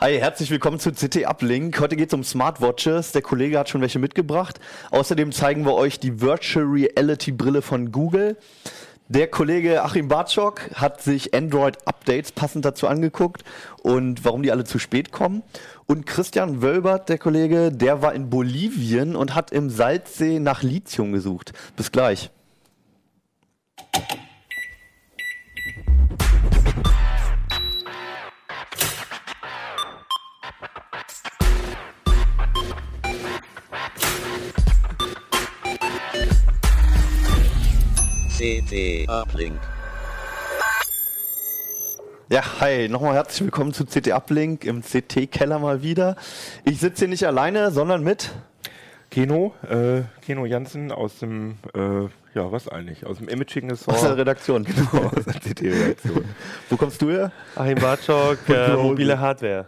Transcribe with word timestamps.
Hi, 0.00 0.16
herzlich 0.16 0.48
willkommen 0.52 0.78
zu 0.78 0.92
CT 0.92 1.26
Uplink. 1.26 1.80
Heute 1.80 1.96
geht 1.96 2.10
es 2.10 2.14
um 2.14 2.22
Smartwatches. 2.22 3.10
Der 3.10 3.20
Kollege 3.20 3.58
hat 3.58 3.68
schon 3.68 3.80
welche 3.80 3.98
mitgebracht. 3.98 4.60
Außerdem 4.92 5.32
zeigen 5.32 5.66
wir 5.66 5.74
euch 5.74 5.98
die 5.98 6.20
Virtual 6.20 6.64
Reality 6.66 7.32
Brille 7.32 7.62
von 7.62 7.90
Google. 7.90 8.36
Der 9.10 9.26
Kollege 9.26 9.82
Achim 9.84 10.08
Bartschok 10.08 10.70
hat 10.74 11.00
sich 11.00 11.32
Android-Updates 11.32 12.30
passend 12.32 12.66
dazu 12.66 12.86
angeguckt 12.86 13.42
und 13.82 14.22
warum 14.26 14.42
die 14.42 14.52
alle 14.52 14.64
zu 14.64 14.78
spät 14.78 15.12
kommen. 15.12 15.42
Und 15.86 16.04
Christian 16.04 16.60
Wölbert, 16.60 17.08
der 17.08 17.16
Kollege, 17.16 17.72
der 17.72 18.02
war 18.02 18.12
in 18.12 18.28
Bolivien 18.28 19.16
und 19.16 19.34
hat 19.34 19.50
im 19.50 19.70
Salzsee 19.70 20.40
nach 20.40 20.62
Lithium 20.62 21.12
gesucht. 21.12 21.54
Bis 21.74 21.90
gleich. 21.90 22.30
CT 38.38 39.08
Uplink. 39.08 39.58
Ja, 42.28 42.60
hi, 42.60 42.88
nochmal 42.88 43.14
herzlich 43.14 43.42
willkommen 43.42 43.72
zu 43.72 43.84
CT 43.84 44.12
Uplink 44.12 44.64
im 44.64 44.82
CT-Keller 44.82 45.58
mal 45.58 45.82
wieder. 45.82 46.14
Ich 46.62 46.78
sitze 46.78 47.00
hier 47.00 47.08
nicht 47.08 47.26
alleine, 47.26 47.72
sondern 47.72 48.04
mit 48.04 48.30
Keno, 49.10 49.54
äh, 49.68 50.02
Keno 50.24 50.46
Jansen 50.46 50.92
aus 50.92 51.18
dem, 51.18 51.56
äh, 51.74 52.02
ja, 52.38 52.52
was 52.52 52.68
eigentlich? 52.68 53.04
Aus 53.04 53.18
dem 53.18 53.26
Imaging 53.26 53.70
Ressort. 53.70 53.96
aus 53.96 54.02
der 54.02 54.16
Redaktion. 54.16 54.64
Genau, 54.92 55.06
aus 55.06 55.24
der 55.24 55.34
CT-Redaktion. 55.40 56.24
Wo 56.70 56.76
kommst 56.76 57.02
du 57.02 57.10
her? 57.10 57.32
Achim 57.56 57.78
Bartschok, 57.80 58.38
äh, 58.48 58.76
mobile 58.76 59.18
Hardware. 59.18 59.66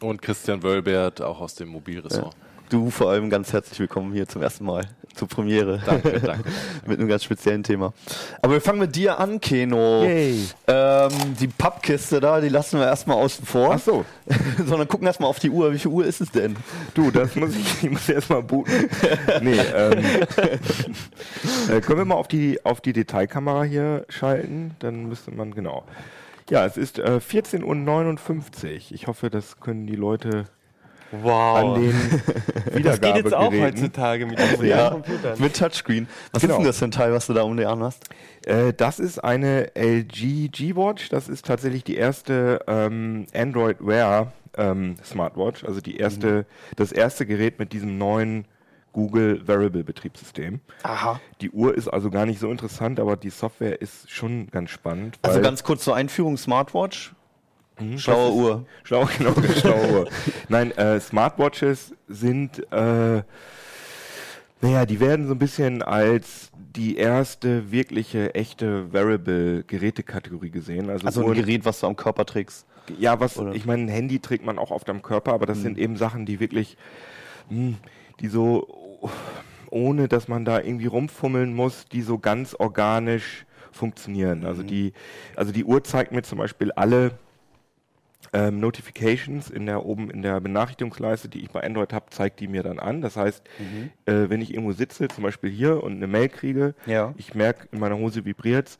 Und 0.00 0.22
Christian 0.22 0.62
Wölbert, 0.62 1.20
auch 1.20 1.40
aus 1.40 1.56
dem 1.56 1.70
Mobilressort. 1.70 2.36
Du 2.70 2.88
vor 2.88 3.10
allem 3.10 3.30
ganz 3.30 3.52
herzlich 3.52 3.80
willkommen 3.80 4.12
hier 4.12 4.28
zum 4.28 4.42
ersten 4.42 4.64
Mal 4.64 4.84
zur 5.16 5.26
Premiere. 5.26 5.82
Danke, 5.84 6.20
danke. 6.20 6.48
mit 6.86 7.00
einem 7.00 7.08
ganz 7.08 7.24
speziellen 7.24 7.64
Thema. 7.64 7.92
Aber 8.42 8.52
wir 8.52 8.60
fangen 8.60 8.78
mit 8.78 8.94
dir 8.94 9.18
an, 9.18 9.40
Keno. 9.40 10.04
Yay. 10.04 10.46
Ähm, 10.68 11.10
die 11.40 11.48
Pappkiste 11.48 12.20
da, 12.20 12.40
die 12.40 12.48
lassen 12.48 12.78
wir 12.78 12.86
erstmal 12.86 13.16
außen 13.16 13.44
vor. 13.44 13.72
Ach 13.74 13.80
so. 13.80 14.04
Sondern 14.64 14.86
gucken 14.86 15.08
erstmal 15.08 15.28
auf 15.28 15.40
die 15.40 15.50
Uhr. 15.50 15.72
Wie 15.72 15.80
viel 15.80 15.90
Uhr 15.90 16.06
ist 16.06 16.20
es 16.20 16.30
denn? 16.30 16.54
Du, 16.94 17.10
das 17.10 17.34
muss 17.34 17.56
ich, 17.56 17.82
ich 17.82 17.90
muss 17.90 18.08
erstmal 18.08 18.44
booten. 18.44 18.88
Nee, 19.40 19.58
ähm, 19.58 19.98
äh, 21.68 21.80
können 21.80 21.98
wir 21.98 22.04
mal 22.04 22.14
auf 22.14 22.28
die, 22.28 22.64
auf 22.64 22.80
die 22.80 22.92
Detailkamera 22.92 23.64
hier 23.64 24.06
schalten? 24.08 24.76
Dann 24.78 25.06
müsste 25.08 25.32
man, 25.32 25.54
genau. 25.54 25.82
Ja, 26.50 26.64
es 26.66 26.76
ist 26.76 27.00
äh, 27.00 27.18
14.59 27.18 27.64
Uhr. 27.64 28.80
Ich 28.90 29.08
hoffe, 29.08 29.28
das 29.28 29.58
können 29.58 29.88
die 29.88 29.96
Leute 29.96 30.46
Wow. 31.12 31.74
an 31.76 31.80
den 31.82 31.92
das 32.84 33.00
geht 33.00 33.16
jetzt 33.16 33.34
auch 33.34 33.50
Wiedergabegeräten. 33.52 33.62
heutzutage 33.62 34.26
mit 34.26 34.38
den 34.38 34.50
modernen 34.52 34.68
Ja, 34.68 34.90
Computern. 34.90 35.40
mit 35.40 35.56
Touchscreen. 35.56 36.08
Was 36.32 36.42
Genau. 36.42 36.54
ist 36.54 36.58
denn 36.58 36.66
das 36.66 36.78
für 36.78 36.84
ein 36.86 36.90
Teil, 36.92 37.12
was 37.12 37.26
du 37.26 37.32
da 37.34 37.42
um 37.42 37.56
die 37.56 37.66
Arme 37.66 37.84
hast? 37.86 38.04
Äh, 38.46 38.72
das 38.72 38.98
ist 39.00 39.18
eine 39.22 39.70
LG 39.74 40.48
G-Watch. 40.50 41.08
Das 41.08 41.28
ist 41.28 41.46
tatsächlich 41.46 41.84
die 41.84 41.96
erste 41.96 42.60
ähm, 42.66 43.26
Android 43.34 43.78
Wear 43.80 44.32
ähm, 44.56 44.96
Smartwatch, 45.04 45.64
also 45.64 45.80
die 45.80 45.96
erste, 45.96 46.46
das 46.76 46.92
erste 46.92 47.26
Gerät 47.26 47.58
mit 47.58 47.72
diesem 47.72 47.98
neuen 47.98 48.44
Google 48.92 49.46
Wearable 49.46 49.84
Betriebssystem. 49.84 50.60
Aha. 50.82 51.20
Die 51.40 51.50
Uhr 51.50 51.74
ist 51.76 51.86
also 51.86 52.10
gar 52.10 52.26
nicht 52.26 52.40
so 52.40 52.50
interessant, 52.50 52.98
aber 52.98 53.16
die 53.16 53.30
Software 53.30 53.80
ist 53.80 54.10
schon 54.10 54.48
ganz 54.50 54.70
spannend. 54.70 55.18
Also 55.22 55.40
ganz 55.40 55.62
kurz 55.62 55.84
zur 55.84 55.94
Einführung, 55.94 56.36
Smartwatch. 56.36 57.14
Mhm, 57.80 57.98
Schlaue 57.98 58.32
Uhr. 58.32 58.66
Schlau, 58.84 59.08
genau, 59.18 59.32
schlaue 59.42 59.92
Uhr. 59.92 60.08
Nein, 60.48 60.70
äh, 60.72 61.00
Smartwatches 61.00 61.92
sind, 62.08 62.58
äh, 62.72 63.22
naja, 64.62 64.84
die 64.86 65.00
werden 65.00 65.26
so 65.26 65.32
ein 65.34 65.38
bisschen 65.38 65.82
als 65.82 66.50
die 66.76 66.96
erste 66.96 67.72
wirkliche, 67.72 68.34
echte 68.34 68.92
Wearable-Gerätekategorie 68.92 70.50
gesehen. 70.50 70.90
Also, 70.90 71.06
Also 71.06 71.26
ein 71.26 71.32
Gerät, 71.34 71.64
was 71.64 71.80
du 71.80 71.86
am 71.86 71.96
Körper 71.96 72.24
trägst. 72.26 72.66
Ja, 72.98 73.18
was, 73.20 73.38
Oder? 73.38 73.54
ich 73.54 73.66
meine, 73.66 73.84
ein 73.84 73.88
Handy 73.88 74.18
trägt 74.20 74.44
man 74.44 74.58
auch 74.58 74.70
oft 74.70 74.88
am 74.90 75.00
Körper, 75.02 75.32
aber 75.32 75.46
das 75.46 75.58
Mhm. 75.58 75.62
sind 75.62 75.78
eben 75.78 75.96
Sachen, 75.96 76.26
die 76.26 76.40
wirklich, 76.40 76.76
mh, 77.48 77.74
die 78.20 78.28
so, 78.28 79.00
ohne 79.70 80.08
dass 80.08 80.28
man 80.28 80.44
da 80.44 80.60
irgendwie 80.60 80.86
rumfummeln 80.86 81.54
muss, 81.54 81.86
die 81.86 82.02
so 82.02 82.18
ganz 82.18 82.54
organisch 82.54 83.46
funktionieren. 83.72 84.40
Mhm. 84.40 84.46
Also 84.46 84.62
die, 84.62 84.92
also 85.36 85.52
die 85.52 85.64
Uhr 85.64 85.82
zeigt 85.84 86.12
mir 86.12 86.22
zum 86.22 86.38
Beispiel 86.38 86.72
alle 86.72 87.12
ähm, 88.32 88.60
Notifications 88.60 89.50
in 89.50 89.66
der 89.66 89.84
oben 89.84 90.10
in 90.10 90.22
der 90.22 90.40
Benachrichtigungsleiste, 90.40 91.28
die 91.28 91.40
ich 91.40 91.50
bei 91.50 91.62
Android 91.62 91.92
habe, 91.92 92.06
zeigt 92.10 92.38
die 92.40 92.46
mir 92.48 92.62
dann 92.62 92.78
an. 92.78 93.00
Das 93.00 93.16
heißt, 93.16 93.42
Mhm. 93.58 93.90
äh, 94.06 94.30
wenn 94.30 94.40
ich 94.40 94.52
irgendwo 94.54 94.72
sitze, 94.72 95.08
zum 95.08 95.24
Beispiel 95.24 95.50
hier 95.50 95.82
und 95.82 95.94
eine 95.96 96.06
Mail 96.06 96.28
kriege, 96.28 96.74
Ja. 96.86 97.12
ich 97.16 97.34
merke, 97.34 97.66
in 97.72 97.80
meiner 97.80 97.98
Hose 97.98 98.24
vibriert's, 98.24 98.78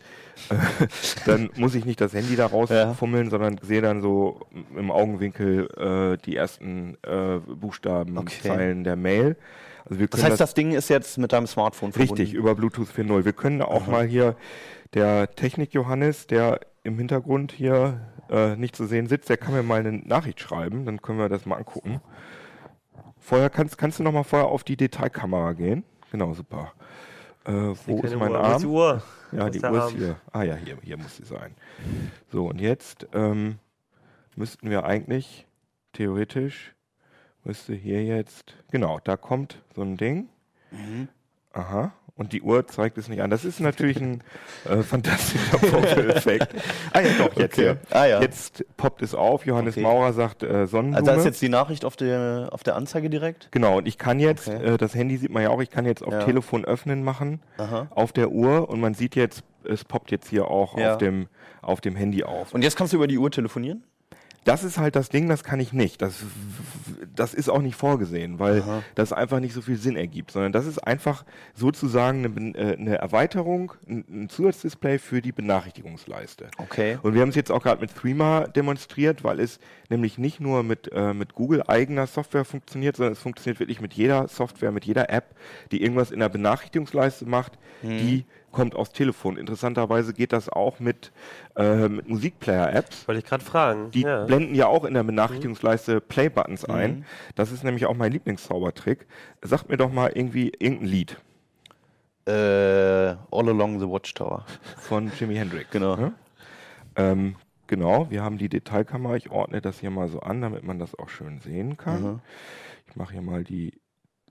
äh, 0.51 0.55
dann 1.27 1.51
muss 1.57 1.75
ich 1.75 1.85
nicht 1.85 2.01
das 2.01 2.13
Handy 2.15 2.37
da 2.37 2.45
Ja. 2.45 2.49
rausfummeln, 2.49 3.31
sondern 3.31 3.59
sehe 3.63 3.83
dann 3.83 4.01
so 4.03 4.41
im 4.77 4.91
Augenwinkel 4.91 5.69
äh, 5.77 6.25
die 6.25 6.37
ersten 6.37 6.97
äh, 7.03 7.39
Buchstaben, 7.39 8.17
Okay. 8.19 8.49
Zeilen 8.49 8.85
der 8.85 8.97
Mail. 8.97 9.37
Also 9.89 10.07
Das 10.07 10.23
heißt, 10.23 10.41
das 10.41 10.55
Ding 10.55 10.73
ist 10.73 10.89
jetzt 10.91 11.19
mit 11.19 11.33
deinem 11.33 11.49
Smartphone 11.49 11.91
Richtig, 11.91 12.07
verbunden. 12.31 12.37
über 12.37 12.55
Bluetooth 12.55 12.89
4.0. 12.89 13.25
Wir 13.25 13.33
können 13.33 13.63
auch 13.63 13.89
mal 13.89 14.07
hier 14.07 14.37
der 14.95 15.35
Technik-Johannes, 15.35 16.27
der 16.29 16.61
im 16.91 16.99
Hintergrund 16.99 17.53
hier 17.53 18.01
äh, 18.29 18.57
nicht 18.57 18.77
zu 18.77 18.87
sehen 18.87 19.07
sitzt, 19.07 19.29
der 19.29 19.37
kann 19.37 19.55
mir 19.55 19.63
mal 19.63 19.81
eine 19.81 19.93
Nachricht 19.93 20.41
schreiben, 20.41 20.85
dann 20.85 21.01
können 21.01 21.19
wir 21.19 21.29
das 21.29 21.47
mal 21.47 21.57
angucken. 21.57 22.01
Vorher 23.19 23.51
kannst, 23.51 23.79
kannst 23.79 23.99
du 23.99 24.03
noch 24.03 24.13
mal 24.13 24.25
vorher 24.25 24.49
auf 24.49 24.65
die 24.65 24.77
Detailkamera 24.77 25.53
gehen. 25.53 25.85
Genau, 26.11 26.35
super. 26.35 26.73
Äh, 27.45 27.53
wo 27.87 28.01
ist 28.03 28.17
mein 28.17 28.33
Uhr. 28.33 28.39
Wo 28.39 28.43
Arm? 28.43 28.53
ist 28.53 28.63
die 28.63 28.67
Uhr? 28.67 29.03
Ja, 29.33 29.51
die 29.51 29.61
Uhr 29.61 29.87
ist 29.87 29.97
hier. 29.97 30.17
Ah 30.33 30.43
ja, 30.43 30.55
hier, 30.57 30.79
hier 30.83 30.97
muss 30.97 31.17
sie 31.17 31.25
sein. 31.25 31.55
So, 32.33 32.49
und 32.49 32.61
jetzt 32.61 33.07
ähm, 33.13 33.59
müssten 34.37 34.71
wir 34.71 34.85
eigentlich, 34.85 35.47
theoretisch, 35.93 36.75
müsste 37.45 37.75
hier 37.75 38.05
jetzt, 38.05 38.55
genau, 38.71 38.99
da 39.05 39.17
kommt 39.17 39.63
so 39.75 39.83
ein 39.83 39.97
Ding. 39.97 40.29
Mhm. 40.71 41.09
Aha. 41.53 41.93
Und 42.21 42.35
die 42.35 42.43
Uhr 42.43 42.67
zeigt 42.67 42.99
es 42.99 43.09
nicht 43.09 43.23
an. 43.23 43.31
Das 43.31 43.47
ist 43.47 43.61
natürlich 43.61 43.99
ein 43.99 44.21
äh, 44.69 44.83
fantastischer 44.83 45.59
Vorführeffekt. 45.59 46.55
Ah 46.93 47.01
ja, 47.01 47.09
doch, 47.17 47.35
jetzt 47.37 47.55
Okay. 47.59 47.63
hier. 47.63 47.79
Ah, 47.91 48.05
ja. 48.05 48.21
Jetzt 48.21 48.63
poppt 48.77 49.01
es 49.01 49.15
auf. 49.15 49.47
Johannes 49.47 49.75
Okay. 49.77 49.83
Maurer 49.85 50.13
sagt 50.13 50.43
äh, 50.43 50.67
Sonnenblume. 50.67 50.97
Also 50.99 51.11
da 51.13 51.17
ist 51.17 51.25
jetzt 51.25 51.41
die 51.41 51.49
Nachricht 51.49 51.87
auf 51.87 51.97
der, 51.97 52.49
auf 52.53 52.63
der 52.63 52.77
Anzeige 52.77 53.09
direkt? 53.09 53.49
Genau, 53.53 53.79
und 53.79 53.89
ich 53.89 53.97
kann 53.97 54.21
jetzt, 54.21 54.49
Okay. 54.49 54.75
äh, 54.75 54.77
das 54.77 54.95
Handy 54.95 55.17
sieht 55.17 55.31
man 55.31 55.43
ja 55.43 55.49
auch, 55.49 55.63
ich 55.63 55.71
kann 55.71 55.87
jetzt 55.87 56.03
auf 56.05 56.13
Ja. 56.13 56.25
Telefon 56.25 56.67
öffnen 56.67 57.03
machen 57.05 57.41
Aha. 57.57 57.87
auf 57.91 58.13
der 58.13 58.31
Uhr 58.31 58.69
und 58.69 58.81
man 58.81 58.93
sieht 58.93 59.17
jetzt, 59.17 59.43
es 59.65 59.85
poppt 59.85 60.11
jetzt 60.11 60.29
hier 60.29 60.49
auch 60.49 60.77
Ja. 60.77 60.93
auf, 60.93 60.99
dem, 60.99 61.27
auf 61.63 61.81
dem 61.81 61.97
Handy 61.97 62.23
auf. 62.25 62.53
Und 62.53 62.61
jetzt 62.63 62.77
kannst 62.77 62.93
du 62.93 62.99
über 62.99 63.07
die 63.07 63.17
Uhr 63.17 63.31
telefonieren? 63.31 63.83
Das 64.45 64.65
ist 64.65 64.79
halt 64.79 64.97
das 64.97 65.11
Ding, 65.11 65.29
das 65.29 65.45
kann 65.45 65.61
ich 65.61 65.73
nicht. 65.73 66.01
Das, 66.01 66.25
das 67.15 67.35
ist 67.35 67.51
auch 67.51 67.61
nicht 67.61 67.77
vorgesehen, 67.77 68.39
weil 68.39 68.63
Aha. 68.63 68.83
das 68.95 69.13
einfach 69.13 69.39
nicht 69.39 69.53
so 69.53 69.61
viel 69.61 69.77
Sinn 69.77 69.97
ergibt, 69.97 70.31
sondern 70.31 70.53
das 70.53 70.67
ist 70.67 70.79
einfach 70.79 71.25
sozusagen 71.55 72.25
eine, 72.25 72.59
äh, 72.59 72.77
eine 72.77 72.97
Erweiterung, 72.97 73.73
ein, 73.87 74.29
Zusatzdisplay 74.31 74.99
für 74.99 75.21
die 75.21 75.33
Benachrichtigungsleiste. 75.33 76.49
Okay. 76.57 76.99
Und 77.03 77.15
wir 77.15 77.21
haben 77.21 77.29
es 77.29 77.35
jetzt 77.35 77.51
auch 77.51 77.63
gerade 77.63 77.81
mit 77.81 77.95
Threema 77.95 78.47
demonstriert, 78.49 79.25
weil 79.25 79.41
es 79.41 79.61
nämlich 79.91 80.17
nicht 80.17 80.41
nur 80.41 80.63
mit, 80.63 80.91
äh, 80.93 81.13
mit 81.13 81.35
Google 81.35 81.65
eigener 81.67 82.07
Software 82.07 82.45
funktioniert, 82.45 82.97
sondern 82.97 83.13
es 83.13 83.19
funktioniert 83.19 83.61
wirklich 83.61 83.81
mit 83.81 83.93
jeder 83.93 84.29
Software, 84.29 84.73
mit 84.73 84.87
jeder 84.87 85.11
App, 85.11 85.35
die 85.71 85.83
irgendwas 85.83 86.11
in 86.11 86.21
der 86.21 86.29
Benachrichtigungsleiste 86.29 87.27
macht, 87.27 87.59
die 87.83 88.25
kommt 88.53 88.75
aufs 88.75 88.93
Telefon. 88.93 89.37
Interessanterweise 89.37 90.13
geht 90.13 90.33
das 90.33 90.49
auch 90.49 90.81
mit, 90.81 91.13
äh, 91.57 91.89
mit 91.89 92.09
Musikplayer-Apps. 92.09 93.07
Wollte 93.09 93.21
ich 93.21 93.25
gerade 93.25 93.45
fragen. 93.45 93.91
Die 93.91 94.03
ja. 94.03 94.25
blenden 94.25 94.55
ja 94.55 94.67
auch 94.67 94.85
in 94.85 94.95
der 94.95 95.03
Benachrichtigungsleiste 95.03 96.01
Play-Buttons 96.01 96.65
ein. 96.65 97.05
Das 97.35 97.53
ist 97.53 97.65
nämlich 97.65 97.87
auch 97.87 97.95
mein 97.95 98.13
Lieblingszaubertrick. 98.13 99.07
Sagt 99.43 99.69
mir 99.69 99.77
doch 99.77 99.93
mal 99.93 100.11
irgendwie 100.15 100.53
irgendein 100.59 100.89
Lied. 100.89 101.17
Äh, 102.27 102.33
All 102.33 103.49
Along 103.49 103.81
the 103.81 103.89
Watchtower. 103.89 104.45
von 104.77 105.11
Jimi 105.19 105.37
Hendrix. 105.37 105.71
Genau. 105.71 105.97
Ne? 105.97 106.13
Ähm, 106.97 107.37
genau, 107.67 108.11
wir 108.11 108.23
haben 108.23 108.39
die 108.39 108.49
Detailkamera. 108.49 109.17
Ich 109.17 109.31
ordne 109.31 109.61
das 109.61 109.81
hier 109.81 109.91
mal 109.91 110.09
so 110.09 110.21
an, 110.21 110.41
damit 110.41 110.65
man 110.65 110.79
das 110.79 110.99
auch 110.99 111.09
schön 111.09 111.41
sehen 111.41 111.77
kann. 111.77 112.03
Mhm. 112.03 112.21
Ich 112.89 112.97
mache 112.97 113.13
hier 113.13 113.23
mal 113.23 113.45
die. 113.45 113.81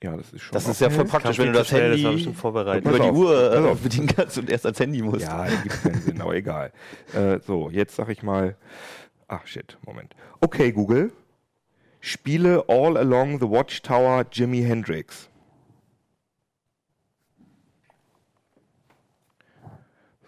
Ja, 0.02 0.16
das 0.16 0.32
ist 0.32 0.42
schon. 0.42 0.54
Das 0.54 0.68
ist 0.68 0.80
ja 0.80 0.90
voll 0.90 1.06
praktisch, 1.06 1.38
wenn 1.40 1.48
du 1.48 1.54
das 1.54 1.70
das 1.70 1.80
Handy 1.80 2.08
ich 2.08 2.24
schon 2.24 2.34
vorbereitet. 2.34 2.86
Über 2.86 3.00
die 3.00 3.10
auf, 3.10 3.18
Uhr 3.18 3.54
äh, 3.54 3.70
auf. 3.70 3.80
bedienen 3.82 4.08
kannst 4.08 4.38
und 4.38 4.50
erst 4.50 4.66
ans 4.66 4.80
Handy 4.80 5.02
musst. 5.02 5.24
Ja, 5.26 5.46
gibt 5.46 5.84
keinen 5.84 6.02
Sinn, 6.02 6.22
aber 6.22 6.36
egal. 6.36 6.72
Äh, 7.14 7.40
so, 7.46 7.70
jetzt 7.70 7.96
sag 7.96 8.10
ich 8.10 8.24
mal. 8.24 8.56
Ach 9.28 9.46
shit, 9.46 9.78
Moment. 9.86 10.16
Okay, 10.40 10.72
Google. 10.72 11.12
Spiele 12.00 12.64
All 12.70 12.96
Along 12.96 13.40
the 13.40 13.50
Watchtower 13.50 14.26
Jimi 14.32 14.62
Hendrix. 14.64 15.30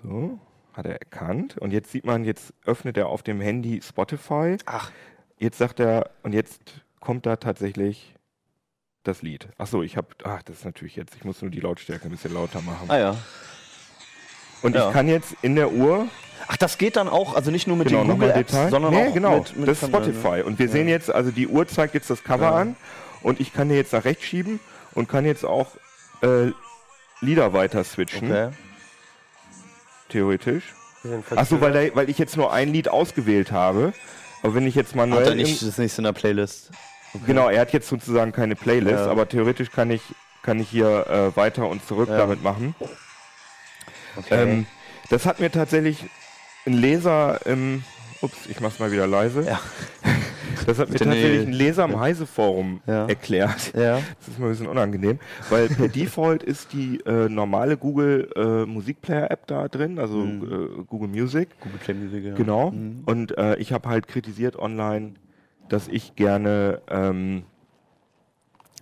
So, 0.03 0.37
hat 0.73 0.85
er 0.85 0.99
erkannt. 0.99 1.57
Und 1.57 1.71
jetzt 1.71 1.91
sieht 1.91 2.05
man, 2.05 2.25
jetzt 2.25 2.53
öffnet 2.65 2.97
er 2.97 3.07
auf 3.07 3.23
dem 3.23 3.39
Handy 3.39 3.81
Spotify. 3.81 4.57
Ach. 4.65 4.91
Jetzt 5.37 5.57
sagt 5.57 5.79
er, 5.79 6.09
und 6.23 6.33
jetzt 6.33 6.81
kommt 6.99 7.25
da 7.25 7.37
tatsächlich 7.37 8.15
das 9.03 9.21
Lied. 9.21 9.47
Ach 9.57 9.67
so, 9.67 9.83
ich 9.83 9.97
habe, 9.97 10.07
ach, 10.23 10.43
das 10.43 10.57
ist 10.57 10.65
natürlich 10.65 10.95
jetzt, 10.95 11.15
ich 11.15 11.23
muss 11.23 11.41
nur 11.41 11.51
die 11.51 11.59
Lautstärke 11.59 12.05
ein 12.05 12.11
bisschen 12.11 12.33
lauter 12.33 12.61
machen. 12.61 12.89
Ah 12.89 12.97
ja. 12.97 13.15
Und 14.61 14.75
ja. 14.75 14.87
ich 14.87 14.93
kann 14.93 15.07
jetzt 15.07 15.35
in 15.41 15.55
der 15.55 15.71
Uhr 15.71 16.07
Ach, 16.47 16.57
das 16.57 16.77
geht 16.77 16.95
dann 16.95 17.07
auch, 17.07 17.35
also 17.35 17.51
nicht 17.51 17.67
nur 17.67 17.77
mit 17.77 17.87
genau, 17.87 18.01
den 18.01 18.07
nochmal 18.09 18.29
Google-Apps, 18.29 18.51
Detail. 18.51 18.69
sondern 18.69 18.93
nee, 18.93 19.07
auch 19.07 19.13
genau, 19.13 19.37
mit, 19.37 19.55
mit 19.57 19.67
das 19.69 19.83
ist 19.83 19.89
ne? 19.89 19.89
Spotify. 19.89 20.41
Und 20.41 20.59
wir 20.59 20.69
sehen 20.69 20.87
jetzt, 20.87 21.13
also 21.13 21.31
die 21.31 21.47
Uhr 21.47 21.67
zeigt 21.67 21.93
jetzt 21.93 22.09
das 22.09 22.23
Cover 22.23 22.45
Ja. 22.45 22.55
an 22.55 22.75
und 23.21 23.39
ich 23.39 23.53
kann 23.53 23.67
hier 23.67 23.77
jetzt 23.77 23.93
nach 23.93 24.05
rechts 24.05 24.25
schieben 24.25 24.59
und 24.93 25.07
kann 25.07 25.25
jetzt 25.25 25.45
auch 25.45 25.67
äh, 26.21 26.51
Lieder 27.21 27.53
weiter 27.53 27.83
switchen, 27.83 28.31
Okay. 28.31 28.49
theoretisch. 30.09 30.73
Achso, 31.35 31.61
weil, 31.61 31.95
weil 31.95 32.09
ich 32.09 32.17
jetzt 32.17 32.35
nur 32.35 32.51
ein 32.51 32.73
Lied 32.73 32.89
ausgewählt 32.89 33.51
habe. 33.51 33.93
Aber 34.43 34.55
wenn 34.55 34.67
ich 34.67 34.75
jetzt 34.75 34.89
Hat 34.89 34.95
manuell. 34.97 35.29
er 35.29 35.35
nicht 35.35 35.61
das 35.61 35.77
nächste 35.77 36.01
in 36.01 36.05
der 36.05 36.13
Playlist. 36.13 36.71
Genau, 37.25 37.49
er 37.49 37.61
hat 37.61 37.73
jetzt 37.73 37.87
sozusagen 37.89 38.31
keine 38.31 38.55
Playlist, 38.55 39.05
Ja. 39.05 39.07
aber 39.11 39.27
theoretisch 39.27 39.71
kann 39.71 39.91
ich, 39.91 40.01
kann 40.43 40.59
ich 40.59 40.69
hier 40.69 41.07
äh, 41.07 41.35
weiter 41.35 41.67
und 41.67 41.85
zurück 41.85 42.09
Ja. 42.09 42.17
damit 42.17 42.41
machen. 42.43 42.73
Okay. 44.17 44.43
Ähm, 44.43 44.65
das 45.09 45.25
hat 45.25 45.39
mir 45.39 45.51
tatsächlich 45.51 46.05
ein 46.65 46.73
Leser 46.73 47.39
im. 47.45 47.83
Ups, 48.21 48.45
ich 48.47 48.59
mach's 48.59 48.77
mal 48.79 48.91
wieder 48.91 49.07
leise. 49.07 49.43
Ja. 49.43 49.59
Das 50.67 50.77
hat 50.77 50.89
mir 50.89 50.99
tatsächlich 50.99 51.47
ein 51.47 51.53
Leser 51.53 51.85
im 51.85 51.99
Heise-Forum 51.99 52.81
Ja. 52.85 53.07
erklärt. 53.07 53.73
ja. 53.75 53.95
Das 54.19 54.27
ist 54.27 54.37
mir 54.37 54.45
ein 54.45 54.51
bisschen 54.51 54.67
unangenehm, 54.67 55.17
weil 55.49 55.69
per 55.69 55.87
Default 55.87 56.43
ist 56.43 56.71
die 56.73 56.99
äh, 57.05 57.29
normale 57.29 57.77
Google 57.77 58.29
äh, 58.35 58.65
Musikplayer-App 58.69 59.47
da 59.47 59.67
drin, 59.69 59.97
also 59.97 60.17
Mhm. 60.17 60.43
äh, 60.81 60.83
Google 60.85 61.07
Music. 61.07 61.49
Google 61.61 61.79
Play 61.79 61.93
Music, 61.95 62.23
ja. 62.25 62.35
Genau. 62.35 62.69
Mhm. 62.71 63.01
Und 63.07 63.35
äh, 63.39 63.55
ich 63.55 63.73
habe 63.73 63.89
halt 63.89 64.07
kritisiert 64.07 64.55
online, 64.55 65.15
dass 65.71 65.87
ich 65.87 66.15
gerne, 66.15 66.81
ähm, 66.89 67.43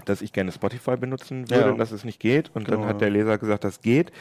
dass 0.06 0.22
ich 0.22 0.32
gerne 0.34 0.52
Spotify 0.52 0.96
benutzen 0.98 1.50
würde 1.50 1.66
Ja. 1.66 1.70
und 1.72 1.78
dass 1.78 1.92
es 1.92 2.04
nicht 2.06 2.20
geht. 2.20 2.52
Und 2.56 2.66
Genau, 2.66 2.80
dann 2.82 2.88
hat 2.90 3.02
der 3.02 3.10
Leser 3.10 3.38
gesagt, 3.38 3.64
das 3.64 3.82
geht. 3.82 4.12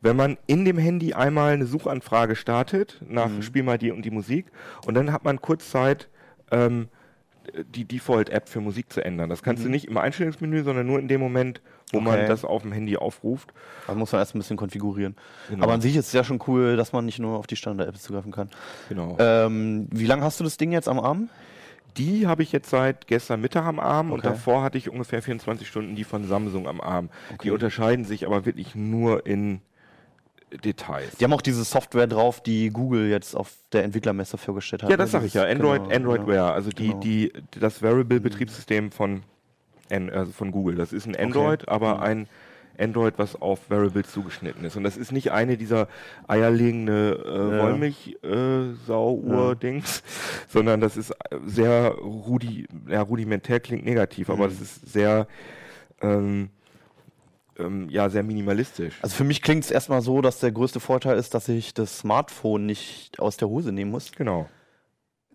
Wenn 0.00 0.16
man 0.16 0.38
in 0.46 0.64
dem 0.64 0.78
Handy 0.78 1.12
einmal 1.14 1.52
eine 1.52 1.66
Suchanfrage 1.66 2.36
startet 2.36 3.00
nach 3.06 3.28
Mhm. 3.28 3.42
Spiel 3.42 3.62
mal 3.62 3.78
die 3.78 3.90
und 3.90 4.02
die 4.04 4.10
Musik 4.10 4.46
und 4.86 4.94
dann 4.94 5.12
hat 5.12 5.24
man 5.24 5.40
kurz 5.40 5.70
Zeit, 5.70 6.08
ähm, 6.50 6.88
die 7.74 7.84
Default-App 7.84 8.48
für 8.48 8.60
Musik 8.60 8.90
zu 8.90 9.04
ändern. 9.04 9.28
Das 9.28 9.42
kannst 9.42 9.62
du 9.64 9.68
nicht 9.68 9.86
im 9.86 9.98
Einstellungsmenü, 9.98 10.62
sondern 10.64 10.86
nur 10.86 10.98
in 10.98 11.08
dem 11.08 11.20
Moment, 11.20 11.60
wo 11.92 12.00
man 12.00 12.14
Mhm. 12.14 12.18
Okay. 12.20 12.28
das 12.28 12.44
auf 12.46 12.62
dem 12.62 12.72
Handy 12.72 12.96
aufruft. 12.96 13.52
Da 13.86 13.94
muss 13.94 14.12
man 14.12 14.20
erst 14.22 14.34
ein 14.34 14.38
bisschen 14.38 14.56
konfigurieren. 14.56 15.14
Genau. 15.50 15.64
Aber 15.64 15.74
an 15.74 15.82
sich 15.82 15.94
ist 15.94 16.06
es 16.06 16.12
ja 16.14 16.24
schon 16.24 16.40
cool, 16.46 16.76
dass 16.76 16.94
man 16.94 17.04
nicht 17.04 17.18
nur 17.18 17.36
auf 17.38 17.46
die 17.46 17.56
Standard-Apps 17.56 18.02
zugreifen 18.02 18.32
kann. 18.32 18.48
Genau. 18.88 19.16
Ähm, 19.20 19.88
wie 19.90 20.06
lange 20.06 20.22
hast 20.22 20.40
du 20.40 20.44
das 20.44 20.56
Ding 20.56 20.72
jetzt 20.72 20.88
am 20.88 20.98
Arm? 20.98 21.28
Die 21.96 22.26
habe 22.26 22.42
ich 22.42 22.50
jetzt 22.52 22.70
seit 22.70 23.06
gestern 23.06 23.40
Mittag 23.40 23.64
am 23.66 23.78
Arm 23.78 24.10
und 24.10 24.20
Okay. 24.20 24.28
davor 24.28 24.62
hatte 24.62 24.78
ich 24.78 24.90
ungefähr 24.90 25.22
24 25.22 25.66
Stunden 25.68 25.94
die 25.94 26.04
von 26.04 26.24
Samsung 26.26 26.66
am 26.66 26.80
Arm. 26.80 27.08
Okay. 27.32 27.38
Die 27.44 27.50
unterscheiden 27.50 28.04
sich 28.04 28.26
aber 28.26 28.44
wirklich 28.46 28.74
nur 28.74 29.26
in 29.26 29.60
Details. 30.64 31.16
Die 31.16 31.24
haben 31.24 31.32
auch 31.32 31.42
diese 31.42 31.64
Software 31.64 32.06
drauf, 32.06 32.40
die 32.40 32.70
Google 32.70 33.08
jetzt 33.08 33.34
auf 33.34 33.52
der 33.72 33.82
Entwicklermesse 33.84 34.38
vorgestellt 34.38 34.82
hat. 34.84 34.90
Ja, 34.90 34.96
das 34.96 35.08
ne? 35.08 35.12
sage 35.12 35.26
ich 35.26 35.34
ja. 35.34 35.44
Android, 35.44 35.82
genau, 35.84 35.94
Android 35.94 36.20
genau. 36.20 36.32
Wear, 36.32 36.54
also 36.54 36.70
die, 36.70 36.88
Genau. 36.88 37.00
die, 37.00 37.32
das 37.58 37.82
Variable-Betriebssystem 37.82 38.92
von, 38.92 39.22
An- 39.90 40.10
also 40.10 40.30
von 40.32 40.52
Google. 40.52 40.76
Das 40.76 40.92
ist 40.92 41.06
ein 41.06 41.16
Android, 41.16 41.68
aber 41.68 41.96
Mhm. 41.96 42.02
ein 42.02 42.28
Android, 42.78 43.14
was 43.16 43.40
auf 43.40 43.70
Variables 43.70 44.12
zugeschnitten 44.12 44.64
ist. 44.64 44.76
Und 44.76 44.84
das 44.84 44.96
ist 44.96 45.12
nicht 45.12 45.30
eine 45.32 45.56
dieser 45.56 45.88
eierlegende 46.28 47.24
äh, 47.24 47.56
Ja. 47.56 47.62
Wollmilch-Sau-Uhr-Dings, 47.62 50.02
sondern 50.48 50.80
das 50.80 50.96
ist 50.96 51.10
äh, 51.10 51.14
sehr 51.46 51.88
rudi 51.94 52.66
ja, 52.88 53.02
rudimentär, 53.02 53.60
klingt 53.60 53.84
negativ, 53.84 54.30
aber 54.30 54.46
Mhm. 54.46 54.50
das 54.50 54.60
ist 54.60 54.92
sehr, 54.92 55.26
ähm, 56.00 56.50
ähm, 57.58 57.88
ja, 57.88 58.08
sehr 58.10 58.22
minimalistisch. 58.22 58.94
Also 59.02 59.16
für 59.16 59.24
mich 59.24 59.42
klingt 59.42 59.64
es 59.64 59.70
erstmal 59.70 60.02
so, 60.02 60.20
dass 60.20 60.40
der 60.40 60.52
größte 60.52 60.80
Vorteil 60.80 61.18
ist, 61.18 61.34
dass 61.34 61.48
ich 61.48 61.74
das 61.74 61.98
Smartphone 61.98 62.66
nicht 62.66 63.18
aus 63.20 63.36
der 63.36 63.48
Hose 63.48 63.72
nehmen 63.72 63.90
muss. 63.90 64.12
Genau. 64.12 64.48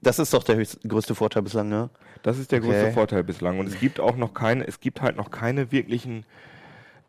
Das 0.01 0.17
ist 0.19 0.33
doch 0.33 0.43
der 0.43 0.55
höchst, 0.55 0.79
größte 0.87 1.13
Vorteil 1.13 1.41
bislang, 1.43 1.67
ne? 1.69 1.89
Das 2.23 2.37
ist 2.37 2.51
der 2.51 2.59
Okay. 2.59 2.67
größte 2.69 2.91
Vorteil 2.93 3.23
bislang. 3.23 3.59
Und 3.59 3.67
es 3.67 3.79
gibt 3.79 3.99
auch 3.99 4.15
noch 4.15 4.33
keine, 4.33 4.65
es 4.67 4.79
gibt 4.79 5.01
halt 5.01 5.17
noch 5.17 5.29
keine 5.31 5.71
wirklichen 5.73 6.25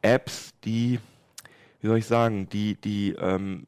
Apps, 0.02 0.52
die, 0.64 0.99
wie 1.81 1.87
soll 1.88 1.99
ich 1.99 2.06
sagen, 2.06 2.49
die, 2.50 2.75
die, 2.76 3.14
ähm, 3.20 3.67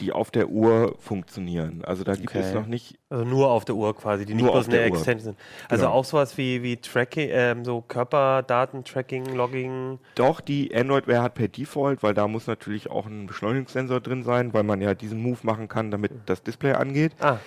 die 0.00 0.10
auf 0.10 0.32
der 0.32 0.48
Uhr 0.48 0.96
funktionieren. 0.98 1.84
Also 1.84 2.02
da 2.02 2.14
gibt 2.16 2.30
Okay. 2.30 2.40
es 2.40 2.52
noch 2.52 2.66
nicht. 2.66 2.98
Also 3.10 3.24
nur 3.24 3.48
auf 3.50 3.64
der 3.64 3.76
Uhr 3.76 3.94
quasi, 3.96 4.26
die 4.26 4.34
nicht 4.34 4.44
bloß 4.44 4.66
eine. 4.68 4.80
Extension 4.80 5.34
sind. 5.34 5.38
Also 5.68 5.84
Genau. 5.84 5.94
auch 5.94 6.04
sowas 6.04 6.36
wie, 6.36 6.64
wie 6.64 6.76
Tracking, 6.78 7.28
ähm, 7.30 7.64
so 7.64 7.80
Körperdaten-Tracking, 7.80 9.26
Logging. 9.36 9.98
Doch, 10.16 10.40
die 10.40 10.74
Android 10.74 11.06
Wear 11.06 11.22
hat 11.22 11.34
per 11.34 11.46
Default, 11.48 12.02
weil 12.02 12.14
da 12.14 12.26
muss 12.26 12.46
natürlich 12.48 12.90
auch 12.90 13.06
ein 13.06 13.26
Beschleunigungssensor 13.26 14.00
drin 14.00 14.24
sein, 14.24 14.52
weil 14.52 14.64
man 14.64 14.80
ja 14.80 14.94
diesen 14.94 15.22
Move 15.22 15.38
machen 15.42 15.68
kann, 15.68 15.90
damit 15.92 16.10
das 16.26 16.42
Display 16.42 16.72
angeht. 16.72 17.12
Ah, 17.20 17.38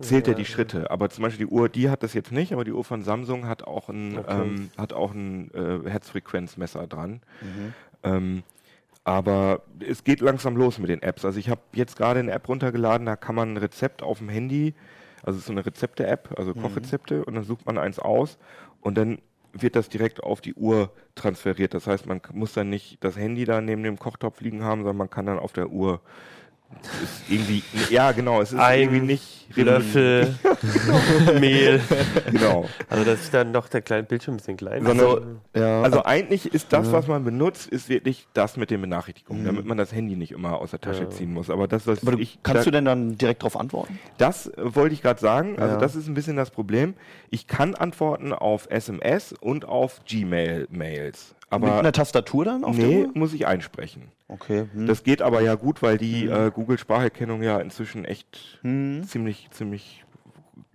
Zählt 0.00 0.26
ja, 0.26 0.32
Ja, 0.32 0.38
die 0.38 0.44
Schritte. 0.44 0.90
Aber 0.90 1.10
zum 1.10 1.22
Beispiel 1.22 1.46
die 1.46 1.52
Uhr, 1.52 1.68
die 1.68 1.90
hat 1.90 2.02
das 2.02 2.14
jetzt 2.14 2.32
nicht, 2.32 2.52
aber 2.52 2.64
die 2.64 2.72
Uhr 2.72 2.84
von 2.84 3.02
Samsung 3.02 3.46
hat 3.46 3.62
auch 3.64 3.88
ein, 3.88 4.18
Okay. 4.18 4.40
ähm, 4.40 4.70
hat 4.76 4.92
auch 4.92 5.12
ein 5.12 5.50
äh, 5.54 5.88
Herzfrequenzmesser 5.88 6.86
dran. 6.86 7.20
Ähm, 8.02 8.42
aber 9.04 9.62
es 9.86 10.02
geht 10.04 10.20
langsam 10.20 10.56
los 10.56 10.78
mit 10.78 10.88
den 10.88 11.02
Apps. 11.02 11.24
Also 11.24 11.38
ich 11.38 11.48
habe 11.50 11.60
jetzt 11.74 11.96
gerade 11.96 12.20
eine 12.20 12.32
App 12.32 12.48
runtergeladen, 12.48 13.06
da 13.06 13.16
kann 13.16 13.34
man 13.34 13.52
ein 13.54 13.56
Rezept 13.58 14.02
auf 14.02 14.18
dem 14.18 14.28
Handy, 14.30 14.74
also 15.22 15.36
es 15.36 15.42
ist 15.42 15.46
so 15.46 15.52
eine 15.52 15.64
Rezepte-App, 15.64 16.34
also 16.38 16.54
Kochrezepte, 16.54 17.24
und 17.24 17.34
dann 17.34 17.44
sucht 17.44 17.66
man 17.66 17.78
eins 17.78 17.98
aus 17.98 18.38
und 18.80 18.96
dann 18.96 19.18
wird 19.52 19.76
das 19.76 19.88
direkt 19.88 20.22
auf 20.22 20.40
die 20.40 20.54
Uhr 20.54 20.90
transferiert. 21.14 21.74
Das 21.74 21.86
heißt, 21.86 22.06
man 22.06 22.20
muss 22.32 22.54
dann 22.54 22.70
nicht 22.70 23.02
das 23.04 23.16
Handy 23.16 23.44
da 23.44 23.60
neben 23.60 23.82
dem 23.82 23.98
Kochtopf 23.98 24.40
liegen 24.40 24.64
haben, 24.64 24.80
sondern 24.80 24.96
man 24.96 25.10
kann 25.10 25.26
dann 25.26 25.38
auf 25.38 25.52
der 25.52 25.70
Uhr 25.70 26.00
ist 27.02 27.22
irgendwie, 27.28 27.62
ja 27.90 28.12
genau, 28.12 28.40
es 28.40 28.52
ist 28.52 28.58
Ein 28.58 28.80
irgendwie 28.80 29.00
nicht 29.00 29.30
Löffel 29.56 30.34
Mehl. 31.40 31.80
Genau. 32.30 32.68
Also 32.88 33.04
das 33.04 33.20
ist 33.20 33.34
dann 33.34 33.52
doch 33.52 33.68
der 33.68 33.82
kleine 33.82 34.02
Bildschirm 34.02 34.34
ein 34.34 34.36
bisschen 34.38 34.56
klein. 34.56 34.84
Sondern- 34.84 35.06
Also, 35.06 35.26
Ja. 35.54 35.82
Also 35.82 36.04
eigentlich 36.04 36.52
ist 36.52 36.72
das, 36.72 36.90
was 36.92 37.06
man 37.06 37.24
benutzt, 37.24 37.68
ist 37.68 37.88
wirklich 37.88 38.26
das 38.34 38.56
mit 38.56 38.70
den 38.70 38.80
Benachrichtigungen, 38.80 39.44
damit 39.44 39.64
man 39.66 39.76
das 39.76 39.92
Handy 39.92 40.16
nicht 40.16 40.32
immer 40.32 40.58
aus 40.58 40.70
der 40.72 40.80
Tasche 40.80 41.04
Ja. 41.04 41.10
ziehen 41.10 41.32
muss. 41.32 41.50
Aber 41.50 41.68
das, 41.68 41.86
was 41.86 42.04
aber 42.06 42.18
ich, 42.18 42.38
kannst 42.42 42.62
da, 42.62 42.64
du 42.64 42.70
denn 42.72 42.84
dann 42.84 43.16
direkt 43.16 43.42
darauf 43.42 43.56
antworten? 43.56 43.98
das 44.18 44.50
wollte 44.56 44.94
ich 44.94 45.02
gerade 45.02 45.20
sagen. 45.20 45.58
Also 45.58 45.74
Ja. 45.74 45.80
das 45.80 45.94
ist 45.94 46.08
ein 46.08 46.14
bisschen 46.14 46.36
das 46.36 46.50
Problem. 46.50 46.94
Ich 47.30 47.46
kann 47.46 47.74
antworten 47.74 48.32
auf 48.32 48.66
SMS 48.70 49.32
und 49.40 49.66
auf 49.66 50.00
Gmail-Mails. 50.06 51.34
Mit 51.50 51.52
Aber 51.52 51.78
einer 51.78 51.92
Tastatur 51.92 52.44
dann 52.44 52.64
auf 52.64 52.74
der 52.76 52.86
nee, 52.86 53.04
Uhr? 53.04 53.10
muss 53.14 53.32
ich 53.32 53.46
einsprechen. 53.46 54.04
Okay. 54.28 54.64
Hm. 54.72 54.86
Das 54.86 55.04
geht 55.04 55.22
aber 55.22 55.40
ja 55.42 55.54
gut, 55.54 55.82
weil 55.82 55.98
die 55.98 56.26
äh, 56.26 56.50
Google-Spracherkennung 56.52 57.42
ja 57.42 57.58
inzwischen 57.60 58.04
echt 58.04 58.58
Hm. 58.62 59.02
ziemlich, 59.06 59.48
ziemlich 59.52 60.04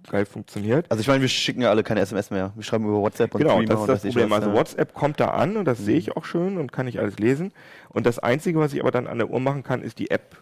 geil 0.10 0.26
funktioniert. 0.26 0.86
Also 0.90 1.02
ich 1.02 1.08
meine, 1.08 1.22
wir 1.22 1.28
schicken 1.28 1.62
ja 1.62 1.70
alle 1.70 1.84
keine 1.84 2.00
SMS 2.02 2.32
mehr. 2.32 2.54
Wir 2.56 2.64
schreiben 2.64 2.86
über 2.86 3.02
WhatsApp 3.02 3.34
und 3.36 3.42
Genau, 3.42 3.62
das 3.64 3.82
ist 3.82 3.88
das 3.90 4.02
Problem. 4.04 4.30
was, 4.30 4.44
Also. 4.44 4.54
WhatsApp 4.54 4.94
kommt 4.94 5.20
da 5.20 5.30
an 5.32 5.58
und 5.58 5.66
das 5.66 5.80
sehe 5.80 5.98
ich 5.98 6.16
auch 6.16 6.24
schön 6.26 6.58
und 6.58 6.72
kann 6.72 6.88
ich 6.88 7.00
alles 7.00 7.18
lesen. 7.20 7.52
Und 7.90 8.06
das 8.06 8.18
Einzige, 8.20 8.60
was 8.60 8.74
ich 8.74 8.80
aber 8.80 8.92
dann 8.92 9.08
an 9.08 9.18
der 9.18 9.30
Uhr 9.30 9.40
machen 9.40 9.64
kann, 9.64 9.82
ist 9.84 10.00
die 10.00 10.10
App 10.12 10.38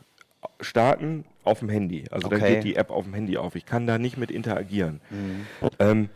starten 0.62 1.26
auf 1.44 1.60
dem 1.60 1.70
Handy. 1.70 2.06
Also 2.12 2.30
dann 2.30 2.40
Okay. 2.42 2.56
geht 2.56 2.64
die 2.64 2.76
App 2.76 2.92
auf 2.92 3.04
dem 3.06 3.14
Handy 3.14 3.38
auf. 3.38 3.56
Ich 3.56 3.66
kann 3.66 3.88
da 3.88 3.98
nicht 3.98 4.18
mit 4.18 4.32
interagieren. 4.32 5.02
Mhm. 5.10 5.46
Ähm, 5.80 6.10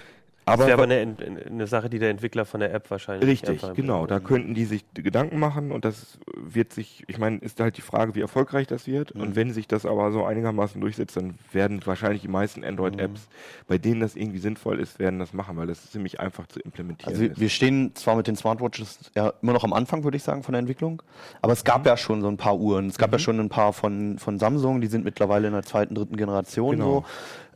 das 0.52 0.60
aber 0.60 0.68
wäre 0.68 0.74
aber 0.84 0.84
eine, 0.84 1.16
eine 1.48 1.68
Sache, 1.68 1.90
die 1.90 2.00
der 2.00 2.10
Entwickler 2.10 2.46
von 2.46 2.60
der 2.60 2.74
App 2.74 2.90
wahrscheinlich 2.92 3.30
richtig, 3.30 3.62
genau. 3.76 4.06
Da 4.08 4.20
könnten 4.20 4.54
die 4.54 4.66
sich 4.66 4.86
Gedanken 4.94 5.40
machen 5.40 5.72
und 5.72 5.86
das 5.86 6.20
wird 6.36 6.74
sich, 6.74 7.04
ich 7.08 7.18
meine, 7.18 7.38
ist 7.38 7.60
halt 7.60 7.78
die 7.78 7.82
Frage, 7.82 8.16
wie 8.16 8.22
erfolgreich 8.22 8.68
das 8.68 8.88
wird. 8.88 9.16
Mhm. 9.16 9.22
Und 9.22 9.36
wenn 9.36 9.52
sich 9.54 9.68
das 9.68 9.86
aber 9.86 10.12
so 10.12 10.24
einigermaßen 10.26 10.80
durchsetzt, 10.80 11.18
dann 11.18 11.36
werden 11.52 11.80
wahrscheinlich 11.86 12.22
die 12.22 12.28
meisten 12.28 12.64
Android-Apps, 12.64 13.22
Mhm. 13.22 13.66
bei 13.68 13.78
denen 13.78 14.02
das 14.02 14.16
irgendwie 14.16 14.40
sinnvoll 14.40 14.80
ist, 14.80 15.00
werden 15.00 15.20
das 15.20 15.34
machen, 15.34 15.58
weil 15.58 15.68
das 15.68 15.92
ziemlich 15.92 16.20
einfach 16.20 16.48
zu 16.48 16.60
implementieren 16.60 17.10
Also 17.14 17.22
wir, 17.24 17.32
ist. 17.32 17.40
wir 17.40 17.50
stehen 17.50 17.96
zwar 17.96 18.16
mit 18.16 18.28
den 18.28 18.36
Smartwatches 18.36 19.12
ja 19.16 19.34
immer 19.42 19.54
noch 19.54 19.64
am 19.64 19.74
Anfang, 19.74 20.04
würde 20.04 20.18
ich 20.18 20.24
sagen, 20.24 20.44
von 20.44 20.54
der 20.54 20.60
Entwicklung, 20.60 21.02
aber 21.42 21.54
es 21.54 21.64
gab 21.64 21.86
ja 21.86 21.98
schon 21.98 22.22
so 22.22 22.28
ein 22.28 22.38
paar 22.38 22.58
Uhren. 22.58 22.88
Es 22.88 22.98
gab 22.98 23.12
ja 23.12 23.20
schon 23.20 23.40
ein 23.40 23.50
paar 23.50 23.74
von, 23.74 24.18
von 24.20 24.40
Samsung, 24.40 24.82
die 24.82 24.88
sind 24.88 25.04
mittlerweile 25.06 25.48
in 25.48 25.54
der 25.54 25.64
zweiten, 25.64 25.96
dritten 25.96 26.18
Generation 26.18 26.72
Genau. 26.72 26.86
so. 27.02 27.06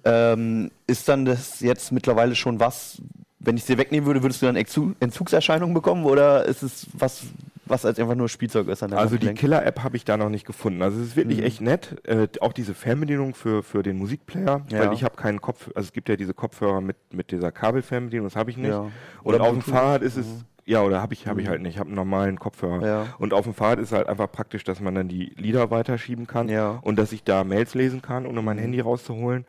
Ähm, 0.05 0.71
ist 0.87 1.09
dann 1.09 1.25
das 1.25 1.59
jetzt 1.61 1.91
mittlerweile 1.91 2.35
schon 2.35 2.59
was, 2.59 3.01
wenn 3.39 3.57
ich 3.57 3.63
sie 3.63 3.77
wegnehmen 3.77 4.05
würde, 4.05 4.21
würdest 4.23 4.41
du 4.41 4.45
dann 4.45 4.55
Entzu- 4.55 4.93
Entzugserscheinungen 4.99 5.73
bekommen 5.73 6.05
oder 6.05 6.45
ist 6.45 6.61
es 6.63 6.87
was, 6.93 7.23
was 7.65 7.85
als 7.85 7.99
einfach 7.99 8.13
nur 8.15 8.29
Spielzeug 8.29 8.67
ist 8.67 8.83
an 8.83 8.91
der 8.91 8.99
Also 8.99 9.17
die? 9.17 9.33
Killer-App 9.33 9.81
habe 9.83 9.97
ich 9.97 10.05
da 10.05 10.15
noch 10.17 10.29
nicht 10.29 10.45
gefunden. 10.45 10.83
Also 10.83 10.99
es 11.01 11.07
ist 11.07 11.15
wirklich 11.15 11.39
Mhm. 11.39 11.43
echt 11.45 11.61
nett. 11.61 11.95
Äh, 12.07 12.27
auch 12.41 12.53
diese 12.53 12.75
Fernbedienung 12.75 13.33
für, 13.33 13.63
für 13.63 13.81
den 13.81 13.97
Musikplayer, 13.97 14.61
Ja. 14.69 14.79
weil 14.79 14.93
ich 14.93 15.03
habe 15.03 15.15
keinen 15.15 15.41
Kopf, 15.41 15.69
also 15.73 15.87
es 15.87 15.91
gibt 15.93 16.07
ja 16.07 16.15
diese 16.15 16.35
Kopfhörer 16.35 16.81
mit, 16.81 16.97
mit 17.11 17.31
dieser 17.31 17.51
Kabelfernbedienung, 17.51 18.27
das 18.27 18.35
habe 18.35 18.51
ich 18.51 18.57
nicht. 18.57 18.69
Ja. 18.69 18.91
Oder 19.23 19.41
auf 19.41 19.49
dem. 19.53 19.61
Fahrrad 19.63 20.03
ist 20.03 20.17
es, 20.17 20.27
ja, 20.67 20.81
oder 20.83 21.01
habe 21.01 21.13
ich, 21.15 21.25
habe 21.27 21.41
ich 21.41 21.47
Mhm. 21.47 21.51
halt 21.51 21.61
nicht, 21.63 21.73
ich 21.73 21.79
habe 21.79 21.87
einen 21.87 21.95
normalen 21.95 22.37
Kopfhörer. 22.39 22.85
Ja. 22.87 23.05
Und 23.17 23.33
auf 23.33 23.45
dem 23.45 23.55
Fahrrad 23.55 23.79
ist 23.79 23.91
halt 23.91 24.07
einfach 24.07 24.31
praktisch, 24.31 24.63
dass 24.63 24.79
man 24.79 24.93
dann 24.93 25.07
die 25.07 25.33
Lieder 25.35 25.71
weiterschieben 25.71 26.27
kann 26.27 26.47
Ja. 26.49 26.77
und 26.83 26.97
dass 26.99 27.11
ich 27.11 27.23
da 27.23 27.43
Mails 27.43 27.73
lesen 27.73 28.03
kann, 28.03 28.27
ohne 28.27 28.43
mein 28.43 28.57
Mhm. 28.57 28.61
Handy 28.61 28.79
rauszuholen. 28.81 29.45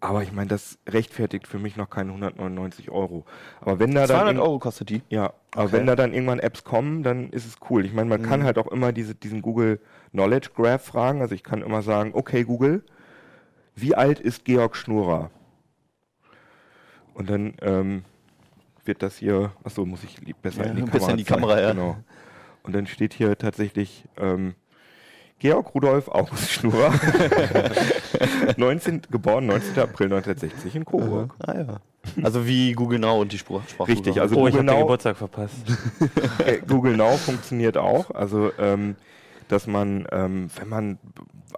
Aber 0.00 0.22
ich 0.22 0.30
meine, 0.32 0.48
das 0.48 0.78
rechtfertigt 0.86 1.46
für 1.48 1.58
mich 1.58 1.76
noch 1.76 1.88
keine 1.88 2.10
199 2.12 2.90
Euro. 2.90 3.24
Aber 3.60 3.78
wenn 3.78 3.92
da 3.92 4.00
dann 4.02 4.08
200 4.08 4.26
irgend- 4.34 4.42
Euro 4.46 4.58
kostet 4.58 4.90
die. 4.90 5.02
ja, 5.08 5.32
aber 5.52 5.64
Okay. 5.64 5.72
wenn 5.72 5.86
da 5.86 5.96
dann 5.96 6.12
irgendwann 6.12 6.38
Apps 6.38 6.64
kommen, 6.64 7.02
dann 7.02 7.30
ist 7.30 7.46
es 7.46 7.56
cool. 7.70 7.84
Ich 7.86 7.92
meine, 7.94 8.08
man 8.10 8.22
kann 8.22 8.40
Mhm. 8.40 8.44
halt 8.44 8.58
auch 8.58 8.66
immer 8.68 8.92
diese, 8.92 9.14
diesen 9.14 9.40
Google 9.42 9.80
Knowledge 10.12 10.50
Graph 10.54 10.84
fragen. 10.84 11.22
Also 11.22 11.34
ich 11.34 11.42
kann 11.42 11.62
immer 11.62 11.80
sagen, 11.82 12.10
okay 12.14 12.44
Google, 12.44 12.84
wie 13.74 13.94
alt 13.94 14.20
ist 14.20 14.44
Georg 14.44 14.76
Schnurer? 14.76 15.30
Und 17.14 17.30
dann 17.30 17.54
ähm, 17.62 18.04
wird 18.84 19.02
das 19.02 19.16
hier, 19.16 19.52
achso, 19.64 19.86
muss 19.86 20.04
ich 20.04 20.18
besser 20.36 20.64
Ja, 20.64 20.70
in 20.70 20.76
die 20.76 20.82
Kamera 20.82 20.92
bisschen 20.92 21.10
in 21.12 21.16
die. 21.16 21.24
Kamera, 21.24 21.60
ja. 21.60 21.70
Genau. 21.72 21.96
Und 22.62 22.74
dann 22.74 22.86
steht 22.86 23.14
hier 23.14 23.38
tatsächlich 23.38 24.04
ähm, 24.18 24.54
Georg 25.38 25.74
Rudolf 25.74 26.08
August 26.08 26.50
Schnurer, 26.50 26.92
19, 28.56 29.02
geboren 29.10 29.46
19. 29.46 29.78
April 29.82 30.06
1960 30.12 30.76
in 30.76 30.84
Coburg. 30.84 31.34
Ah 31.38 31.54
ja. 31.58 31.66
Also 32.22 32.46
wie 32.46 32.72
Google 32.72 32.98
Now 33.00 33.20
und 33.20 33.32
die 33.32 33.38
Spruch 33.38 33.62
Sprachsuche. 33.68 33.88
Richtig, 33.98 34.20
also 34.20 34.36
Oh, 34.36 34.46
ich 34.46 34.54
Google 34.54 34.58
habe 34.60 34.66
den 34.72 34.74
Now 34.76 34.82
Geburtstag 34.84 35.16
verpasst. 35.16 35.56
Äh, 36.46 36.58
Google 36.66 36.96
Now 36.96 37.16
funktioniert 37.16 37.76
auch. 37.76 38.10
Also, 38.12 38.52
ähm, 38.58 38.94
dass 39.48 39.66
man, 39.66 40.06
ähm, 40.12 40.48
wenn 40.58 40.68
man 40.68 40.98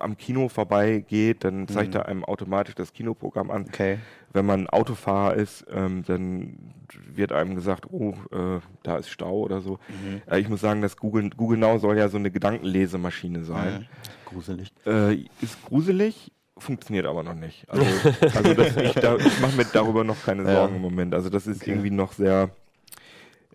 am 0.00 0.16
Kino 0.16 0.49
vorbeigeht, 0.49 1.44
dann 1.44 1.68
zeigt 1.68 1.90
Mhm. 1.94 2.00
er 2.00 2.06
einem 2.06 2.25
automatisch 2.25 2.75
das 2.75 2.92
Kinoprogramm 2.92 3.50
an. 3.50 3.66
Okay. 3.68 3.99
Wenn 4.32 4.47
man 4.47 4.68
Autofahrer 4.68 5.35
ist, 5.35 5.66
ähm, 5.70 6.02
dann 6.06 6.73
wird 7.07 7.33
einem 7.33 7.54
gesagt, 7.54 7.87
oh, 7.90 8.14
äh, 8.33 8.61
da 8.83 8.97
ist 8.97 9.09
Stau 9.11 9.38
oder 9.40 9.61
so. 9.61 9.78
Mhm. 9.88 10.23
Äh, 10.26 10.38
ich 10.40 10.49
muss 10.49 10.61
sagen, 10.61 10.83
dass 10.83 10.97
Google, 10.97 11.30
Google 11.30 11.59
Now 11.59 11.78
soll 11.78 11.97
ja 11.99 12.09
so 12.09 12.16
eine 12.18 12.30
Gedankenlesemaschine 12.30 13.45
sein. 13.45 13.88
Gruselig. 14.25 14.73
Äh, 14.87 15.25
ist 15.40 15.64
gruselig, 15.64 16.33
funktioniert 16.59 17.07
aber 17.07 17.23
noch 17.23 17.35
nicht. 17.35 17.68
Also, 17.68 17.85
also 18.35 18.54
das, 18.54 18.76
ich, 18.76 18.92
da, 18.95 19.16
ich 19.16 19.40
mache 19.40 19.57
mir 19.57 19.64
darüber 19.73 20.04
noch 20.04 20.23
keine 20.25 20.45
Ja. 20.45 20.52
Sorgen 20.57 20.76
im 20.76 20.83
Moment. 20.83 21.14
Also 21.14 21.30
das 21.30 21.47
ist 21.47 21.62
Okay. 21.62 21.71
irgendwie 21.71 21.90
noch 21.90 22.12
sehr, 22.12 22.50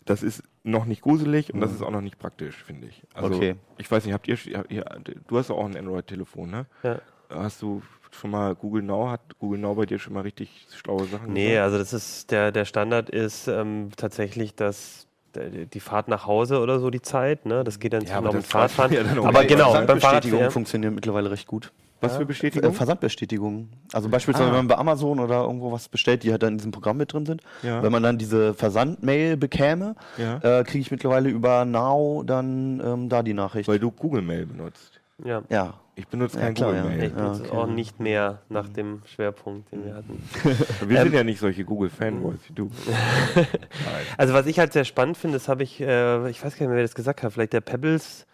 das 0.06 0.24
ist 0.24 0.44
noch 0.63 0.86
nicht 0.86 1.02
gruselig 1.02 1.54
und 1.54 1.60
das 1.62 1.72
Mhm. 1.72 1.75
ist 1.78 1.82
auch 1.84 1.92
noch 1.92 2.02
nicht 2.02 2.18
praktisch, 2.20 2.63
finde 2.63 2.88
ich. 2.88 3.04
Also 3.13 3.36
Okay. 3.36 3.56
ich 3.78 3.90
weiß 3.92 4.06
nicht, 4.06 4.13
habt 4.13 4.28
ihr, 4.28 4.38
ihr 4.70 4.86
du 5.28 5.38
hast 5.38 5.52
auch 5.52 5.66
ein 5.66 5.75
Android-Telefon, 5.75 6.50
ne? 6.50 6.66
Ja. 6.84 7.00
Hast 7.30 7.62
du 7.62 7.82
schon 8.13 8.32
mal 8.32 8.55
Google 8.55 8.84
Now, 8.84 9.10
hat 9.10 9.22
Google 9.39 9.60
Now 9.60 9.75
bei 9.75 9.86
dir 9.86 10.00
schon 10.00 10.13
mal 10.13 10.22
richtig 10.22 10.67
schlaue 10.75 11.05
Sachen 11.05 11.34
Nee, 11.34 11.50
gesagt? 11.50 11.63
also 11.65 11.77
das 11.79 11.93
ist 11.93 12.32
der, 12.32 12.51
der 12.51 12.65
Standard 12.65 13.10
ist 13.10 13.48
ähm, 13.48 13.89
tatsächlich 13.98 14.55
das 14.55 15.08
der- 15.36 15.50
die 15.50 15.79
Fahrt 15.79 16.08
nach 16.10 16.27
Hause 16.27 16.60
oder 16.60 16.79
so 16.79 16.91
die 16.91 17.01
Zeit, 17.01 17.46
ne? 17.48 17.63
Das 17.63 17.79
geht 17.79 17.93
dann 17.93 18.03
Ja, 18.03 18.10
ja, 18.12 18.17
aber 18.17 18.27
noch 18.27 18.34
mit 18.36 18.46
Fahrradfahren. 18.46 18.93
ja 18.93 19.01
aber 19.24 19.43
genau, 19.46 19.72
beim 19.74 19.88
Versandbestätigung 19.88 20.39
Fahrrad 20.39 20.53
funktioniert 20.53 20.93
mittlerweile 20.93 21.32
recht 21.32 21.48
gut. 21.48 21.72
Was 22.01 22.17
für 22.17 22.24
Äh, 22.24 22.25
Bestätigung? 22.25 22.74
Versandbestätigung. 22.74 23.70
Also 23.93 24.10
beispielsweise, 24.10 24.50
Ah. 24.50 24.51
wenn 24.51 24.58
man 24.58 24.67
bei 24.67 24.77
Amazon 24.77 25.20
oder 25.22 25.43
irgendwo 25.43 25.72
was 25.72 25.88
bestellt, 25.89 26.24
die 26.24 26.32
halt 26.32 26.43
dann 26.43 26.51
in 26.53 26.58
diesem 26.58 26.72
Programm 26.74 26.98
mit 26.98 27.13
drin 27.13 27.25
sind. 27.25 27.41
Ja. 27.63 27.82
Wenn 27.82 27.91
man 27.93 28.03
dann 28.03 28.17
diese 28.17 28.53
Versandmail 28.53 29.38
bekäme, 29.38 29.96
Ja. 30.17 30.38
äh, 30.60 30.63
kriege 30.65 30.79
ich 30.82 30.91
mittlerweile 30.91 31.29
über 31.29 31.63
Now 31.65 32.22
dann 32.25 32.82
ähm, 32.86 33.08
da 33.10 33.24
die 33.24 33.34
Nachricht. 33.34 33.67
Weil 33.70 33.79
du 33.79 33.89
Google 33.89 34.22
Mail 34.22 34.46
benutzt. 34.46 35.00
ja. 35.25 35.41
ja. 35.50 35.74
Ich 35.95 36.07
benutze 36.07 36.38
Ja, 36.38 36.45
kein 36.45 36.53
klar, 36.55 36.71
Google 36.71 36.83
ja. 36.91 36.97
Mail. 36.97 37.03
Ich 37.03 37.13
benutze 37.13 37.41
okay. 37.41 37.51
es 37.51 37.57
auch 37.57 37.67
nicht 37.67 38.00
mehr 38.00 38.41
nach 38.50 38.67
dem 38.67 39.01
Schwerpunkt, 39.05 39.71
den 39.71 39.85
wir 39.85 39.93
hatten. 39.95 40.21
Wir 40.89 40.97
Ähm, 40.97 41.03
sind 41.03 41.13
ja 41.13 41.23
nicht 41.23 41.39
solche 41.39 41.63
Google-Fanboys 41.65 42.39
wie 42.47 42.53
du. 42.53 42.71
Also 44.17 44.33
was 44.33 44.45
ich 44.47 44.59
halt 44.59 44.73
sehr 44.73 44.85
spannend 44.85 45.17
finde, 45.17 45.38
das 45.38 45.47
habe 45.47 45.63
ich, 45.63 45.79
äh, 45.81 46.29
ich 46.29 46.43
weiß 46.43 46.53
gar 46.53 46.62
nicht 46.62 46.69
mehr, 46.69 46.77
wer 46.77 46.83
das 46.83 46.95
gesagt 46.95 47.21
hat, 47.23 47.31
vielleicht 47.33 47.53
der 47.53 47.62
Pebbles 47.62 48.25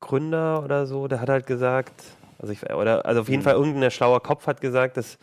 Gründer 0.00 0.62
oder 0.64 0.86
so, 0.86 1.08
der 1.08 1.20
hat 1.20 1.28
halt 1.28 1.46
gesagt, 1.46 1.92
also 2.38 2.52
ich, 2.52 2.62
oder 2.72 3.04
also 3.04 3.20
auf 3.22 3.28
jeden 3.28 3.40
Mhm. 3.40 3.44
Fall 3.44 3.54
irgendein 3.54 3.90
schlauer 3.90 4.22
Kopf 4.22 4.46
hat 4.46 4.60
gesagt, 4.60 4.96
das 4.96 5.18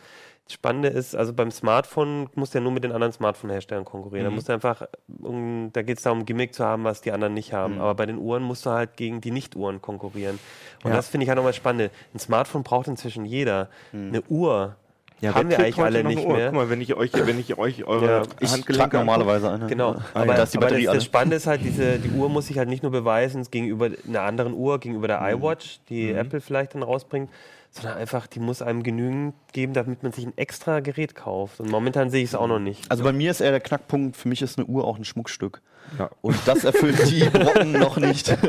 Spannende 0.50 0.88
ist, 0.88 1.14
also 1.14 1.34
beim 1.34 1.50
Smartphone 1.50 2.30
musst 2.34 2.54
du 2.54 2.58
ja 2.58 2.62
nur 2.62 2.72
mit 2.72 2.82
den 2.82 2.92
anderen 2.92 3.12
Smartphone-Herstellern 3.12 3.84
konkurrieren. 3.84 4.24
Da 4.24 4.30
Mhm. 4.30 4.36
musst 4.36 4.48
du 4.48 4.54
einfach, 4.54 4.82
da 5.06 5.82
geht 5.82 5.98
es 5.98 6.04
darum, 6.04 6.24
Gimmick 6.24 6.54
zu 6.54 6.64
haben, 6.64 6.84
was 6.84 7.02
die 7.02 7.12
anderen 7.12 7.34
nicht 7.34 7.52
haben. 7.52 7.74
Mhm. 7.74 7.80
Aber 7.82 7.94
bei 7.94 8.06
den 8.06 8.16
Uhren 8.16 8.42
musst 8.42 8.64
du 8.64 8.70
halt 8.70 8.96
gegen 8.96 9.20
die 9.20 9.30
Nicht-Uhren 9.30 9.82
konkurrieren. 9.82 10.38
Und 10.84 10.90
Ja. 10.90 10.96
das 10.96 11.08
finde 11.08 11.24
ich 11.24 11.28
halt 11.28 11.36
nochmal 11.36 11.52
spannend. 11.52 11.90
Ein 12.14 12.18
Smartphone 12.18 12.62
braucht 12.62 12.88
inzwischen 12.88 13.26
jeder. 13.26 13.68
Mhm. 13.92 14.08
Eine 14.08 14.22
Uhr 14.22 14.76
Ja, 15.20 15.34
haben 15.34 15.50
wir 15.50 15.58
eigentlich 15.58 15.78
alle 15.78 16.02
nicht 16.04 16.26
mehr. 16.26 16.46
Guck 16.46 16.54
mal, 16.54 16.70
wenn 16.70 16.80
ich 16.80 16.94
euch, 16.94 17.10
wenn 17.12 17.40
ich 17.40 17.58
euch 17.58 17.84
eure 17.84 18.22
Ja. 18.40 18.50
Handgelenke 18.50 18.96
normalerweise 18.98 19.50
eine. 19.50 19.66
Genau, 19.66 19.96
Ah, 20.14 20.20
aber, 20.22 20.34
da 20.34 20.44
ist 20.44 20.54
die 20.54 20.58
aber 20.58 20.68
das, 20.70 20.82
das 20.84 21.04
Spannende 21.04 21.36
ist 21.36 21.46
halt, 21.48 21.62
diese, 21.64 21.98
die 21.98 22.10
Uhr 22.10 22.28
muss 22.28 22.46
sich 22.46 22.56
halt 22.56 22.68
nicht 22.68 22.84
nur 22.84 22.92
beweisen 22.92 23.44
gegenüber 23.50 23.90
einer 24.06 24.22
anderen 24.22 24.54
Uhr, 24.54 24.78
gegenüber 24.78 25.08
der 25.08 25.20
iWatch, 25.20 25.80
die 25.88 26.12
Apple 26.12 26.40
vielleicht 26.40 26.74
dann 26.76 26.84
rausbringt, 26.84 27.28
sondern 27.70 27.98
einfach, 27.98 28.26
die 28.26 28.40
muss 28.40 28.62
einem 28.62 28.82
genügend 28.82 29.34
geben, 29.52 29.72
damit 29.72 30.02
man 30.02 30.12
sich 30.12 30.26
ein 30.26 30.36
extra 30.36 30.80
Gerät 30.80 31.14
kauft. 31.14 31.60
Und 31.60 31.70
momentan 31.70 32.10
sehe 32.10 32.22
ich 32.22 32.30
es 32.30 32.34
auch 32.34 32.46
noch 32.46 32.58
nicht. 32.58 32.90
Also 32.90 33.04
bei 33.04 33.12
mir 33.12 33.30
ist 33.30 33.40
eher 33.40 33.50
der 33.50 33.60
Knackpunkt, 33.60 34.16
für 34.16 34.28
mich 34.28 34.42
ist 34.42 34.58
eine 34.58 34.66
Uhr 34.66 34.84
auch 34.84 34.96
ein 34.96 35.04
Schmuckstück. 35.04 35.62
Ja. 35.98 36.10
Und 36.22 36.36
das 36.46 36.64
erfüllt 36.64 37.08
die 37.10 37.24
Brocken 37.32 37.72
noch 37.72 37.96
nicht. 37.96 38.36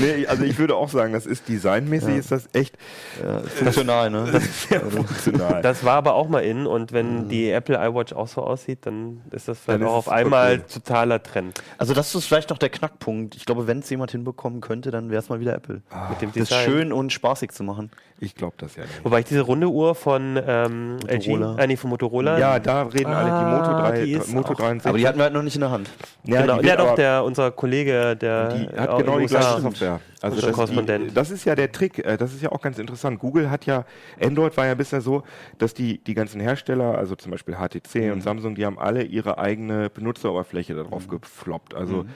Nee, 0.00 0.26
also 0.26 0.44
ich 0.44 0.58
würde 0.58 0.74
auch 0.74 0.88
sagen, 0.88 1.12
das 1.12 1.26
ist 1.26 1.48
designmäßig 1.48 2.08
Ja. 2.10 2.16
ist 2.16 2.32
das 2.32 2.48
echt 2.52 2.76
Ja, 3.22 3.38
ist 3.38 3.52
funktional, 3.52 4.10
ne? 4.10 4.40
sehr 4.68 4.80
funktional. 4.80 5.62
Das 5.62 5.84
war 5.84 5.94
aber 5.94 6.14
auch 6.14 6.28
mal 6.28 6.40
in 6.40 6.66
und 6.66 6.92
wenn 6.92 7.28
die 7.28 7.50
Apple 7.50 7.76
iWatch 7.76 8.12
auch 8.12 8.28
so 8.28 8.42
aussieht, 8.42 8.80
dann 8.82 9.22
ist 9.30 9.48
das 9.48 9.58
vielleicht 9.58 9.80
Dann 9.80 9.86
ist 9.86 9.92
auch 9.92 9.96
auf 9.96 10.08
einmal 10.08 10.54
okay. 10.54 10.62
totaler 10.74 11.22
Trend 11.22 11.62
Also 11.78 11.94
das 11.94 12.14
ist 12.14 12.26
vielleicht 12.26 12.50
noch 12.50 12.58
der 12.58 12.68
Knackpunkt. 12.70 13.36
Ich 13.36 13.46
glaube, 13.46 13.66
wenn 13.66 13.78
es 13.78 13.88
jemand 13.90 14.10
hinbekommen 14.10 14.60
könnte, 14.60 14.90
dann 14.90 15.10
wäre 15.10 15.20
es 15.22 15.28
mal 15.28 15.40
wieder 15.40 15.54
Apple. 15.54 15.82
mit 16.10 16.20
dem 16.20 16.28
Das 16.32 16.48
Design. 16.48 16.64
schön 16.64 16.92
und 16.92 17.12
spaßig 17.12 17.52
zu 17.52 17.62
machen. 17.64 17.90
Ich 18.18 18.34
glaube 18.34 18.54
das 18.58 18.76
ja 18.76 18.82
nicht. 18.82 19.04
Wobei 19.04 19.20
ich 19.20 19.26
diese 19.26 19.42
runde 19.42 19.68
Uhr 19.68 19.94
von 19.94 20.40
ähm, 20.46 20.96
LG, 21.06 21.28
Motorola. 21.28 21.58
äh, 21.62 21.66
nee, 21.66 21.76
von 21.76 21.90
Motorola, 21.90 22.38
Ja, 22.38 22.58
da 22.58 22.82
reden 22.84 23.12
alle 23.12 23.28
die 23.28 23.56
Moto 23.56 23.70
Ah, 23.76 23.90
3, 23.90 24.04
die 24.04 24.12
ist 24.12 24.32
Moto 24.32 24.52
auch- 24.52 24.56
63. 24.56 24.88
Aber 24.88 24.98
die 24.98 25.06
hatten 25.06 25.18
wir 25.18 25.24
halt 25.24 25.34
noch 25.34 25.42
nicht 25.42 25.54
in 25.54 25.60
der 25.60 25.70
Hand. 25.70 25.90
ja, 26.24 26.40
genau, 26.42 26.58
die 26.60 26.65
ja 26.66 26.76
doch, 26.76 26.94
der, 26.94 27.24
unser 27.24 27.50
Kollege, 27.50 28.16
der 28.16 28.48
Die 28.48 28.68
hat 28.76 28.92
äh, 28.92 28.96
genau 29.02 29.18
die 29.18 29.26
gleiche 29.26 29.60
Software. 29.60 30.00
Also 30.20 30.40
das, 30.40 30.52
Korrespondent. 30.52 31.10
die, 31.10 31.14
das 31.14 31.30
ist 31.30 31.44
ja 31.44 31.54
der 31.54 31.70
Trick. 31.72 31.98
äh, 32.04 32.16
Das 32.16 32.32
ist 32.32 32.42
ja 32.42 32.52
auch 32.52 32.60
ganz 32.60 32.78
interessant. 32.78 33.18
Google 33.18 33.50
hat 33.50 33.66
ja, 33.66 33.84
Android 34.20 34.56
war 34.56 34.66
ja 34.66 34.74
bisher 34.74 35.00
so, 35.00 35.22
dass 35.58 35.74
die, 35.74 35.98
die 35.98 36.14
ganzen 36.14 36.40
Hersteller, 36.40 36.96
also 36.96 37.14
zum 37.14 37.32
Beispiel 37.32 37.56
HTC 37.56 38.12
und 38.12 38.22
Samsung, 38.22 38.54
die 38.54 38.66
haben 38.66 38.78
alle 38.78 39.02
ihre 39.02 39.38
eigene 39.38 39.90
Benutzeroberfläche 39.90 40.74
darauf 40.74 41.08
gefloppt. 41.08 41.74
Also 41.74 42.06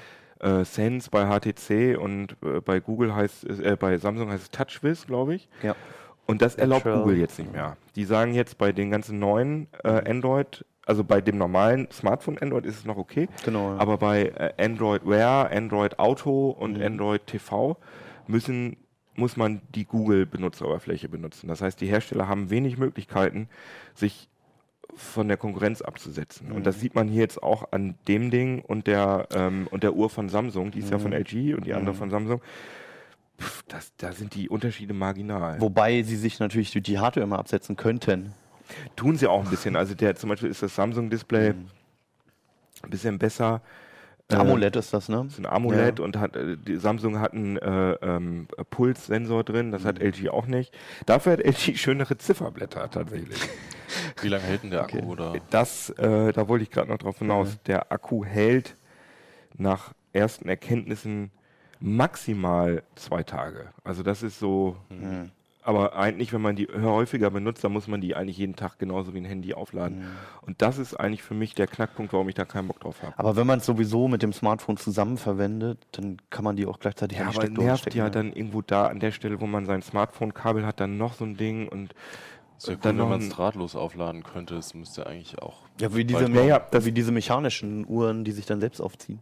äh, 0.40 0.64
Sense 0.64 1.10
bei 1.10 1.26
HTC 1.26 1.98
und 1.98 2.36
äh, 2.42 2.60
bei 2.60 2.80
Google 2.80 3.14
heißt 3.14 3.44
es, 3.44 3.60
äh, 3.60 3.76
bei 3.78 3.98
Samsung 3.98 4.30
heißt 4.30 4.42
es 4.42 4.50
TouchWiz, 4.50 5.06
glaube 5.06 5.34
ich. 5.34 5.48
Ja. 5.62 5.76
Und 6.26 6.42
das 6.42 6.54
erlaubt. 6.54 6.84
Google 6.84 7.16
jetzt 7.18 7.38
nicht 7.38 7.52
mehr. 7.52 7.76
Die 7.96 8.04
sagen 8.04 8.34
jetzt 8.34 8.56
bei 8.56 8.72
den 8.72 8.90
ganzen 8.90 9.18
neuen 9.18 9.66
äh, 9.82 10.08
Android, 10.08 10.64
also 10.90 11.04
bei 11.04 11.20
dem 11.20 11.38
normalen 11.38 11.88
Smartphone 11.92 12.36
Android 12.38 12.66
ist 12.66 12.78
es 12.78 12.84
noch 12.84 12.96
okay, 12.96 13.28
Genau. 13.44 13.76
aber 13.78 13.96
bei 13.96 14.24
äh, 14.26 14.52
Android 14.64 15.06
Wear, 15.06 15.50
Android 15.52 15.98
Auto 16.00 16.50
und 16.50 16.78
Mhm. 16.78 16.82
Android 16.84 17.26
TV 17.28 17.76
müssen 18.26 18.76
muss 19.14 19.36
man 19.36 19.60
die 19.74 19.84
Google 19.84 20.26
Benutzeroberfläche 20.26 21.08
benutzen. 21.08 21.46
Das 21.48 21.60
heißt, 21.62 21.80
die 21.80 21.86
Hersteller 21.86 22.26
haben 22.26 22.50
wenig 22.50 22.76
Möglichkeiten, 22.78 23.48
sich 23.94 24.28
von 24.96 25.28
der 25.28 25.36
Konkurrenz 25.36 25.80
abzusetzen. 25.82 26.48
Mhm. 26.48 26.56
Und 26.56 26.66
das 26.66 26.80
sieht 26.80 26.94
man 26.96 27.06
hier 27.06 27.20
jetzt 27.22 27.40
auch 27.42 27.70
an 27.72 27.94
dem 28.08 28.30
Ding 28.30 28.60
und 28.62 28.86
der 28.88 29.28
und 29.32 29.66
und 29.68 29.82
der 29.84 29.94
Uhr 29.94 30.10
von 30.10 30.28
Samsung, 30.28 30.72
die 30.72 30.80
ist 30.80 30.90
ja 30.90 30.98
von 30.98 31.12
Mhm. 31.12 31.18
LG 31.18 31.54
und 31.54 31.66
die 31.66 31.74
andere 31.74 31.94
Mhm. 31.94 31.98
von 31.98 32.10
Samsung. 32.10 32.40
Pff, 33.40 33.62
das, 33.68 33.92
da 33.96 34.12
sind 34.12 34.34
die 34.34 34.48
Unterschiede 34.48 34.92
marginal. 34.92 35.60
Wobei 35.60 36.02
sie 36.02 36.16
sich 36.16 36.40
natürlich 36.40 36.72
durch 36.72 36.82
die 36.84 36.98
Hardware 36.98 37.24
immer 37.24 37.38
absetzen 37.38 37.76
könnten. 37.76 38.32
Tun 38.96 39.16
sie 39.16 39.26
auch 39.26 39.44
ein 39.44 39.50
bisschen. 39.50 39.76
Also 39.76 39.94
der 39.94 40.14
zum 40.16 40.30
Beispiel 40.30 40.50
ist 40.50 40.62
das 40.62 40.74
Samsung-Display 40.74 41.52
Mhm. 41.54 41.66
ein 42.84 42.90
bisschen 42.90 43.18
besser. 43.18 43.62
Äh, 44.30 44.36
AMOLED 44.36 44.76
ist 44.76 44.94
das, 44.94 45.08
ne? 45.08 45.24
ist 45.26 45.38
ein 45.38 45.46
AMOLED 45.46 45.98
und 45.98 46.16
hat 46.16 46.36
äh, 46.36 46.56
die 46.56 46.76
Samsung 46.76 47.18
hat 47.18 47.32
einen 47.32 47.56
äh, 47.56 47.92
ähm, 47.94 48.46
Pulssensor 48.70 49.42
drin, 49.42 49.72
das 49.72 49.84
hat 49.84 49.98
LG 50.00 50.28
auch 50.30 50.46
nicht. 50.46 50.72
Dafür 51.04 51.32
hat 51.32 51.40
LG 51.40 51.76
schönere 51.76 52.16
Zifferblätter 52.16 52.88
tatsächlich. 52.90 53.36
Wie 54.22 54.28
lange 54.28 54.44
hält 54.44 54.62
denn 54.62 54.70
der 54.70 54.82
Akku? 54.82 54.98
Oder? 54.98 55.32
Das, 55.50 55.90
äh, 55.90 56.32
da 56.32 56.46
wollte 56.46 56.62
ich 56.62 56.70
gerade 56.70 56.88
noch 56.88 56.98
drauf 56.98 57.18
hinaus. 57.18 57.58
Der 57.66 57.90
Akku 57.90 58.24
hält 58.24 58.76
nach 59.56 59.92
ersten 60.12 60.48
Erkenntnissen 60.48 61.32
maximal 61.80 62.82
zwei 62.94 63.24
Tage. 63.24 63.68
Also 63.82 64.02
das 64.04 64.22
ist 64.22 64.38
so, 64.38 64.76
aber 65.70 65.94
eigentlich, 65.94 66.32
wenn 66.32 66.42
man 66.42 66.56
die 66.56 66.66
häufiger 66.66 67.30
benutzt, 67.30 67.62
dann 67.62 67.72
muss 67.72 67.86
man 67.86 68.00
die 68.00 68.16
eigentlich 68.16 68.38
jeden 68.38 68.56
Tag 68.56 68.78
genauso 68.78 69.14
wie 69.14 69.18
ein 69.18 69.24
Handy 69.24 69.54
aufladen. 69.54 70.04
Und 70.42 70.60
das 70.62 70.78
ist 70.78 70.94
eigentlich 70.94 71.22
für 71.22 71.34
mich 71.34 71.54
der 71.54 71.66
Knackpunkt, 71.68 72.12
warum 72.12 72.28
ich 72.28 72.34
da 72.34 72.44
keinen 72.44 72.66
Bock 72.66 72.80
drauf 72.80 73.02
habe. 73.02 73.16
Aber 73.16 73.36
wenn 73.36 73.46
man 73.46 73.60
es 73.60 73.66
sowieso 73.66 74.08
mit 74.08 74.22
dem 74.22 74.32
Smartphone 74.32 74.76
zusammen 74.76 75.16
verwendet, 75.16 75.78
dann 75.92 76.16
kann 76.28 76.44
man 76.44 76.56
die 76.56 76.66
auch 76.66 76.80
gleichzeitig 76.80 77.18
Ja, 77.18 77.26
an 77.26 77.30
die 77.30 77.36
aber 77.36 77.46
Steckdose 77.46 77.66
nervt 77.66 77.82
stecken, 77.82 77.98
ja 77.98 78.10
dann 78.10 78.32
irgendwo 78.32 78.62
da 78.62 78.86
an 78.86 78.98
der 78.98 79.12
Stelle, 79.12 79.40
wo 79.40 79.46
man 79.46 79.64
sein 79.64 79.80
Smartphone-Kabel 79.80 80.66
hat, 80.66 80.80
dann 80.80 80.98
noch 80.98 81.14
so 81.14 81.24
ein 81.24 81.36
Ding 81.36 81.68
und 81.68 81.94
ja 82.66 82.74
dann 82.74 82.96
cool, 82.96 83.02
wenn 83.02 83.08
man 83.08 83.20
es 83.20 83.28
drahtlos 83.28 83.76
aufladen 83.76 84.22
könnte. 84.22 84.54
Das 84.54 84.74
müsste 84.74 85.06
eigentlich 85.06 85.38
auch. 85.40 85.62
Ja, 85.80 85.94
wie 85.94 86.04
diese, 86.04 86.28
Ja, 86.30 86.42
ja, 86.42 86.84
wie 86.84 86.92
diese 86.92 87.12
mechanischen 87.12 87.86
Uhren, 87.88 88.24
die 88.24 88.32
sich 88.32 88.46
dann 88.46 88.60
selbst 88.60 88.80
aufziehen. 88.80 89.20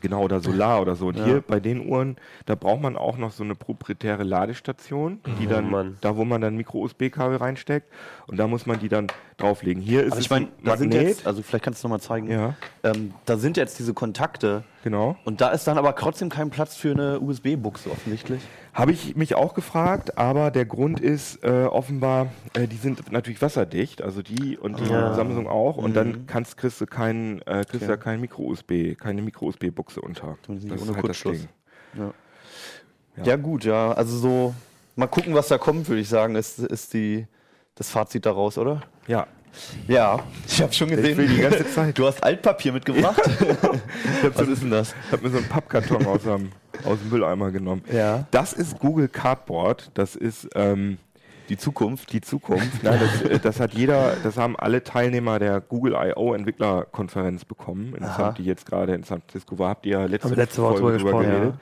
Genau, 0.00 0.22
oder 0.22 0.40
Solar 0.40 0.80
oder 0.80 0.94
so. 0.94 1.08
Und 1.08 1.18
Ja. 1.18 1.24
hier 1.24 1.40
bei 1.40 1.60
den 1.60 1.86
Uhren, 1.88 2.16
da 2.46 2.54
braucht 2.54 2.80
man 2.80 2.96
auch 2.96 3.16
noch 3.18 3.32
so 3.32 3.42
eine 3.42 3.54
proprietäre 3.54 4.22
Ladestation, 4.22 5.20
die 5.38 5.46
Oh 5.46 5.50
dann, 5.50 5.70
Mann. 5.70 5.98
da 6.00 6.16
wo 6.16 6.24
man 6.24 6.40
dann 6.40 6.56
Micro-USB-Kabel 6.56 7.36
reinsteckt 7.36 7.92
und 8.26 8.38
da 8.38 8.46
muss 8.46 8.66
man 8.66 8.78
die 8.78 8.88
dann 8.88 9.08
drauflegen. 9.36 9.82
Hier 9.82 10.02
ist 10.04 10.12
Aber 10.12 10.18
es 10.20 10.24
ich 10.26 10.30
meine, 10.30 10.46
ein 10.46 10.64
da 10.64 10.76
sind 10.76 10.94
jetzt, 10.94 11.26
also 11.26 11.42
vielleicht 11.42 11.64
kannst 11.64 11.82
du 11.82 11.88
noch 11.88 11.96
mal 11.96 12.00
zeigen, 12.00 12.30
ja, 12.30 12.54
ähm, 12.82 13.12
da 13.26 13.36
sind 13.36 13.56
jetzt 13.56 13.78
diese 13.78 13.92
Kontakte 13.94 14.62
genau. 14.84 15.16
und 15.24 15.40
da 15.40 15.48
ist 15.48 15.66
dann 15.66 15.76
aber 15.76 15.94
trotzdem 15.96 16.28
kein 16.28 16.50
Platz 16.50 16.76
für 16.76 16.92
eine 16.92 17.20
USB-Buchse 17.20 17.90
offensichtlich. 17.90 18.42
Habe 18.72 18.92
ich 18.92 19.16
mich 19.16 19.34
auch 19.34 19.54
gefragt, 19.54 20.16
aber 20.16 20.50
der 20.52 20.64
Grund 20.64 21.00
ist 21.00 21.42
äh, 21.42 21.64
offenbar, 21.64 22.28
äh, 22.54 22.68
die 22.68 22.76
sind 22.76 23.10
natürlich 23.10 23.42
wasserdicht, 23.42 24.00
also 24.00 24.22
die 24.22 24.56
und 24.56 24.78
die 24.78 24.84
Ja. 24.88 25.12
Samsung 25.14 25.48
auch. 25.48 25.76
Und 25.76 25.90
Mhm. 25.90 25.94
dann 25.94 26.26
kannst, 26.26 26.56
kriegst 26.56 26.80
du 26.80 26.86
kein, 26.86 27.42
äh, 27.46 27.64
kriegst 27.68 27.88
da 27.88 27.96
kein 27.96 28.20
Micro-USB, 28.20 28.94
keine 28.96 29.22
Micro-USB-Buchse 29.22 30.00
unter. 30.00 30.36
Nicht 30.46 30.70
Das 30.70 30.82
ist 30.82 30.94
halt 30.94 31.08
das. 31.08 31.20
Ding. 31.22 31.48
Ja. 31.98 32.12
Ja. 33.16 33.24
Ja. 33.24 33.36
gut, 33.36 33.64
ja, 33.64 33.92
also 33.92 34.16
so 34.16 34.54
mal 34.94 35.08
gucken, 35.08 35.34
was 35.34 35.48
da 35.48 35.58
kommt, 35.58 35.88
würde 35.88 36.00
ich 36.00 36.08
sagen, 36.08 36.36
ist, 36.36 36.60
ist 36.60 36.94
die 36.94 37.26
das 37.74 37.90
Fazit 37.90 38.24
daraus, 38.24 38.56
oder? 38.56 38.82
Ja, 39.08 39.26
Ja, 39.88 40.20
ich 40.46 40.62
habe 40.62 40.72
schon 40.72 40.90
gesehen. 40.90 41.18
die 41.28 41.40
ganze 41.40 41.66
Zeit. 41.74 41.98
Du 41.98 42.06
hast 42.06 42.22
Altpapier 42.22 42.72
mitgebracht. 42.72 43.20
was 44.34 44.46
ist 44.48 44.62
denn 44.62 44.70
das? 44.70 44.94
Ich 45.06 45.12
habe 45.12 45.24
mir 45.24 45.30
so 45.30 45.38
einen 45.38 45.48
Pappkarton 45.48 46.06
aus 46.06 46.22
dem, 46.22 46.52
aus 46.84 46.98
dem 47.00 47.10
Mülleimer 47.10 47.50
genommen. 47.50 47.82
Ja. 47.92 48.26
Das 48.30 48.52
ist 48.52 48.78
Google 48.78 49.08
Cardboard. 49.08 49.90
Das 49.94 50.16
ist 50.16 50.48
ähm, 50.54 50.98
Die 51.48 51.56
Zukunft. 51.56 52.12
die 52.12 52.20
Zukunft. 52.20 52.82
Nein, 52.82 53.00
das, 53.00 53.22
äh, 53.22 53.38
das 53.38 53.60
hat 53.60 53.74
jeder, 53.74 54.16
das 54.22 54.36
haben 54.36 54.56
alle 54.56 54.82
Teilnehmer 54.82 55.38
der 55.38 55.60
Google 55.60 55.94
I.O. 55.94 56.34
Entwicklerkonferenz 56.34 57.44
bekommen. 57.44 57.94
In 57.94 58.04
Aha. 58.04 58.32
die 58.32 58.44
jetzt 58.44 58.66
gerade 58.66 58.94
in 58.94 59.02
San 59.02 59.20
Francisco 59.20 59.58
war. 59.58 59.70
Habt 59.70 59.86
ihr 59.86 60.00
ja 60.00 60.04
letzte, 60.06 60.34
letzte 60.34 60.62
Woche 60.62 60.76
drüber 60.76 60.92
gesprochen, 60.92 61.26
geredet. 61.26 61.54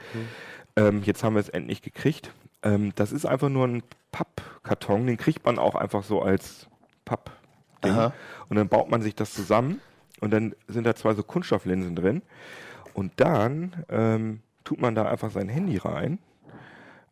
Ähm, 0.75 1.01
jetzt 1.05 1.23
haben 1.23 1.35
wir 1.35 1.41
es 1.41 1.49
endlich 1.49 1.81
gekriegt. 1.81 2.31
Ähm, 2.63 2.91
das 2.95 3.11
ist 3.11 3.25
einfach 3.25 3.49
nur 3.49 3.67
ein 3.67 3.83
Pappkarton. 4.11 5.07
Den 5.07 5.17
kriegt 5.17 5.45
man 5.45 5.59
auch 5.59 5.75
einfach 5.75 6.03
so 6.03 6.21
als 6.21 6.67
Papp. 7.05 7.31
Aha. 7.81 8.13
Und 8.49 8.57
dann 8.57 8.67
baut 8.67 8.89
man 8.89 9.01
sich 9.01 9.15
das 9.15 9.33
zusammen 9.33 9.79
und 10.19 10.31
dann 10.31 10.53
sind 10.67 10.85
da 10.85 10.95
zwei 10.95 11.13
so 11.13 11.23
Kunststofflinsen 11.23 11.95
drin. 11.95 12.21
Und 12.93 13.13
dann 13.17 13.85
ähm, 13.89 14.41
tut 14.69 14.79
man 14.79 14.93
da 14.93 15.05
einfach 15.05 15.31
sein 15.31 15.49
Handy 15.49 15.77
rein. 15.77 16.19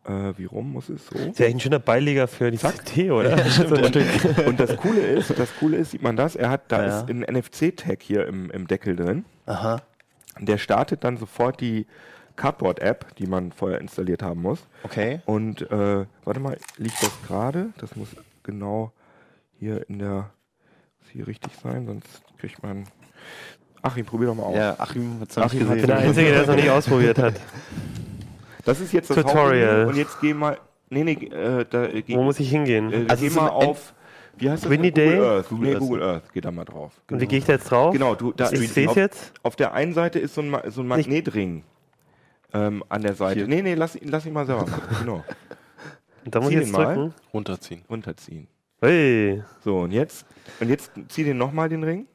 Äh, 0.06 0.38
wie 0.38 0.46
rum 0.46 0.74
muss 0.74 0.90
es 0.90 1.08
so? 1.08 1.18
Ist 1.18 1.40
ja 1.40 1.48
ein 1.48 1.60
schöner 1.60 1.80
Beileger 1.80 2.28
für 2.28 2.52
die 2.52 2.60
CT, 2.60 3.10
oder? 3.10 3.34
Und 4.46 4.60
das 4.60 4.78
Coole 4.78 5.02
ist, 5.02 5.38
das 5.40 5.50
Coole 5.60 5.78
ist, 5.78 5.90
sieht 5.92 6.04
man 6.04 6.16
das, 6.16 6.36
er 6.36 6.52
hat, 6.52 6.72
da 6.72 6.86
Ja. 6.86 7.00
ist 7.00 7.10
ein 7.10 7.22
NFC-Tag 7.22 8.04
hier 8.04 8.28
im, 8.28 8.52
im 8.52 8.68
Deckel 8.68 8.96
drin. 8.96 9.26
Aha. 9.48 9.82
Der 10.40 10.60
startet 10.60 11.04
dann 11.04 11.18
sofort 11.18 11.60
die 11.60 11.88
Cardboard-App, 12.36 13.16
die 13.16 13.26
man 13.26 13.52
vorher 13.52 13.82
installiert 13.82 14.22
haben 14.22 14.44
muss. 14.44 14.68
Okay. 14.84 15.22
Und 15.26 15.64
äh, 15.72 16.06
warte 16.26 16.40
mal, 16.40 16.58
liegt 16.78 17.02
das 17.02 17.12
gerade? 17.26 17.70
Das 17.80 17.96
muss 17.96 18.10
genau 18.44 18.92
hier 19.60 19.84
in 19.90 19.98
der, 19.98 20.30
muss 21.02 21.10
hier 21.12 21.26
richtig 21.26 21.54
sein, 21.64 21.88
sonst 21.88 22.22
kriegt 22.38 22.62
man. 22.62 22.84
Achim, 23.82 24.06
probier 24.06 24.28
doch 24.28 24.36
mal 24.36 24.44
aus. 24.44 24.56
Ja, 24.56 24.76
Achim 24.80 25.20
hat 25.22 25.30
es 25.30 25.36
noch 25.38 25.44
nicht 25.46 25.56
Achim 25.56 25.70
hat 25.70 25.76
Ich 25.78 25.82
bin 25.82 25.88
der. 25.88 25.98
Einzige, 26.00 26.30
der 26.32 26.42
es 26.42 26.48
noch 26.48 26.56
nicht 26.56 26.70
ausprobiert 26.70 27.18
hat. 27.20 27.34
Das 28.66 28.80
ist 28.82 28.92
jetzt 28.92 29.10
das 29.10 29.18
Tutorial. 29.18 29.68
Hauptmenü. 29.68 29.90
Und 29.90 29.96
jetzt 29.98 30.20
geh 30.22 30.34
mal. 30.34 30.58
Nee, 30.90 31.04
nee, 31.04 31.14
äh, 31.14 31.66
da, 31.70 31.86
äh, 31.86 32.02
geh, 32.02 32.16
Wo 32.16 32.24
muss 32.24 32.40
ich 32.40 32.50
hingehen? 32.50 32.92
äh, 32.92 33.06
Also 33.10 33.26
geh 33.28 33.30
mal 33.34 33.50
auf. 33.50 33.94
Wie 34.38 34.50
heißt 34.50 34.64
das? 34.66 34.70
Windy 34.70 34.92
Google 34.92 35.06
Day? 35.06 35.20
Earth. 35.20 35.50
Google 35.50 35.68
nee, 35.68 35.74
Earth. 35.74 35.80
Google 35.82 36.04
Earth. 36.04 36.24
Geh 36.34 36.42
da 36.42 36.52
mal 36.52 36.66
drauf. 36.66 36.92
Und 37.10 37.20
wie 37.22 37.26
gehe 37.28 37.40
ich 37.40 37.46
da 37.46 37.54
jetzt 37.54 37.72
drauf? 37.72 37.92
Genau, 37.94 38.14
du, 38.16 38.32
da 38.34 38.52
Ich 38.52 38.72
sehe 38.72 38.88
es 38.88 38.96
jetzt. 38.96 39.34
auf 39.44 39.56
der 39.56 39.74
einen 39.74 39.94
Seite 39.94 40.20
ist 40.20 40.36
so 40.36 40.42
ein, 40.42 40.56
so 40.70 40.82
ein 40.82 40.88
Magnetring 40.88 41.64
ähm, 42.54 42.84
an 42.88 43.02
der 43.02 43.16
Seite. 43.16 43.40
Hier. 43.42 43.48
Nee, 43.48 43.62
nee, 43.62 43.74
lass, 43.74 43.96
ihn- 43.96 44.10
lass 44.10 44.26
ihn 44.26 44.34
mal 44.34 44.46
selber 44.46 44.62
machen. 44.68 44.82
Genau. 45.02 45.24
Und 46.26 46.36
da 46.36 46.40
muss 46.40 46.50
Zieh 46.50 46.56
ich 46.56 46.60
jetzt 46.62 46.68
den 46.76 46.82
mal. 46.84 46.96
drücken. 46.96 47.14
Runterziehen. 47.34 47.82
Runterziehen. 47.90 48.48
Hey, 48.80 49.42
So, 49.64 49.80
und 49.80 49.92
jetzt, 49.92 50.26
und 50.60 50.70
jetzt 50.70 50.92
zieh 51.10 51.24
den 51.24 51.38
nochmal 51.38 51.68
den 51.70 51.84
Ring. 51.84 52.06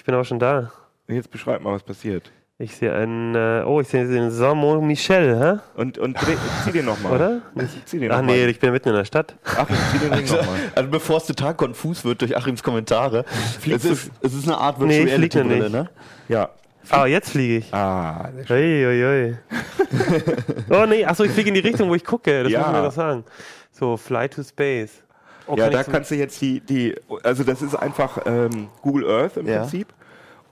Ich 0.00 0.04
bin 0.04 0.14
aber 0.14 0.24
schon 0.24 0.38
da. 0.38 0.72
Jetzt 1.08 1.30
beschreib 1.30 1.60
mal, 1.60 1.74
was 1.74 1.82
passiert. 1.82 2.32
Ich 2.56 2.74
sehe 2.74 2.94
einen, 2.94 3.34
äh, 3.34 3.62
oh, 3.66 3.80
ich 3.82 3.88
sehe 3.88 4.06
den 4.08 4.30
Saint 4.30 4.82
Michel, 4.82 5.38
hä? 5.38 5.58
Und, 5.78 5.98
und 5.98 6.14
dreh, 6.14 6.36
zieh 6.64 6.72
den 6.72 6.86
nochmal. 6.86 7.12
Oder? 7.12 7.42
Zieh 7.84 7.98
den 7.98 8.10
Ach 8.10 8.18
nochmal. 8.20 8.36
nee, 8.36 8.46
ich 8.46 8.58
bin 8.58 8.72
mitten 8.72 8.88
in 8.88 8.94
der 8.94 9.04
Stadt. 9.04 9.34
Ach, 9.44 9.66
zieh 9.92 9.98
den 9.98 10.12
Ring 10.14 10.24
nochmal. 10.26 10.58
Also 10.74 10.90
bevor 10.90 11.18
es 11.18 11.26
total 11.26 11.54
konfus 11.54 12.02
wird 12.04 12.22
durch 12.22 12.34
Achims 12.34 12.62
Kommentare, 12.62 13.26
es 13.30 13.56
Fliegst 13.56 13.84
ist, 13.84 14.10
es 14.22 14.32
ist 14.34 14.46
eine 14.48 14.56
Art 14.56 14.78
Nee, 14.78 15.04
Virtual 15.04 15.06
ich 15.06 15.14
flieg 15.32 15.34
Reality 15.34 15.38
noch 15.38 15.44
Brille, 15.48 15.62
nicht. 15.64 15.72
ne? 15.72 15.90
Ja. 16.34 16.48
Ah, 16.88 17.04
jetzt 17.06 17.30
fliege 17.30 17.58
ich. 17.58 17.74
Ah, 17.74 18.30
sehr. 18.48 18.56
Ui, 18.56 18.86
ui, 18.86 19.04
ui. 19.04 19.38
oh 20.70 20.86
nee, 20.86 21.04
achso, 21.04 21.24
ich 21.24 21.30
fliege 21.32 21.48
in 21.48 21.54
die 21.54 21.60
Richtung, 21.60 21.88
wo 21.90 21.94
ich 21.94 22.04
gucke. 22.04 22.42
Das 22.42 22.50
Ja. 22.52 22.60
muss 22.60 22.68
man 22.72 22.76
mir 22.80 22.86
doch 22.88 22.94
sagen. 22.94 23.24
So, 23.70 23.96
Fly 23.98 24.28
to 24.30 24.42
Space. 24.42 25.02
Oh, 25.50 25.56
ja, 25.56 25.64
kann 25.64 25.72
da 25.72 25.80
ich 25.80 25.86
so- 25.86 25.92
kannst 25.92 26.10
du 26.10 26.14
jetzt 26.16 26.40
die, 26.40 26.60
die 26.60 26.94
also 27.22 27.44
das 27.44 27.62
ist 27.62 27.74
einfach 27.74 28.18
ähm, 28.26 28.68
Google 28.82 29.08
Earth 29.10 29.36
im 29.36 29.46
Ja. 29.46 29.60
Prinzip 29.60 29.88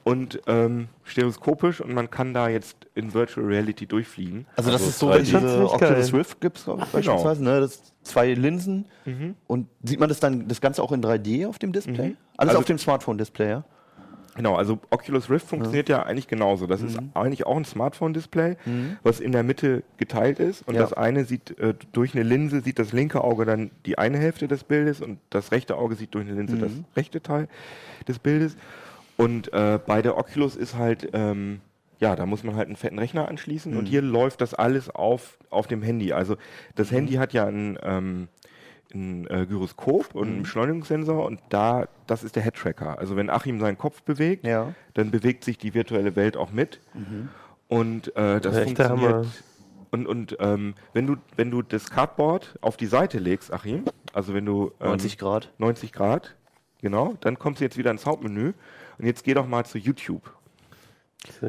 und 0.05 0.41
ähm, 0.47 0.89
stereoskopisch 1.05 1.81
und 1.81 1.93
man 1.93 2.09
kann 2.11 2.33
da 2.33 2.49
jetzt 2.49 2.77
in 2.95 3.13
Virtual 3.13 3.45
Reality 3.47 3.87
durchfliegen. 3.87 4.47
Also 4.57 4.71
das 4.71 4.81
Also 4.81 4.91
ist 4.91 4.99
so, 4.99 5.11
3D. 5.11 5.19
wie 5.19 5.23
diese 5.47 5.71
Oculus. 5.71 6.13
Rift 6.15 6.41
gibt 6.41 6.59
es 6.59 6.65
genau. 6.65 6.77
beispielsweise, 6.93 7.45
ne? 7.45 7.61
Das 7.61 7.83
zwei 8.03 8.33
Linsen 8.33 8.87
und 9.47 9.69
sieht 9.83 10.01
man 10.01 10.09
das 10.09 10.19
dann 10.21 10.49
das 10.49 10.61
Ganze 10.61 10.83
auch 10.83 10.93
in 10.93 11.03
3D 11.03 11.47
auf 11.47 11.59
dem 11.59 11.73
Display? 11.73 12.09
Mhm. 12.11 12.17
Alles 12.37 12.51
Also- 12.51 12.59
auf 12.61 12.65
dem 12.65 12.79
Smartphone-Display, 12.79 13.49
ja? 13.51 13.65
Genau, 14.39 14.55
also 14.55 14.79
Oculus 14.91 15.29
Rift 15.29 15.47
funktioniert 15.49 15.89
ja, 15.89 16.05
eigentlich 16.05 16.29
genauso. 16.29 16.67
Das 16.67 16.81
ist 16.81 16.97
eigentlich 17.15 17.45
auch 17.45 17.57
ein 17.57 17.65
Smartphone-Display, 17.65 18.57
was 19.03 19.19
in 19.21 19.33
der 19.33 19.43
Mitte 19.43 19.83
geteilt 19.99 20.39
ist. 20.39 20.67
Und 20.67 20.75
Ja. 20.77 20.81
das 20.81 20.93
eine 20.93 21.25
sieht 21.25 21.59
äh, 21.59 21.75
durch 21.93 22.15
eine 22.15 22.23
Linse, 22.23 22.61
sieht 22.61 22.79
das 22.79 22.93
linke 22.93 23.23
Auge 23.25 23.45
dann 23.45 23.71
die 23.85 23.99
eine 23.99 24.17
Hälfte 24.17 24.47
des 24.49 24.63
Bildes 24.65 25.01
und 25.01 25.19
das 25.31 25.51
rechte 25.53 25.77
Auge 25.77 25.97
sieht 25.97 26.15
durch 26.15 26.27
eine 26.27 26.37
Linse 26.37 26.57
das 26.57 26.73
rechte 26.97 27.21
Teil 27.21 27.49
des 28.07 28.19
Bildes. 28.21 28.57
Und 29.17 29.53
äh, 29.53 29.79
bei 29.85 30.01
der 30.03 30.17
Oculus 30.17 30.55
ist 30.55 30.77
halt, 30.77 31.09
ähm, 31.13 31.61
ja, 31.99 32.15
da 32.15 32.25
muss 32.25 32.45
man 32.45 32.55
halt 32.55 32.69
einen 32.69 32.77
fetten 32.77 33.01
Rechner 33.01 33.27
anschließen 33.27 33.77
und 33.77 33.87
hier 33.87 34.03
läuft 34.03 34.41
das 34.41 34.55
alles 34.55 34.89
auf, 34.89 35.37
auf 35.51 35.67
dem 35.67 35.83
Handy. 35.83 36.13
Also 36.13 36.37
das 36.77 36.93
Handy 36.93 37.15
hat 37.15 37.33
ja 37.33 37.47
ein, 37.47 37.77
ähm, 37.83 38.29
ein 38.95 39.27
äh, 39.29 39.47
Gyroskop 39.47 40.15
und 40.15 40.29
einen 40.29 40.43
Beschleunigungssensor 40.43 41.25
und 41.27 41.41
da, 41.51 41.89
das 42.07 42.25
ist 42.25 42.37
der 42.37 42.43
Head-Tracker. 42.43 42.99
Also 42.99 43.17
wenn 43.17 43.29
Achim 43.31 43.61
seinen 43.61 43.77
Kopf 43.79 44.03
bewegt, 44.03 44.47
Ja. 44.47 44.73
dann 44.95 45.11
bewegt 45.11 45.45
sich 45.45 45.59
die 45.59 45.75
virtuelle 45.75 46.17
Welt 46.17 46.37
auch 46.37 46.53
mit. 46.53 46.81
Und 47.69 48.17
äh, 48.17 48.41
das 48.41 48.59
funktioniert. 48.61 49.13
Hammer. 49.13 49.27
Und, 49.91 50.07
und 50.07 50.37
ähm, 50.41 50.75
wenn 50.93 51.07
du 51.07 51.17
wenn 51.37 51.51
du 51.51 51.63
das 51.63 51.91
Cardboard 51.91 52.59
auf 52.61 52.77
die 52.77 52.87
Seite 52.87 53.19
legst, 53.19 53.53
Achim, 53.53 53.85
also 54.13 54.35
wenn 54.35 54.45
du 54.45 54.73
ähm, 54.81 54.89
90 54.89 55.17
Grad. 55.19 55.51
90 55.59 55.93
Grad, 55.93 56.37
genau, 56.83 57.15
dann 57.21 57.39
kommst 57.39 57.61
du 57.61 57.65
jetzt 57.65 57.79
wieder 57.79 57.91
ins 57.91 58.05
Hauptmenü 58.05 58.53
und 58.99 59.07
jetzt 59.07 59.25
geh 59.25 59.33
doch 59.35 59.47
mal 59.47 59.65
zu 59.65 59.79
YouTube. 59.79 60.31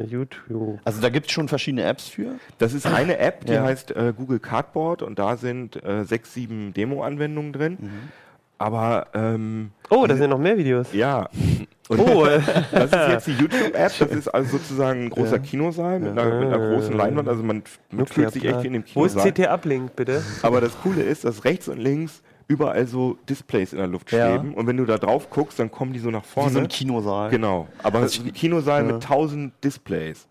YouTube. 0.08 0.78
Also 0.84 1.00
da 1.00 1.08
gibt 1.08 1.26
es 1.26 1.32
schon 1.32 1.48
verschiedene 1.48 1.84
Apps 1.84 2.08
für. 2.08 2.32
Das 2.58 2.74
ist 2.74 2.86
eine 2.86 3.18
App, 3.18 3.44
die 3.46 3.52
Ja. 3.52 3.62
heißt 3.62 3.92
äh, 3.92 4.12
Google 4.16 4.38
Cardboard 4.40 5.02
und 5.02 5.18
da 5.18 5.36
sind 5.36 5.82
äh, 5.84 6.04
sechs, 6.04 6.34
sieben 6.34 6.72
Demo-Anwendungen 6.74 7.52
drin. 7.52 7.78
Aber 8.58 9.06
ähm, 9.14 9.70
Oh, 9.88 10.06
da 10.06 10.16
sind 10.16 10.28
noch 10.30 10.38
mehr 10.38 10.58
Videos. 10.58 10.92
ja, 10.92 11.28
und 11.88 11.98
Oh, 11.98 12.26
das 12.72 12.84
ist 12.92 13.08
jetzt 13.08 13.26
die 13.26 13.32
YouTube-App. 13.32 13.92
Das 13.98 14.10
ist 14.10 14.28
also 14.28 14.58
sozusagen 14.58 15.04
ein 15.04 15.10
großer 15.10 15.38
Kinosaal 15.38 15.98
mit, 15.98 16.10
einer, 16.18 16.38
mit 16.38 16.52
einer 16.52 16.58
großen 16.74 16.94
Leinwand. 16.94 17.28
Also 17.28 17.42
man, 17.42 17.62
man 17.90 18.06
fühlt 18.06 18.32
sich 18.32 18.44
echt 18.44 18.62
wie 18.62 18.66
in 18.66 18.72
dem 18.74 18.84
Wo 18.94 19.04
ist 19.06 19.12
Kinosaal. 19.12 19.32
CT 19.32 19.48
Uplink, 19.48 19.96
bitte? 19.96 20.22
Aber 20.42 20.60
das 20.60 20.78
Coole 20.82 21.02
ist, 21.02 21.24
dass 21.24 21.44
rechts 21.44 21.68
und 21.68 21.78
links 21.78 22.22
überall 22.50 22.86
so 22.88 23.16
Displays 23.28 23.72
in 23.72 23.78
der 23.78 23.86
Luft 23.86 24.10
Ja. 24.10 24.26
schweben. 24.36 24.54
Und 24.54 24.66
wenn 24.66 24.76
du 24.76 24.84
da 24.84 24.98
drauf 24.98 25.30
guckst, 25.30 25.58
dann 25.60 25.70
kommen 25.70 25.92
die 25.92 26.00
so 26.00 26.10
nach 26.10 26.24
Wie 26.24 26.28
vorne. 26.28 26.50
so 26.50 26.58
ein 26.58 26.68
Kinosaal. 26.68 27.30
Genau, 27.30 27.68
aber 27.82 28.00
Also 28.00 28.22
ein 28.24 28.32
Kinosaal 28.32 28.84
ja. 28.86 28.92
mit 28.92 29.02
tausend 29.04 29.52
Displays. 29.62 30.26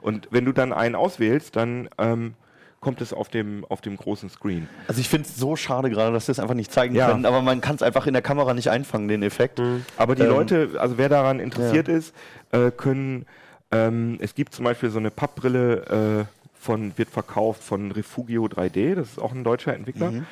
Und 0.00 0.28
wenn 0.30 0.46
du 0.46 0.52
dann 0.52 0.72
einen 0.72 0.94
auswählst, 0.94 1.56
dann 1.56 1.90
ähm, 1.98 2.32
kommt 2.80 3.02
es 3.02 3.12
auf 3.12 3.28
dem, 3.28 3.66
auf 3.68 3.82
dem 3.82 3.98
großen 3.98 4.30
Screen. 4.30 4.66
Also 4.88 5.02
ich 5.02 5.10
finde 5.10 5.28
es 5.28 5.36
so 5.36 5.54
schade 5.54 5.90
gerade, 5.90 6.12
dass 6.14 6.26
wir 6.28 6.32
es 6.32 6.38
einfach 6.40 6.54
nicht 6.54 6.72
zeigen 6.72 6.94
Ja. 6.94 7.10
können, 7.10 7.26
aber 7.26 7.42
man 7.42 7.60
kann 7.60 7.76
es 7.76 7.82
einfach 7.82 8.06
in 8.06 8.14
der 8.14 8.22
Kamera 8.22 8.54
nicht 8.54 8.70
einfangen, 8.70 9.06
den 9.08 9.22
Effekt. 9.22 9.60
Aber 9.98 10.14
die 10.14 10.22
Ähm, 10.22 10.30
Leute, 10.30 10.70
also 10.78 10.96
wer 10.96 11.10
daran 11.10 11.40
interessiert 11.40 11.88
ist, 11.88 12.14
äh, 12.52 12.70
können, 12.70 13.26
ähm, 13.70 14.16
es 14.20 14.34
gibt 14.34 14.54
zum 14.54 14.64
Beispiel 14.64 14.88
so 14.88 14.98
eine 14.98 15.10
Pappbrille, 15.10 16.24
äh, 16.26 16.34
von, 16.58 16.92
wird 16.96 17.10
verkauft 17.10 17.62
von 17.62 17.90
Refugio 17.92 18.44
3D, 18.46 18.94
das 18.94 19.08
ist 19.12 19.18
auch 19.18 19.32
ein 19.32 19.44
deutscher 19.44 19.74
Entwickler. 19.74 20.10
Mhm. 20.10 20.26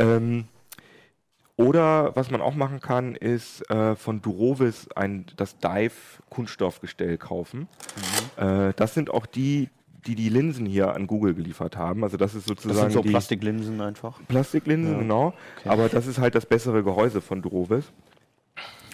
Ähm, 0.00 0.44
oder 1.56 2.16
was 2.16 2.30
man 2.30 2.40
auch 2.40 2.54
machen 2.54 2.80
kann, 2.80 3.14
ist 3.14 3.68
äh, 3.70 3.94
von 3.94 4.20
Durovis 4.20 4.88
ein, 4.96 5.26
das 5.36 5.58
Dive 5.58 5.92
Kunststoffgestell 6.30 7.16
kaufen. 7.18 7.68
Mhm. 8.38 8.44
Äh, 8.44 8.72
das 8.74 8.94
sind 8.94 9.10
auch 9.10 9.26
die, 9.26 9.68
die 10.06 10.16
die 10.16 10.28
Linsen 10.28 10.66
hier 10.66 10.92
an 10.94 11.06
Google 11.06 11.34
geliefert 11.34 11.76
haben. 11.76 12.02
Also 12.02 12.16
das 12.16 12.34
ist 12.34 12.42
Das 12.50 12.56
sozusagen 12.56 12.78
sind 12.80 12.92
so 12.92 13.02
die 13.02 13.10
Plastiklinsen 13.10 13.80
einfach. 13.80 14.18
Plastiklinsen, 14.28 14.92
Ja. 14.94 14.98
genau. 14.98 15.34
Aber 15.64 15.88
das 15.88 16.06
ist 16.06 16.18
halt 16.18 16.34
das 16.34 16.44
bessere 16.46 16.82
Gehäuse 16.82 17.20
von 17.20 17.40
Durovis. 17.40 17.84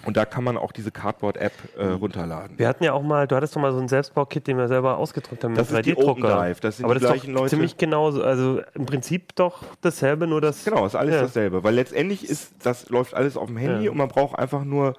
Und 0.06 0.16
da 0.16 0.24
kann 0.24 0.44
man 0.44 0.56
auch 0.56 0.72
diese 0.72 0.90
Cardboard-App 0.90 1.52
äh, 1.76 1.86
runterladen. 1.88 2.58
Wir 2.58 2.68
hatten 2.68 2.84
ja 2.84 2.92
auch 2.94 3.02
mal, 3.02 3.26
du 3.28 3.36
hattest 3.36 3.54
doch 3.54 3.60
mal 3.60 3.72
so 3.72 3.78
ein 3.78 3.88
Selbstbaukit, 3.88 4.46
den 4.46 4.56
wir 4.56 4.66
selber 4.68 4.96
ausgedruckt 4.96 5.44
haben 5.44 5.52
mit 5.52 5.60
Das 5.60 5.70
ist 5.70 5.84
die 5.84 5.94
3D-Drucker. 5.94 6.10
OpenDive, 6.38 6.60
das 6.60 6.76
sind 6.78 6.84
Aber 6.86 6.94
die 6.94 7.00
das 7.00 7.10
ist 7.10 7.14
gleichen 7.22 7.34
doch 7.34 7.40
Leute. 7.42 7.50
ziemlich 7.50 7.76
genauso, 7.76 8.22
also 8.24 8.60
im 8.74 8.86
Prinzip 8.86 9.34
doch 9.36 9.62
dasselbe, 9.82 10.26
nur 10.26 10.40
das. 10.40 10.64
Genau, 10.64 10.86
ist 10.86 10.94
alles 10.94 11.14
Ja. 11.16 11.22
dasselbe. 11.22 11.62
Weil 11.64 11.74
letztendlich 11.74 12.28
ist, 12.28 12.54
das 12.64 12.88
läuft 12.88 13.14
alles 13.14 13.36
auf 13.36 13.48
dem 13.48 13.56
Handy 13.58 13.84
Ja. 13.86 13.90
und 13.90 13.98
man 13.98 14.08
braucht 14.08 14.38
einfach 14.38 14.64
nur 14.64 14.94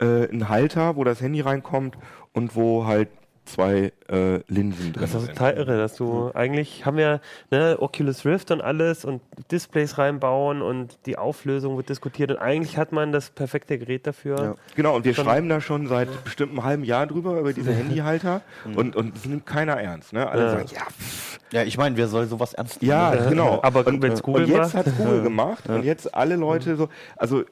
äh, 0.00 0.28
einen 0.28 0.48
Halter, 0.48 0.96
wo 0.96 1.04
das 1.04 1.20
Handy 1.20 1.40
reinkommt 1.40 1.96
und 2.32 2.54
wo 2.56 2.84
halt 2.86 3.08
zwei 3.44 3.92
äh, 4.08 4.40
Linsen 4.48 4.92
drin 4.92 5.02
Das 5.02 5.14
ist 5.14 5.28
total 5.28 5.54
irre, 5.56 5.76
dass 5.76 5.96
du 5.96 6.30
eigentlich 6.34 6.86
haben 6.86 6.96
wir 6.96 7.20
ne, 7.50 7.76
Oculus 7.78 8.24
Rift 8.24 8.50
und 8.50 8.60
alles 8.62 9.04
und 9.04 9.20
Displays 9.50 9.98
reinbauen 9.98 10.62
und 10.62 10.98
die 11.06 11.18
Auflösung 11.18 11.76
wird 11.76 11.88
diskutiert 11.88 12.30
und 12.30 12.38
eigentlich 12.38 12.76
hat 12.78 12.92
man 12.92 13.12
das 13.12 13.30
perfekte 13.30 13.78
Gerät 13.78 14.06
dafür. 14.06 14.36
Ja. 14.42 14.54
Genau, 14.76 14.96
und 14.96 15.04
wir 15.04 15.14
Schon- 15.14 15.24
schreiben 15.26 15.48
da 15.48 15.60
schon 15.60 15.86
seit 15.88 16.08
bestimmt 16.24 16.52
einem 16.52 16.64
halben 16.64 16.84
Jahr 16.84 17.06
drüber, 17.06 17.38
über 17.38 17.52
diese 17.52 17.72
Handyhalter 17.74 18.40
und, 18.74 18.96
und 18.96 19.16
es 19.16 19.26
nimmt 19.26 19.44
keiner 19.46 19.74
ernst. 19.74 20.12
Ne? 20.12 20.28
Alle 20.28 20.42
Ja. 20.44 20.50
sagen, 20.50 20.68
ja, 20.74 20.80
pff, 20.86 21.38
Ja, 21.52 21.62
ich 21.64 21.76
meine, 21.76 21.96
wer 21.96 22.08
soll 22.08 22.26
sowas 22.26 22.54
ernst 22.54 22.80
nehmen? 22.82 22.90
ja, 22.92 23.14
Ja. 23.14 23.28
genau. 23.28 23.60
Aber 23.62 23.86
und, 23.86 24.00
wenn's 24.02 24.22
Google 24.22 24.44
und 24.44 24.48
jetzt 24.50 24.58
macht- 24.58 24.74
hat 24.74 24.86
es 24.86 24.96
Google 24.96 25.22
gemacht 25.22 25.68
und 25.68 25.82
jetzt 25.84 26.14
alle 26.14 26.36
Leute 26.36 26.76
so, 26.76 26.88
also 27.16 27.44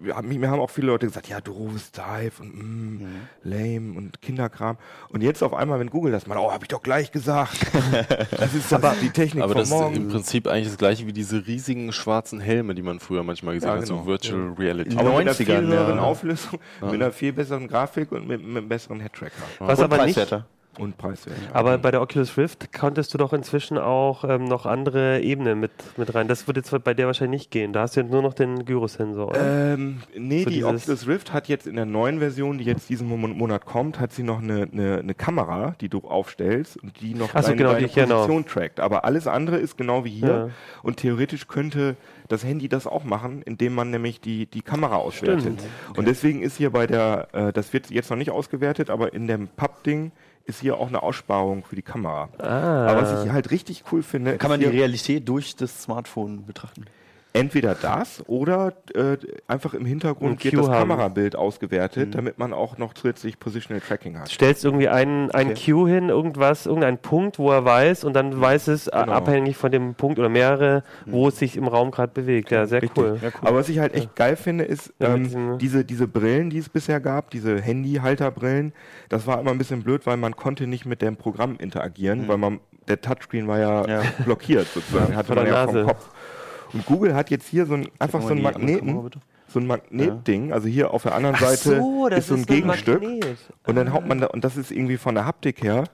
wir 0.00 0.16
haben, 0.16 0.28
mir 0.28 0.50
haben 0.50 0.60
auch 0.60 0.70
viele 0.70 0.88
Leute 0.88 1.06
gesagt, 1.06 1.28
ja, 1.28 1.40
doofes 1.40 1.92
Dive 1.92 2.40
und 2.40 2.54
mm, 2.54 3.06
lame 3.44 3.96
und 3.96 4.20
Kinderkram. 4.20 4.76
Und 5.08 5.22
jetzt 5.22 5.42
auf 5.42 5.54
einmal, 5.54 5.78
wenn 5.80 5.90
Google 5.90 6.12
das 6.12 6.26
macht, 6.26 6.38
oh, 6.38 6.52
hab 6.52 6.62
ich 6.62 6.68
doch 6.68 6.82
gleich 6.82 7.12
gesagt. 7.12 7.66
das 8.30 8.54
ist 8.54 8.70
das, 8.70 8.98
die 9.00 9.10
Technik 9.10 9.42
Aber 9.42 9.52
von 9.52 9.60
das 9.60 9.68
ist 9.68 9.74
morgen. 9.74 9.96
im 9.96 10.08
Prinzip 10.08 10.46
eigentlich 10.46 10.68
das 10.68 10.78
gleiche 10.78 11.06
wie 11.06 11.12
diese 11.12 11.46
riesigen 11.46 11.92
schwarzen 11.92 12.40
Helme, 12.40 12.74
die 12.74 12.82
man 12.82 13.00
früher 13.00 13.22
manchmal 13.22 13.54
gesehen 13.54 13.68
Ja, 13.70 13.76
hat, 13.76 13.84
genau. 13.84 14.00
so 14.02 14.06
Virtual 14.06 14.54
Reality. 14.58 14.92
In 14.92 14.98
aber 14.98 15.10
mit 15.10 15.20
einer 15.20 15.32
90ern, 15.32 15.34
viel 15.34 15.66
höheren 15.66 15.96
ja. 15.96 16.02
Auflösung, 16.02 16.60
mit 16.80 16.94
einer 16.94 17.12
viel 17.12 17.32
besseren 17.32 17.68
Grafik 17.68 18.12
und 18.12 18.26
mit, 18.26 18.42
mit 18.44 18.56
einem 18.56 18.68
besseren 18.68 19.00
Headtracker. 19.00 19.32
Was 19.58 19.78
Und 19.78 19.84
aber 19.84 20.04
nicht, 20.04 20.16
preiswerter. 20.16 20.46
Und 20.78 20.98
preiswert. 20.98 21.36
aber 21.52 21.78
bei 21.78 21.90
der 21.90 22.02
Oculus 22.02 22.36
Rift 22.36 22.72
konntest 22.72 23.14
du 23.14 23.18
doch 23.18 23.32
inzwischen 23.32 23.78
auch 23.78 24.24
ähm, 24.24 24.44
noch 24.44 24.66
andere 24.66 25.20
Ebenen 25.20 25.58
mit, 25.58 25.70
mit 25.96 26.14
rein. 26.14 26.28
Das 26.28 26.46
wird 26.46 26.56
jetzt 26.58 26.70
bei 26.84 26.92
der 26.94 27.06
wahrscheinlich 27.06 27.40
nicht 27.42 27.50
gehen. 27.50 27.72
Da 27.72 27.80
hast 27.82 27.96
du 27.96 28.00
ja 28.00 28.06
nur 28.06 28.22
noch 28.22 28.34
den 28.34 28.64
Gyrosensor, 28.64 29.28
oder? 29.28 29.72
Ähm, 29.74 30.02
nee, 30.16 30.44
So 30.44 30.50
die 30.50 30.64
Oculus 30.64 31.06
Rift 31.06 31.32
hat 31.32 31.48
jetzt 31.48 31.66
in 31.66 31.76
der 31.76 31.86
neuen 31.86 32.18
Version, 32.18 32.58
die 32.58 32.64
jetzt 32.64 32.88
diesen 32.90 33.08
Mo- 33.08 33.16
Monat 33.16 33.64
kommt, 33.64 34.00
hat 34.00 34.12
sie 34.12 34.22
noch 34.22 34.42
eine, 34.42 34.68
eine, 34.70 34.98
eine 34.98 35.14
Kamera, 35.14 35.74
die 35.80 35.88
du 35.88 35.98
aufstellst 36.00 36.76
und 36.82 37.00
die 37.00 37.14
noch 37.14 37.30
Ach 37.32 37.42
so, 37.42 37.48
deine, 37.48 37.56
genau, 37.56 37.72
deine 37.72 37.86
die- 37.88 37.94
genau. 37.94 38.14
Position 38.26 38.46
trackt. 38.46 38.80
Aber 38.80 39.04
alles 39.04 39.26
andere 39.26 39.56
ist 39.56 39.76
genau 39.78 40.04
wie 40.04 40.10
hier. 40.10 40.28
Ja. 40.28 40.48
Und 40.82 40.98
theoretisch 40.98 41.48
könnte 41.48 41.96
das 42.28 42.44
Handy 42.44 42.68
das 42.68 42.86
auch 42.86 43.04
machen, 43.04 43.42
indem 43.42 43.74
man 43.74 43.90
nämlich 43.90 44.20
die, 44.20 44.46
die 44.46 44.62
Kamera 44.62 44.96
auswertet. 44.96 45.40
Stimmt. 45.42 45.62
Und 45.96 46.08
deswegen 46.08 46.42
ist 46.42 46.56
hier 46.56 46.70
bei 46.70 46.86
der, 46.86 47.28
äh, 47.32 47.52
das 47.52 47.72
wird 47.72 47.90
jetzt 47.90 48.10
noch 48.10 48.16
nicht 48.16 48.30
ausgewertet, 48.30 48.90
aber 48.90 49.12
in 49.14 49.26
dem 49.28 49.46
Pub-Ding 49.48 50.10
ist 50.46 50.60
hier 50.60 50.78
auch 50.78 50.88
eine 50.88 51.02
Aussparung 51.02 51.64
für 51.64 51.76
die 51.76 51.82
Kamera. 51.82 52.28
Ah. 52.38 52.86
Aber 52.86 53.02
was 53.02 53.24
ich 53.24 53.30
halt 53.32 53.50
richtig 53.50 53.84
cool 53.90 54.02
finde, 54.02 54.38
Kann 54.38 54.50
man 54.50 54.60
die 54.60 54.66
hier 54.66 54.74
Realität 54.74 55.28
durch 55.28 55.56
das 55.56 55.82
Smartphone 55.82 56.46
betrachten? 56.46 56.86
Entweder 57.36 57.74
das 57.74 58.22
oder 58.28 58.72
äh, 58.94 59.16
einfach 59.46 59.74
im 59.74 59.84
Hintergrund 59.84 60.42
wird 60.44 60.54
das 60.54 60.68
haben. 60.68 60.88
Kamerabild 60.88 61.34
Mhm. 61.34 61.38
ausgewertet, 61.40 62.14
damit 62.14 62.38
man 62.38 62.52
auch 62.52 62.78
noch 62.78 62.94
zusätzlich 62.94 63.38
Positional 63.38 63.80
Tracking 63.80 64.18
hat. 64.18 64.28
stellst 64.28 64.64
irgendwie 64.64 64.88
einen, 64.88 65.30
einen 65.30 65.54
Cue 65.54 65.88
hin, 65.88 66.08
irgendwas, 66.08 66.66
irgendeinen 66.66 66.98
Punkt, 66.98 67.38
wo 67.38 67.50
er 67.50 67.64
weiß 67.64 68.04
und 68.04 68.14
dann 68.14 68.40
weiß 68.40 68.68
es 68.68 68.88
äh, 68.88 68.90
Genau. 68.92 69.12
abhängig 69.12 69.56
von 69.56 69.70
dem 69.70 69.94
Punkt 69.94 70.18
oder 70.18 70.28
mehrere, 70.28 70.82
wo 71.04 71.28
es 71.28 71.38
sich 71.38 71.56
im 71.56 71.68
Raum 71.68 71.90
gerade 71.90 72.12
bewegt. 72.12 72.50
Ja, 72.50 72.66
sehr 72.66 72.82
Richtig. 72.82 72.96
cool. 72.98 73.20
Aber 73.42 73.56
was 73.58 73.68
ich 73.68 73.78
halt 73.78 73.94
echt 73.94 74.16
geil 74.16 74.36
finde, 74.36 74.64
ist 74.64 74.92
Ja, 74.98 75.14
ähm, 75.14 75.58
diese, 75.58 75.84
diese 75.84 76.08
Brillen, 76.08 76.50
die 76.50 76.58
es 76.58 76.68
bisher 76.68 77.00
gab, 77.00 77.30
diese 77.30 77.60
Handyhalterbrillen, 77.60 78.72
das 79.08 79.26
war 79.26 79.40
immer 79.40 79.50
ein 79.50 79.58
bisschen 79.58 79.82
blöd, 79.82 80.06
weil 80.06 80.16
man 80.16 80.36
konnte 80.36 80.66
nicht 80.66 80.86
mit 80.86 81.02
dem 81.02 81.16
Programm 81.16 81.56
interagieren, 81.58 82.28
weil 82.28 82.38
man 82.38 82.60
der 82.88 83.00
Touchscreen 83.00 83.48
war 83.48 83.58
ja, 83.58 83.82
Mhm. 83.82 83.88
Ja. 83.88 84.02
blockiert 84.24 84.68
sozusagen, 84.68 85.16
hatte 85.16 85.34
man 85.34 85.46
ja 85.46 85.66
vom 85.66 85.84
Kopf. 85.86 86.08
Und 86.76 86.86
Google 86.86 87.14
hat 87.14 87.30
jetzt 87.30 87.48
hier 87.48 87.66
so 87.66 87.74
ein, 87.74 87.88
einfach 87.98 88.20
so 88.20 88.28
ein 88.28 88.38
andere 88.38 88.52
Magneten, 88.60 88.86
Kamera, 88.88 89.10
so 89.48 89.60
ein 89.60 89.66
Magnetding, 89.66 90.52
also 90.52 90.68
hier 90.68 90.92
auf 90.92 91.02
der 91.04 91.14
anderen 91.14 91.36
Ach 91.36 91.40
Seite 91.40 91.78
so, 91.80 92.08
das 92.10 92.18
ist 92.20 92.28
so 92.28 92.34
ein 92.34 92.40
ist 92.40 92.50
ein 92.50 92.54
Gegenstück. 92.54 93.02
Magnet. 93.02 93.36
Und 93.66 93.76
dann 93.76 93.92
haut 93.92 94.06
man 94.06 94.20
da, 94.20 94.26
und 94.26 94.44
das 94.44 94.56
ist 94.56 94.70
irgendwie 94.70 94.96
von 94.98 95.14
der 95.14 95.24
Haptik 95.24 95.62
her, 95.62 95.84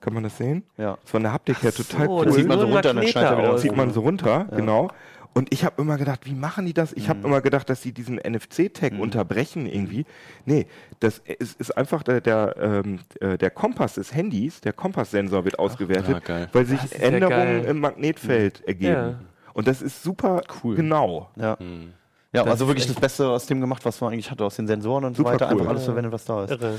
kann 0.00 0.14
man 0.14 0.22
das 0.24 0.36
sehen? 0.36 0.64
Ja. 0.78 0.98
Von 1.04 1.22
der 1.22 1.32
Haptik 1.32 1.62
her 1.62 1.72
total 1.72 2.06
So, 2.06 2.18
cool. 2.18 2.24
das 2.26 2.34
sieht 2.36 2.48
man 2.48 2.58
so 2.58 2.66
ein 2.66 2.72
runter, 2.72 2.94
dann 2.94 3.06
schneidet 3.06 3.30
er 3.30 3.38
wieder 3.38 3.50
aus. 3.52 3.60
Zieht 3.60 3.76
man 3.76 3.90
so 3.92 4.00
runter, 4.00 4.46
genau. 4.54 4.88
Und 5.32 5.52
ich 5.52 5.64
habe 5.64 5.80
immer 5.80 5.96
gedacht, 5.96 6.26
wie 6.26 6.34
machen 6.34 6.66
die 6.66 6.72
das? 6.74 6.92
Ich 6.92 7.04
Mhm. 7.04 7.08
habe 7.08 7.20
immer 7.28 7.40
gedacht, 7.40 7.70
dass 7.70 7.80
sie 7.82 7.92
diesen 7.92 8.16
NFC-Tag 8.18 8.98
unterbrechen 8.98 9.66
irgendwie. 9.66 10.04
Nee, 10.44 10.66
das 10.98 11.18
ist, 11.38 11.60
ist 11.60 11.76
einfach 11.76 12.02
der, 12.02 12.20
der, 12.20 12.56
ähm, 12.60 12.98
äh, 13.20 13.38
der 13.38 13.50
Kompass 13.50 13.94
des 13.94 14.12
Handys, 14.12 14.60
der 14.60 14.72
Kompasssensor 14.72 15.44
wird 15.44 15.56
ausgewertet, 15.60 16.08
ja, 16.14 16.18
geil. 16.18 16.48
weil 16.52 16.66
sich 16.66 16.82
ist 16.82 16.94
ja 16.98 17.04
Änderungen 17.06 17.64
im 17.64 17.78
Magnetfeld 17.78 18.66
ergeben. 18.66 19.18
Und 19.54 19.66
das 19.68 19.82
ist 19.82 20.02
super 20.02 20.42
Cool. 20.62 20.76
genau. 20.76 21.30
Ja. 21.36 21.58
Hm. 21.58 21.92
Ja, 22.32 22.44
also 22.44 22.68
wirklich 22.68 22.86
das 22.86 22.94
Beste 22.94 23.28
aus 23.28 23.46
dem 23.46 23.60
gemacht, 23.60 23.84
was 23.84 24.00
man 24.00 24.12
eigentlich 24.12 24.30
hatte, 24.30 24.44
aus 24.44 24.54
den 24.54 24.68
Sensoren 24.68 25.04
und 25.04 25.16
so 25.16 25.24
Super 25.24 25.32
weiter. 25.34 25.46
cool. 25.46 25.58
Einfach 25.58 25.70
alles 25.70 25.84
verwendet, 25.84 26.12
was 26.12 26.24
da 26.24 26.44
ist. 26.44 26.50
Irre. 26.52 26.74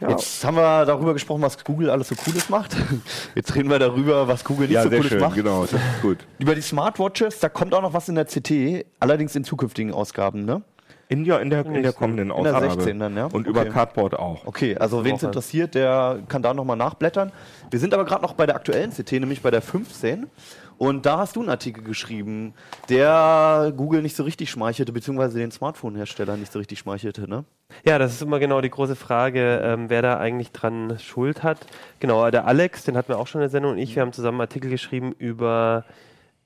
Ja. 0.00 0.08
Jetzt 0.10 0.44
haben 0.44 0.56
wir 0.56 0.84
darüber 0.84 1.12
gesprochen, 1.12 1.40
was 1.40 1.62
Google 1.62 1.88
alles 1.88 2.08
so 2.08 2.16
Cooles 2.16 2.48
macht. 2.48 2.76
Jetzt 3.36 3.54
reden 3.54 3.70
wir 3.70 3.78
darüber, 3.78 4.26
was 4.26 4.42
Google 4.42 4.66
nicht 4.66 4.74
Ja, 4.74 4.82
so 4.82 4.88
sehr 4.88 4.98
Cooles 4.98 5.12
schön, 5.12 5.20
macht. 5.20 5.36
genau, 5.36 5.62
das 5.62 5.74
ist 5.74 5.80
gut. 6.02 6.18
Über 6.40 6.56
die 6.56 6.62
Smartwatches, 6.62 7.38
da 7.38 7.48
kommt 7.48 7.72
auch 7.74 7.82
noch 7.82 7.92
was 7.94 8.08
in 8.08 8.16
der 8.16 8.24
CT, 8.24 8.84
allerdings 8.98 9.36
in 9.36 9.44
zukünftigen 9.44 9.92
Ausgaben, 9.94 10.44
ne? 10.44 10.62
In, 11.08 11.24
ja, 11.26 11.36
in, 11.38 11.50
der, 11.50 11.64
in 11.64 11.82
der 11.84 11.92
kommenden 11.92 12.30
In 12.32 12.42
der 12.42 12.56
Ausgabe. 12.56 12.72
16 12.74 12.98
dann, 12.98 13.16
ja? 13.16 13.26
Und 13.26 13.42
Okay. 13.46 13.50
über 13.50 13.64
Cardboard 13.66 14.18
auch. 14.18 14.46
Okay, 14.46 14.76
also 14.78 15.04
wen 15.04 15.14
es 15.14 15.22
interessiert, 15.22 15.76
der 15.76 16.18
kann 16.26 16.42
da 16.42 16.54
nochmal 16.54 16.76
nachblättern. 16.76 17.30
Wir 17.70 17.78
sind 17.78 17.94
aber 17.94 18.04
gerade 18.04 18.22
noch 18.22 18.32
bei 18.32 18.46
der 18.46 18.56
aktuellen 18.56 18.90
CT, 18.90 19.12
nämlich 19.12 19.42
bei 19.42 19.52
der 19.52 19.62
15. 19.62 20.26
Und 20.82 21.06
da 21.06 21.18
hast 21.18 21.36
du 21.36 21.40
einen 21.40 21.48
Artikel 21.48 21.84
geschrieben, 21.84 22.54
der 22.88 23.72
Google 23.76 24.02
nicht 24.02 24.16
so 24.16 24.24
richtig 24.24 24.50
schmeichelte, 24.50 24.92
beziehungsweise 24.92 25.38
den 25.38 25.52
Smartphone-Herstellern 25.52 26.40
nicht 26.40 26.50
so 26.50 26.58
richtig 26.58 26.80
schmeichelte, 26.80 27.30
ne? 27.30 27.44
Ja, 27.84 28.00
das 28.00 28.14
ist 28.14 28.22
immer 28.22 28.40
genau 28.40 28.60
die 28.60 28.68
große 28.68 28.96
Frage, 28.96 29.60
ähm, 29.62 29.90
wer 29.90 30.02
da 30.02 30.18
eigentlich 30.18 30.50
dran 30.50 30.98
Schuld 30.98 31.44
hat. 31.44 31.58
Genau, 32.00 32.28
der 32.32 32.48
Alex, 32.48 32.82
den 32.82 32.96
hatten 32.96 33.10
wir 33.10 33.18
auch 33.20 33.28
schon 33.28 33.40
in 33.40 33.44
der 33.44 33.50
Sendung 33.50 33.70
und 33.74 33.78
ich, 33.78 33.94
wir 33.94 34.02
haben 34.02 34.12
zusammen 34.12 34.40
einen 34.40 34.48
Artikel 34.48 34.72
geschrieben 34.72 35.14
über 35.16 35.84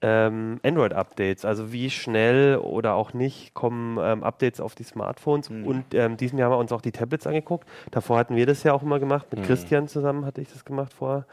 ähm, 0.03 0.61
Android-Updates, 0.62 1.46
also 1.46 1.72
wie 1.72 1.88
schnell 1.88 2.59
oder 2.59 2.92
auch 2.92 3.14
nicht 3.14 3.55
kommen 3.55 3.96
ähm, 4.03 4.22
Updates 4.22 4.61
auf 4.61 4.75
die 4.75 4.85
Smartphones. 4.85 5.49
Und 5.49 5.94
ähm, 5.94 6.18
diesem 6.18 6.38
Jahr 6.38 6.51
haben 6.51 6.57
wir 6.57 6.61
uns 6.61 6.72
auch 6.72 6.83
die 6.83 6.92
Tablets 6.92 7.27
angeguckt. 7.27 7.66
Davor 7.90 8.18
hatten 8.18 8.37
wir 8.37 8.44
das 8.44 8.64
ja 8.64 8.75
auch 8.75 8.83
immer 8.83 8.99
gemacht, 9.01 9.29
mit 9.33 9.46
Christian 9.46 9.88
zusammen 9.88 10.27
hatte 10.27 10.42
ich 10.42 10.53
das 10.53 10.66
gemacht 10.66 10.92
vorher. 10.92 11.25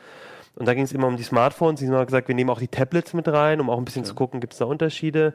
Und 0.55 0.67
da 0.67 0.73
ging 0.73 0.83
es 0.83 0.93
immer 0.93 1.07
um 1.07 1.17
die 1.17 1.23
Smartphones. 1.23 1.79
Die 1.79 1.89
haben 1.89 2.05
gesagt, 2.05 2.27
wir 2.27 2.35
nehmen 2.35 2.49
auch 2.49 2.59
die 2.59 2.67
Tablets 2.67 3.13
mit 3.13 3.27
rein, 3.27 3.59
um 3.59 3.69
auch 3.69 3.77
ein 3.77 3.85
bisschen 3.85 4.05
zu 4.05 4.13
gucken, 4.13 4.39
gibt 4.39 4.53
es 4.53 4.59
da 4.59 4.65
Unterschiede. 4.65 5.33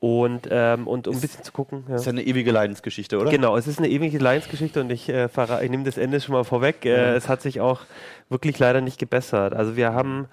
Und, 0.00 0.48
ähm, 0.50 0.86
und 0.86 1.08
um 1.08 1.14
ein 1.14 1.20
bisschen 1.20 1.44
zu 1.44 1.52
gucken. 1.52 1.84
Ja. 1.86 1.92
Das 1.92 2.02
ist 2.02 2.06
ja 2.06 2.12
eine 2.12 2.24
ewige 2.24 2.50
Leidensgeschichte, 2.50 3.18
oder? 3.18 3.30
Genau, 3.30 3.56
es 3.56 3.66
ist 3.66 3.78
eine 3.78 3.88
ewige 3.88 4.18
Lions-Geschichte 4.18 4.82
und 4.82 4.90
ich, 4.90 5.08
äh, 5.08 5.28
ich 5.62 5.70
nehme 5.70 5.84
das 5.84 5.96
Ende 5.96 6.20
schon 6.20 6.34
mal 6.34 6.44
vorweg. 6.44 6.84
Äh, 6.84 7.14
Es 7.14 7.30
hat 7.30 7.40
sich 7.40 7.62
auch 7.62 7.80
wirklich 8.28 8.58
leider 8.58 8.82
nicht 8.82 8.98
gebessert. 8.98 9.54
Also 9.54 9.76
wir 9.76 9.94
haben 9.94 10.28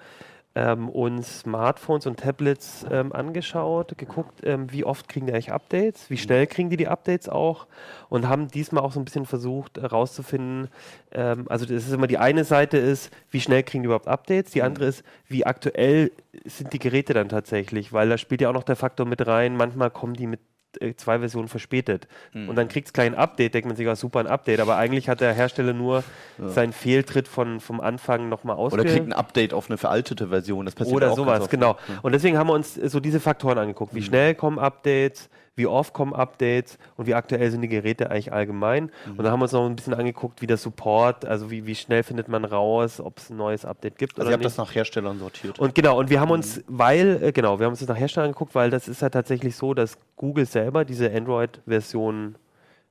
ähm, 0.54 0.88
uns 0.88 1.40
Smartphones 1.40 2.06
und 2.06 2.20
Tablets 2.20 2.84
ähm, 2.90 3.12
angeschaut, 3.12 3.96
geguckt, 3.96 4.40
ähm, 4.44 4.70
wie 4.70 4.84
oft 4.84 5.08
kriegen 5.08 5.26
die 5.26 5.32
eigentlich 5.32 5.52
Updates, 5.52 6.10
wie 6.10 6.18
schnell 6.18 6.46
kriegen 6.46 6.68
die 6.68 6.76
die 6.76 6.88
Updates 6.88 7.28
auch 7.28 7.66
und 8.08 8.28
haben 8.28 8.48
diesmal 8.48 8.84
auch 8.84 8.92
so 8.92 9.00
ein 9.00 9.04
bisschen 9.04 9.26
versucht 9.26 9.78
herauszufinden, 9.78 10.68
ähm, 11.12 11.46
also 11.48 11.64
das 11.64 11.86
ist 11.86 11.92
immer 11.92 12.06
die 12.06 12.18
eine 12.18 12.44
Seite 12.44 12.76
ist, 12.76 13.10
wie 13.30 13.40
schnell 13.40 13.62
kriegen 13.62 13.82
die 13.82 13.86
überhaupt 13.86 14.08
Updates, 14.08 14.52
die 14.52 14.62
andere 14.62 14.86
ist, 14.86 15.04
wie 15.26 15.46
aktuell 15.46 16.12
sind 16.44 16.72
die 16.72 16.78
Geräte 16.78 17.14
dann 17.14 17.28
tatsächlich, 17.28 17.92
weil 17.92 18.08
da 18.08 18.18
spielt 18.18 18.40
ja 18.40 18.50
auch 18.50 18.54
noch 18.54 18.62
der 18.62 18.76
Faktor 18.76 19.06
mit 19.06 19.26
rein, 19.26 19.56
manchmal 19.56 19.90
kommen 19.90 20.14
die 20.14 20.26
mit 20.26 20.40
äh, 20.40 20.51
zwei 20.96 21.18
Versionen 21.18 21.48
verspätet. 21.48 22.08
Mhm. 22.32 22.48
Und 22.48 22.56
dann 22.56 22.68
kriegt 22.68 22.88
es 22.88 22.92
klein 22.92 23.14
Update, 23.14 23.54
denkt 23.54 23.66
man 23.66 23.76
sich, 23.76 23.86
oh, 23.86 23.94
super 23.94 24.20
ein 24.20 24.26
Update, 24.26 24.60
aber 24.60 24.76
eigentlich 24.76 25.08
hat 25.08 25.20
der 25.20 25.32
Hersteller 25.32 25.72
nur 25.72 26.04
seinen 26.38 26.72
Fehltritt 26.72 27.28
von, 27.28 27.60
vom 27.60 27.80
Anfang 27.80 28.28
nochmal 28.28 28.56
Oder 28.56 28.82
ausge... 28.82 28.84
kriegt 28.84 29.06
ein 29.06 29.12
Update 29.12 29.54
auf 29.54 29.68
eine 29.68 29.78
veraltete 29.78 30.28
Version. 30.28 30.64
Das 30.64 30.74
passiert 30.74 30.96
Oder 30.96 31.12
auch 31.12 31.16
sowas, 31.16 31.48
genau. 31.48 31.76
Und 32.02 32.12
deswegen 32.12 32.38
haben 32.38 32.48
wir 32.48 32.54
uns 32.54 32.74
so 32.74 33.00
diese 33.00 33.20
Faktoren 33.20 33.58
angeguckt. 33.58 33.94
Wie 33.94 34.00
Mhm. 34.00 34.04
schnell 34.04 34.34
kommen 34.34 34.58
Updates, 34.58 35.28
wie 35.54 35.66
oft 35.66 35.92
kommen 35.92 36.14
Updates 36.14 36.78
und 36.96 37.06
wie 37.06 37.14
aktuell 37.14 37.50
sind 37.50 37.60
die 37.60 37.68
Geräte 37.68 38.10
eigentlich 38.10 38.32
allgemein. 38.32 38.84
Mhm. 38.84 39.10
Und 39.12 39.18
dann 39.18 39.32
haben 39.32 39.40
wir 39.40 39.44
uns 39.44 39.52
noch 39.52 39.66
ein 39.66 39.76
bisschen 39.76 39.92
angeguckt, 39.94 40.40
wie 40.40 40.46
der 40.46 40.56
Support, 40.56 41.26
also 41.26 41.50
wie, 41.50 41.66
wie 41.66 41.74
schnell 41.74 42.02
findet 42.02 42.28
man 42.28 42.44
raus, 42.46 43.00
ob 43.00 43.18
es 43.18 43.28
ein 43.28 43.36
neues 43.36 43.64
Update 43.66 43.98
gibt 43.98 44.14
Also 44.14 44.22
oder 44.22 44.30
ihr 44.30 44.32
habt 44.34 44.44
nicht. 44.44 44.46
das 44.46 44.56
nach 44.56 44.74
Herstellern 44.74 45.18
sortiert. 45.18 45.58
Und 45.58 45.74
genau, 45.74 45.98
und 45.98 46.08
wir 46.08 46.20
haben 46.20 46.30
uns, 46.30 46.56
Mhm. 46.56 46.62
weil, 46.68 47.22
äh, 47.22 47.32
genau, 47.32 47.58
wir 47.58 47.66
haben 47.66 47.72
uns 47.72 47.80
das 47.80 47.88
nach 47.88 47.98
Herstellern 47.98 48.28
angeguckt, 48.28 48.54
weil 48.54 48.70
das 48.70 48.88
ist 48.88 49.02
ja 49.02 49.10
tatsächlich 49.10 49.54
so, 49.56 49.74
dass 49.74 49.98
Google 50.16 50.46
selber 50.46 50.84
diese 50.86 51.12
Android-Version 51.12 52.36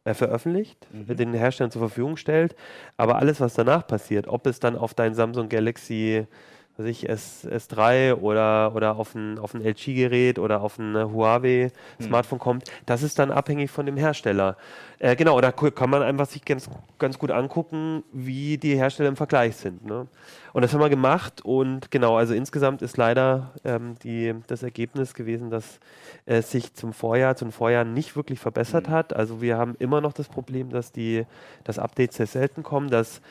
äh, 0.03 0.13
veröffentlicht, 0.15 0.87
Mhm. 0.91 1.15
den 1.15 1.33
Herstellern 1.33 1.69
zur 1.71 1.81
Verfügung 1.81 2.17
stellt. 2.17 2.55
Aber 2.97 3.17
alles, 3.17 3.39
was 3.39 3.53
danach 3.53 3.85
passiert, 3.85 4.27
ob 4.27 4.47
es 4.47 4.59
dann 4.59 4.75
auf 4.75 4.95
dein 4.95 5.13
Samsung 5.13 5.47
Galaxy 5.47 6.25
was 6.77 6.85
ich, 6.85 7.07
S, 7.07 7.47
S3 7.47 8.15
oder, 8.15 8.73
oder 8.75 8.95
auf 8.97 9.15
ein, 9.15 9.37
auf 9.39 9.53
ein 9.53 9.61
LG-Gerät 9.61 10.39
oder 10.39 10.61
auf 10.61 10.79
ein 10.79 10.95
Huawei-Smartphone 10.95 12.39
kommt, 12.39 12.71
das 12.85 13.03
ist 13.03 13.19
dann 13.19 13.31
abhängig 13.31 13.69
von 13.71 13.85
dem 13.85 13.97
Hersteller. 13.97 14.57
Äh, 14.99 15.15
genau, 15.15 15.39
da 15.41 15.51
kann 15.51 15.89
man 15.89 16.01
einfach 16.03 16.27
sich 16.27 16.45
ganz, 16.45 16.69
ganz 16.99 17.17
gut 17.19 17.31
angucken, 17.31 18.03
wie 18.11 18.57
die 18.57 18.75
Hersteller 18.75 19.09
im 19.09 19.15
Vergleich 19.15 19.55
sind. 19.55 19.85
Ne? 19.85 20.07
Und 20.53 20.61
das 20.61 20.73
haben 20.73 20.81
wir 20.81 20.89
gemacht 20.89 21.41
und 21.43 21.91
genau, 21.91 22.17
also 22.17 22.33
insgesamt 22.33 22.81
ist 22.81 22.97
leider 22.97 23.51
ähm, 23.63 23.95
die, 24.03 24.35
das 24.47 24.63
Ergebnis 24.63 25.13
gewesen, 25.13 25.49
dass 25.49 25.79
es 26.25 26.51
sich 26.51 26.73
zum 26.73 26.93
Vorjahr, 26.93 27.35
zum 27.35 27.51
Vorjahr 27.51 27.83
nicht 27.83 28.15
wirklich 28.15 28.39
verbessert 28.39 28.89
hat. 28.89 29.13
Also 29.13 29.41
wir 29.41 29.57
haben 29.57 29.75
immer 29.79 30.01
noch 30.01 30.13
das 30.13 30.27
Problem, 30.27 30.69
dass 30.69 30.91
die, 30.91 31.25
dass 31.63 31.79
Updates 31.79 32.17
sehr 32.17 32.27
selten 32.27 32.63
kommen, 32.63 32.89
dass 32.89 33.21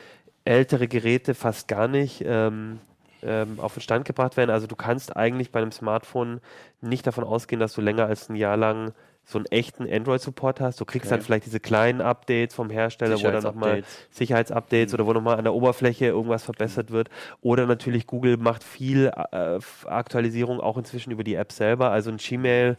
ältere 0.44 0.88
Geräte 0.88 1.35
fast 1.35 1.68
gar 1.68 1.88
nicht 1.88 2.22
ähm, 2.26 2.81
ähm, 3.22 3.59
auf 3.61 3.74
den 3.74 3.80
Stand 3.83 4.04
gebracht 4.04 4.37
werden. 4.37 4.50
Also 4.50 4.66
du 4.66 4.76
kannst 4.76 5.16
eigentlich 5.16 5.50
bei 5.50 5.61
einem 5.61 5.72
Smartphone 5.72 6.40
nicht 6.80 7.06
davon 7.06 7.24
ausgehen, 7.24 7.61
dass 7.61 7.74
du 7.74 7.80
länger 7.80 8.06
als 8.06 8.28
ein 8.28 8.37
Jahr 8.37 8.56
lang 8.56 8.92
so 9.24 9.38
einen 9.38 9.46
echten 9.46 9.88
Android-Support 9.88 10.61
hast. 10.61 10.80
Du 10.80 10.85
kriegst 10.85 11.06
Okay. 11.06 11.16
dann 11.16 11.24
vielleicht 11.24 11.46
diese 11.46 11.61
kleinen 11.61 12.00
Updates 12.00 12.54
vom 12.54 12.68
Hersteller, 12.70 13.16
wo 13.20 13.30
dann 13.30 13.42
nochmal 13.44 13.83
Sicherheitsupdates. 13.85 14.16
Sicherheitsupdates 14.18 14.94
oder 14.94 15.06
wo 15.06 15.12
nochmal 15.12 15.38
an 15.38 15.44
der 15.44 15.54
Oberfläche 15.54 16.06
irgendwas 16.06 16.42
verbessert 16.42 16.90
wird. 16.90 17.11
Oder 17.40 17.66
natürlich 17.66 18.06
Google 18.06 18.37
macht 18.38 18.64
viel 18.64 19.12
äh, 19.33 19.59
Aktualisierung 19.87 20.61
auch 20.61 20.76
inzwischen 20.78 21.11
über 21.12 21.22
die 21.24 21.35
App 21.35 21.52
selber. 21.52 21.90
Also 21.90 22.11
ein 22.11 22.16
Gmail 22.16 22.76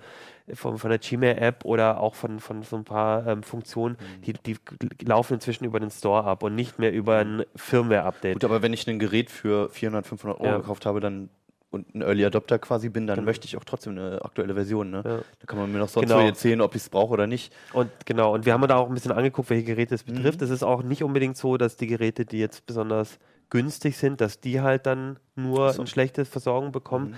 von, 0.53 0.77
von 0.77 0.89
der 0.89 0.99
Gmail-App 0.99 1.63
oder 1.63 2.01
auch 2.01 2.15
von, 2.15 2.39
von 2.41 2.63
so 2.63 2.75
ein 2.75 2.83
paar 2.83 3.25
ähm, 3.27 3.43
Funktionen, 3.43 3.95
die, 4.25 4.33
die 4.33 4.55
g- 4.55 5.05
laufen 5.05 5.35
inzwischen 5.35 5.63
über 5.63 5.79
den 5.79 5.91
Store 5.91 6.25
ab 6.25 6.43
und 6.43 6.55
nicht 6.55 6.79
mehr 6.79 6.91
über 6.91 7.17
ein 7.19 7.43
Firmware-Update. 7.55 8.33
Gut, 8.33 8.43
aber 8.43 8.61
wenn 8.61 8.73
ich 8.73 8.85
ein 8.87 8.99
Gerät 8.99 9.29
für 9.29 9.69
400, 9.69 10.05
500 10.07 10.39
Euro 10.41 10.49
Ja. 10.49 10.57
gekauft 10.57 10.85
habe, 10.85 10.99
dann 10.99 11.29
und 11.71 11.95
ein 11.95 12.01
Early 12.01 12.25
Adopter 12.25 12.59
quasi 12.59 12.89
bin, 12.89 13.07
dann 13.07 13.15
Genau. 13.15 13.25
möchte 13.25 13.45
ich 13.47 13.57
auch 13.57 13.63
trotzdem 13.63 13.97
eine 13.97 14.23
aktuelle 14.23 14.53
Version. 14.53 14.91
Ne? 14.91 14.97
Ja. 15.05 15.17
Da 15.17 15.45
kann 15.47 15.57
man 15.57 15.71
mir 15.71 15.79
noch 15.79 15.89
sonst 15.89 16.09
Genau. 16.09 16.19
erzählen, 16.25 16.61
ob 16.61 16.75
ich 16.75 16.81
es 16.83 16.89
brauche 16.89 17.13
oder 17.13 17.27
nicht. 17.27 17.53
Und 17.73 17.89
genau, 18.05 18.33
und 18.33 18.45
wir 18.45 18.53
haben 18.53 18.67
da 18.67 18.75
auch 18.75 18.87
ein 18.89 18.93
bisschen 18.93 19.11
angeguckt, 19.13 19.49
welche 19.49 19.63
Geräte 19.65 19.95
es 19.95 20.05
Mhm. 20.05 20.13
betrifft. 20.15 20.41
Es 20.41 20.49
ist 20.49 20.63
auch 20.63 20.83
nicht 20.83 21.03
unbedingt 21.03 21.37
so, 21.37 21.57
dass 21.57 21.77
die 21.77 21.87
Geräte, 21.87 22.25
die 22.25 22.39
jetzt 22.39 22.65
besonders 22.65 23.17
günstig 23.49 23.97
sind, 23.97 24.21
dass 24.21 24.39
die 24.39 24.61
halt 24.61 24.85
dann 24.85 25.17
nur 25.35 25.73
so. 25.73 25.81
eine 25.81 25.87
schlechte 25.87 26.23
Versorgung 26.23 26.71
bekommen. 26.71 27.15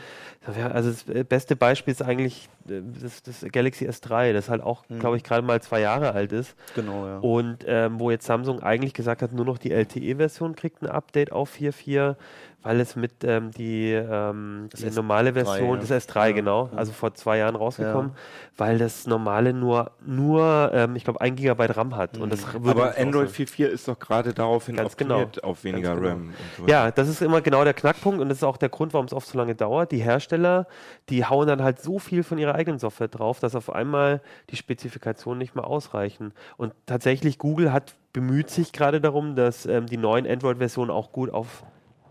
Mhm. 0.47 0.55
Also 0.73 0.89
das 0.89 1.07
äh, 1.07 1.23
beste 1.23 1.55
Beispiel 1.55 1.91
ist 1.91 2.01
eigentlich 2.01 2.49
äh, 2.67 2.81
das, 3.01 3.21
das 3.21 3.45
Galaxy 3.51 3.87
S3, 3.87 4.33
das 4.33 4.49
halt 4.49 4.61
auch, 4.63 4.83
Mhm. 4.89 4.99
glaube 4.99 5.17
ich, 5.17 5.23
gerade 5.23 5.45
mal 5.45 5.61
zwei 5.61 5.81
Jahre 5.81 6.13
alt 6.13 6.31
ist. 6.31 6.55
Genau, 6.73 7.05
ja. 7.05 7.17
Und 7.19 7.59
ähm, 7.67 7.99
wo 7.99 8.09
jetzt 8.09 8.25
Samsung 8.25 8.63
eigentlich 8.63 8.95
gesagt 8.95 9.21
hat, 9.21 9.31
nur 9.31 9.45
noch 9.45 9.59
die 9.59 9.69
LTE-Version 9.71 10.55
kriegt 10.55 10.81
ein 10.81 10.87
Update 10.87 11.31
auf 11.31 11.51
4.4, 11.51 12.15
weil 12.63 12.79
es 12.79 12.95
mit 12.95 13.23
ähm, 13.23 13.51
die, 13.51 13.91
ähm, 13.91 14.69
die 14.73 14.85
S3, 14.85 14.95
normale 14.95 15.33
Version, 15.33 15.79
ja. 15.79 15.85
das 15.85 16.07
S3 16.07 16.27
Ja, 16.27 16.31
genau, 16.31 16.69
ja. 16.71 16.77
also 16.77 16.91
vor 16.93 17.13
zwei 17.13 17.37
Jahren 17.37 17.55
rausgekommen, 17.55 18.11
weil 18.57 18.77
das 18.77 19.05
normale 19.05 19.53
nur, 19.53 19.91
nur 20.05 20.71
ähm, 20.73 20.95
ich 20.95 21.03
glaube, 21.03 21.21
ein 21.21 21.35
Gigabyte 21.35 21.75
RAM 21.77 21.95
hat. 21.95 22.17
Und 22.17 22.31
das 22.31 22.51
würde 22.53 22.69
Aber 22.71 22.97
Android 22.97 23.29
so- 23.29 23.43
4.4 23.43 23.65
ist 23.67 23.87
doch 23.87 23.99
gerade 23.99 24.33
daraufhin 24.33 24.75
Ganz 24.75 24.97
genau. 24.97 25.25
auf 25.43 25.63
weniger 25.63 25.95
genau. 25.95 26.07
RAM. 26.07 26.33
So. 26.57 26.65
Ja, 26.67 26.89
das 26.91 27.09
ist 27.09 27.21
immer 27.21 27.41
genau 27.41 27.63
der 27.63 27.73
Knackpunkt 27.73 28.21
und 28.21 28.29
das 28.29 28.39
ist 28.39 28.43
auch 28.43 28.57
der 28.57 28.69
Grund, 28.69 28.93
warum 28.93 29.05
es 29.05 29.13
oft 29.13 29.27
so 29.27 29.37
lange 29.37 29.55
dauert. 29.55 29.91
Die 29.91 30.01
Hersteller, 30.01 30.65
die 31.09 31.25
hauen 31.25 31.47
dann 31.47 31.61
halt 31.61 31.81
so 31.81 31.99
viel 31.99 32.23
von 32.23 32.37
ihrer 32.37 32.55
eigenen 32.55 32.79
Software 32.79 33.09
drauf, 33.09 33.39
dass 33.39 33.55
auf 33.55 33.71
einmal 33.73 34.21
die 34.49 34.55
Spezifikationen 34.55 35.37
nicht 35.37 35.55
mehr 35.55 35.67
ausreichen. 35.67 36.33
Und 36.57 36.73
tatsächlich, 36.85 37.37
Google 37.37 37.73
hat 37.73 37.93
bemüht 38.13 38.51
sich 38.51 38.71
gerade 38.71 39.01
darum, 39.01 39.35
dass 39.35 39.65
ähm, 39.65 39.87
die 39.87 39.97
neuen 39.97 40.27
Android-Versionen 40.27 40.91
auch 40.91 41.11
gut 41.11 41.31
auf 41.33 41.63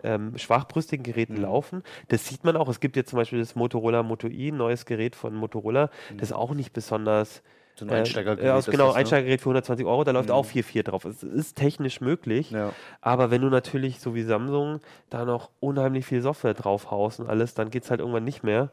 ähm, 0.05 0.37
schwachbrüstigen 0.38 1.03
Geräten 1.05 1.37
laufen. 1.37 1.83
Das 2.09 2.27
sieht 2.29 2.45
man 2.45 2.57
auch. 2.57 2.69
Es 2.69 2.81
gibt 2.81 2.97
jetzt 2.97 3.11
zum 3.11 3.19
Beispiel 3.19 3.38
das 3.41 3.55
Motorola 3.55 4.03
Moto 4.03 4.29
i, 4.29 4.49
ein 4.51 4.57
neues 4.57 4.85
Gerät 4.87 5.17
von 5.17 5.35
Motorola, 5.35 5.91
das 6.17 6.33
auch 6.33 6.55
nicht 6.55 6.73
besonders 6.73 7.43
So 7.75 7.85
ein 7.87 7.91
äh, 7.91 7.95
Einsteigergerät 7.97 8.49
äh, 8.49 8.51
aus- 8.53 8.67
ist 8.69 8.71
genau, 8.73 8.87
das, 8.88 8.95
ne? 8.95 9.01
Einsteigergerät 9.01 9.41
für 9.41 9.49
120 9.51 9.87
Euro, 9.87 10.05
da 10.05 10.11
läuft 10.12 10.31
auch 10.31 10.45
4.4 10.47 10.83
drauf. 10.83 11.05
Es 11.05 11.23
ist 11.23 11.57
technisch 11.57 12.01
möglich, 12.01 12.51
Ja. 12.51 12.73
aber 13.01 13.31
wenn 13.31 13.41
du 13.43 13.49
natürlich, 13.49 14.01
so 14.01 14.15
wie 14.15 14.23
Samsung, 14.23 14.81
da 15.11 15.25
noch 15.25 15.51
unheimlich 15.61 16.05
viel 16.07 16.21
Software 16.23 16.55
drauf 16.55 16.91
haust 16.91 17.21
und 17.21 17.29
alles, 17.29 17.55
dann 17.55 17.71
geht 17.71 17.85
es 17.85 17.91
halt 17.91 18.01
irgendwann 18.01 18.25
nicht 18.25 18.43
mehr. 18.43 18.71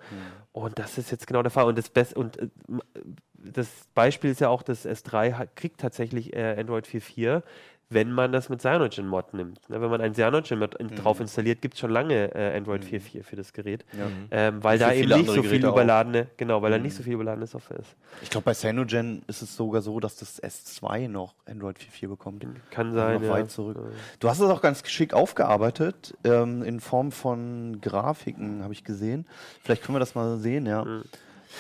Und 0.52 0.80
das 0.80 0.98
ist 0.98 1.12
jetzt 1.12 1.28
genau 1.28 1.42
der 1.44 1.52
Fall. 1.52 1.66
Und 1.66 1.78
das, 1.78 1.90
Best 1.90 2.16
und, 2.18 2.38
äh, 2.38 2.50
m- 2.68 2.82
das 3.42 3.70
Beispiel 3.94 4.32
ist 4.32 4.42
ja 4.42 4.50
auch, 4.50 4.64
das 4.64 4.86
S3 4.86 5.34
hat, 5.36 5.56
kriegt 5.56 5.80
tatsächlich 5.80 6.36
äh, 6.36 6.58
Android 6.60 6.86
4.4, 6.86 7.42
wenn 7.92 8.12
man 8.12 8.32
das 8.32 8.50
mit 8.50 8.62
CyanogenMod 8.62 9.34
nimmt. 9.34 9.68
Ne, 9.70 9.82
wenn 9.82 9.90
man 9.90 10.00
ein 10.00 10.14
CyanogenMod 10.14 10.76
in, 10.76 10.90
drauf 10.96 11.20
installiert, 11.20 11.62
gibt 11.62 11.74
es 11.74 11.80
schon 11.80 11.90
lange 11.90 12.36
äh, 12.36 12.56
Android 12.56 12.84
4.4 12.84 13.24
für 13.24 13.36
das 13.36 13.52
Gerät. 13.52 13.84
Ähm, 14.30 14.64
weil 14.64 14.78
Für 14.78 14.86
da 14.86 14.94
eben 14.94 15.10
nicht 15.10 15.26
so 15.26 15.34
viel 15.34 15.44
Geräte 15.44 15.70
auch. 15.70 15.74
überladene, 15.74 16.28
genau, 16.38 16.62
weil 16.62 16.70
da 16.72 16.78
nicht 16.78 16.96
so 16.96 17.02
viel 17.02 17.14
überladene 17.14 17.48
Software 17.48 17.80
ist. 17.80 17.96
Ich 18.22 18.30
glaube, 18.30 18.46
bei 18.46 18.54
Cyanogen 18.54 19.24
ist 19.28 19.42
es 19.42 19.56
sogar 19.56 19.82
so, 19.82 20.00
dass 20.00 20.18
das 20.18 20.42
S2 20.42 21.08
noch 21.08 21.34
Android 21.48 21.78
4.4 21.80 22.08
bekommt. 22.10 22.46
Kann 22.70 22.88
Also 22.88 23.00
sein. 23.00 23.14
noch 23.16 23.24
ja. 23.24 23.30
weit 23.34 23.50
zurück. 23.52 23.78
Du 24.20 24.30
hast 24.30 24.40
es 24.40 24.50
auch 24.50 24.62
ganz 24.62 24.84
geschickt 24.84 25.16
aufgearbeitet, 25.16 26.16
ähm, 26.24 26.62
in 26.62 26.80
Form 26.80 27.12
von 27.12 27.82
Grafiken, 27.82 28.62
habe 28.62 28.74
ich 28.74 28.84
gesehen. 28.84 29.26
Vielleicht 29.64 29.84
können 29.84 29.96
wir 29.96 30.00
das 30.00 30.14
mal 30.14 30.38
sehen, 30.38 30.68
ja. 30.68 30.86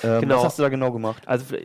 Ähm, 0.03 0.21
Genau. 0.21 0.37
Was 0.37 0.43
hast 0.45 0.59
du 0.59 0.63
da 0.63 0.69
genau 0.69 0.91
gemacht? 0.91 1.23
Also 1.27 1.55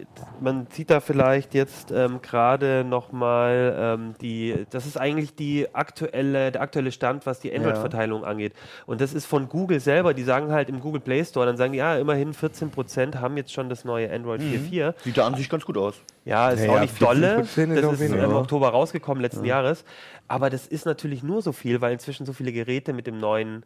man 0.41 0.67
sieht 0.71 0.91
da 0.91 1.01
vielleicht 1.01 1.55
jetzt 1.55 1.91
ähm, 1.91 2.21
gerade 2.23 2.85
nochmal 2.85 3.77
ähm, 3.79 4.15
die, 4.21 4.65
das 4.71 4.87
ist 4.87 4.97
eigentlich 4.99 5.35
die 5.35 5.75
aktuelle, 5.75 6.51
der 6.53 6.63
aktuelle 6.63 6.91
Stand, 6.93 7.27
was 7.27 7.41
die 7.41 7.55
Android-Verteilung 7.55 8.25
angeht. 8.25 8.53
Und 8.87 9.01
das 9.01 9.13
ist 9.13 9.27
von 9.27 9.49
Google 9.49 9.81
selber, 9.81 10.15
die 10.15 10.23
sagen 10.23 10.51
halt 10.53 10.69
im 10.69 10.81
Google 10.81 11.01
Play 11.01 11.25
Store, 11.25 11.47
dann 11.47 11.57
sagen 11.57 11.73
die, 11.73 11.79
ja, 11.79 11.97
immerhin 11.97 12.33
14% 12.33 13.17
haben 13.21 13.37
jetzt 13.37 13.53
schon 13.53 13.69
das 13.69 13.85
neue 13.85 14.11
Android 14.13 14.41
4.4. 14.41 14.95
Sieht 15.05 15.19
da 15.19 15.27
an 15.27 15.35
sich 15.35 15.49
ganz 15.49 15.65
gut 15.65 15.77
aus. 15.77 15.95
Ja, 16.25 16.51
ist 16.51 16.65
Ja, 16.65 16.71
auch 16.71 16.75
ja, 16.77 16.81
nicht 16.83 17.01
dolle. 17.03 17.41
14% 17.43 17.75
ist 17.75 17.83
Das 17.85 17.93
ist 17.93 18.01
weniger. 18.01 18.25
im 18.25 18.33
Oktober 18.35 18.71
rausgekommen 18.71 19.21
letzten 19.23 19.45
Jahres. 19.45 19.85
Aber 20.29 20.49
das 20.51 20.67
ist 20.67 20.87
natürlich 20.87 21.23
nur 21.23 21.43
so 21.43 21.53
viel, 21.53 21.81
weil 21.81 21.93
inzwischen 21.93 22.25
so 22.25 22.33
viele 22.33 22.53
Geräte 22.53 22.93
mit 22.95 23.07
dem 23.07 23.19
neuen 23.19 23.65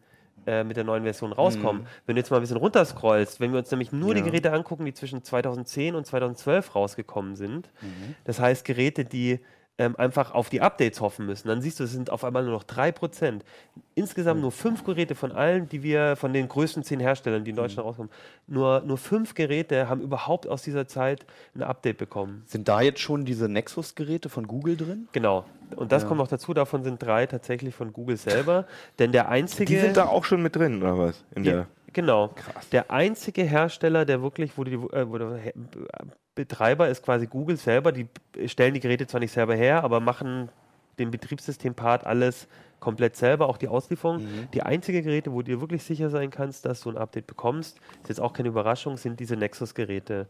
äh, 0.48 0.64
mit 0.64 0.76
der 0.78 0.84
neuen 0.84 1.02
Version 1.02 1.32
rauskommen. 1.32 1.87
Wenn 2.06 2.16
du 2.16 2.20
jetzt 2.20 2.30
mal 2.30 2.38
ein 2.38 2.40
bisschen 2.40 2.56
runterscrollst, 2.56 3.38
wenn 3.38 3.52
wir 3.52 3.58
uns 3.58 3.70
nämlich 3.70 3.92
nur 3.92 4.14
die 4.14 4.22
Geräte 4.22 4.52
angucken, 4.52 4.87
die 4.87 4.94
zwischen 4.94 5.22
2010 5.22 5.94
und 5.94 6.06
2012 6.06 6.74
rausgekommen 6.74 7.37
sind, 7.37 7.70
das 8.24 8.40
heißt 8.40 8.64
Geräte, 8.64 9.04
die 9.04 9.40
ähm, 9.78 9.94
einfach 9.96 10.32
auf 10.34 10.50
die 10.50 10.60
Updates 10.60 11.00
hoffen 11.00 11.24
müssen, 11.26 11.46
dann 11.48 11.60
siehst 11.62 11.78
du, 11.78 11.84
es 11.84 11.92
sind 11.92 12.10
auf 12.10 12.24
einmal 12.24 12.42
nur 12.42 12.52
noch 12.52 12.64
3%. 12.64 13.40
Insgesamt 13.94 14.40
nur 14.40 14.50
fünf 14.52 14.84
Geräte 14.84 15.14
von 15.14 15.30
allen, 15.32 15.68
die 15.68 15.82
wir, 15.82 16.16
von 16.16 16.32
den 16.32 16.48
größten 16.48 16.82
zehn 16.82 16.98
Herstellern, 17.00 17.44
die 17.44 17.50
in 17.50 17.56
Deutschland 17.56 17.86
rauskommen, 17.86 18.10
nur, 18.46 18.80
nur 18.80 18.98
fünf 18.98 19.34
Geräte 19.34 19.88
haben 19.88 20.00
überhaupt 20.00 20.48
aus 20.48 20.62
dieser 20.62 20.86
Zeit 20.88 21.24
ein 21.54 21.62
Update 21.62 21.98
bekommen. 21.98 22.42
Sind 22.46 22.68
da 22.68 22.80
jetzt 22.80 23.00
schon 23.00 23.24
diese 23.24 23.48
Nexus-Geräte 23.48 24.28
von 24.28 24.46
Google 24.48 24.76
drin? 24.76 25.08
Genau. 25.12 25.44
Und 25.76 25.92
das 25.92 26.06
kommt 26.06 26.18
noch 26.18 26.28
dazu, 26.28 26.54
davon 26.54 26.82
sind 26.82 27.02
drei 27.02 27.26
tatsächlich 27.26 27.74
von 27.74 27.92
Google 27.92 28.16
selber. 28.16 28.66
Denn 28.98 29.12
der 29.12 29.28
einzige. 29.28 29.66
Die 29.66 29.78
sind 29.78 29.96
da 29.96 30.06
auch 30.06 30.24
schon 30.24 30.42
mit 30.42 30.56
drin, 30.56 30.82
oder 30.82 30.98
was? 30.98 31.24
In 31.34 31.42
die- 31.44 31.50
der 31.50 31.66
genau. 31.92 32.34
Der 32.72 32.90
einzige 32.90 33.42
Hersteller, 33.42 34.04
der 34.04 34.22
wirklich, 34.22 34.56
wo, 34.56 34.64
die, 34.64 34.74
äh, 34.74 35.06
wo 35.08 35.18
He- 35.36 35.52
Betreiber 36.38 36.88
ist 36.88 37.03
quasi 37.03 37.27
Google 37.27 37.57
selber, 37.57 37.90
die 37.90 38.07
stellen 38.46 38.72
die 38.72 38.79
Geräte 38.79 39.09
zwar 39.09 39.18
nicht 39.18 39.33
selber 39.33 39.57
her, 39.57 39.83
aber 39.83 39.98
machen 39.98 40.51
den 41.01 41.11
Betriebssystem-Part 41.11 42.07
alles 42.07 42.46
komplett 42.79 43.16
selber, 43.16 43.48
auch 43.48 43.57
die 43.57 43.66
Auslieferung. 43.66 44.22
Mhm. 44.22 44.48
Die 44.55 44.62
einzige 44.62 45.03
Geräte, 45.03 45.33
wo 45.33 45.42
du 45.42 45.51
dir 45.51 45.61
wirklich 45.61 45.83
sicher 45.83 46.11
sein 46.11 46.31
kannst, 46.31 46.64
dass 46.64 46.83
du 46.83 46.90
ein 46.90 46.96
Update 46.96 47.27
bekommst, 47.27 47.81
ist 48.03 48.09
jetzt 48.09 48.20
auch 48.20 48.33
keine 48.33 48.51
Überraschung, 48.51 48.96
sind 48.96 49.18
diese 49.18 49.37
Nexus-Geräte. 49.37 50.29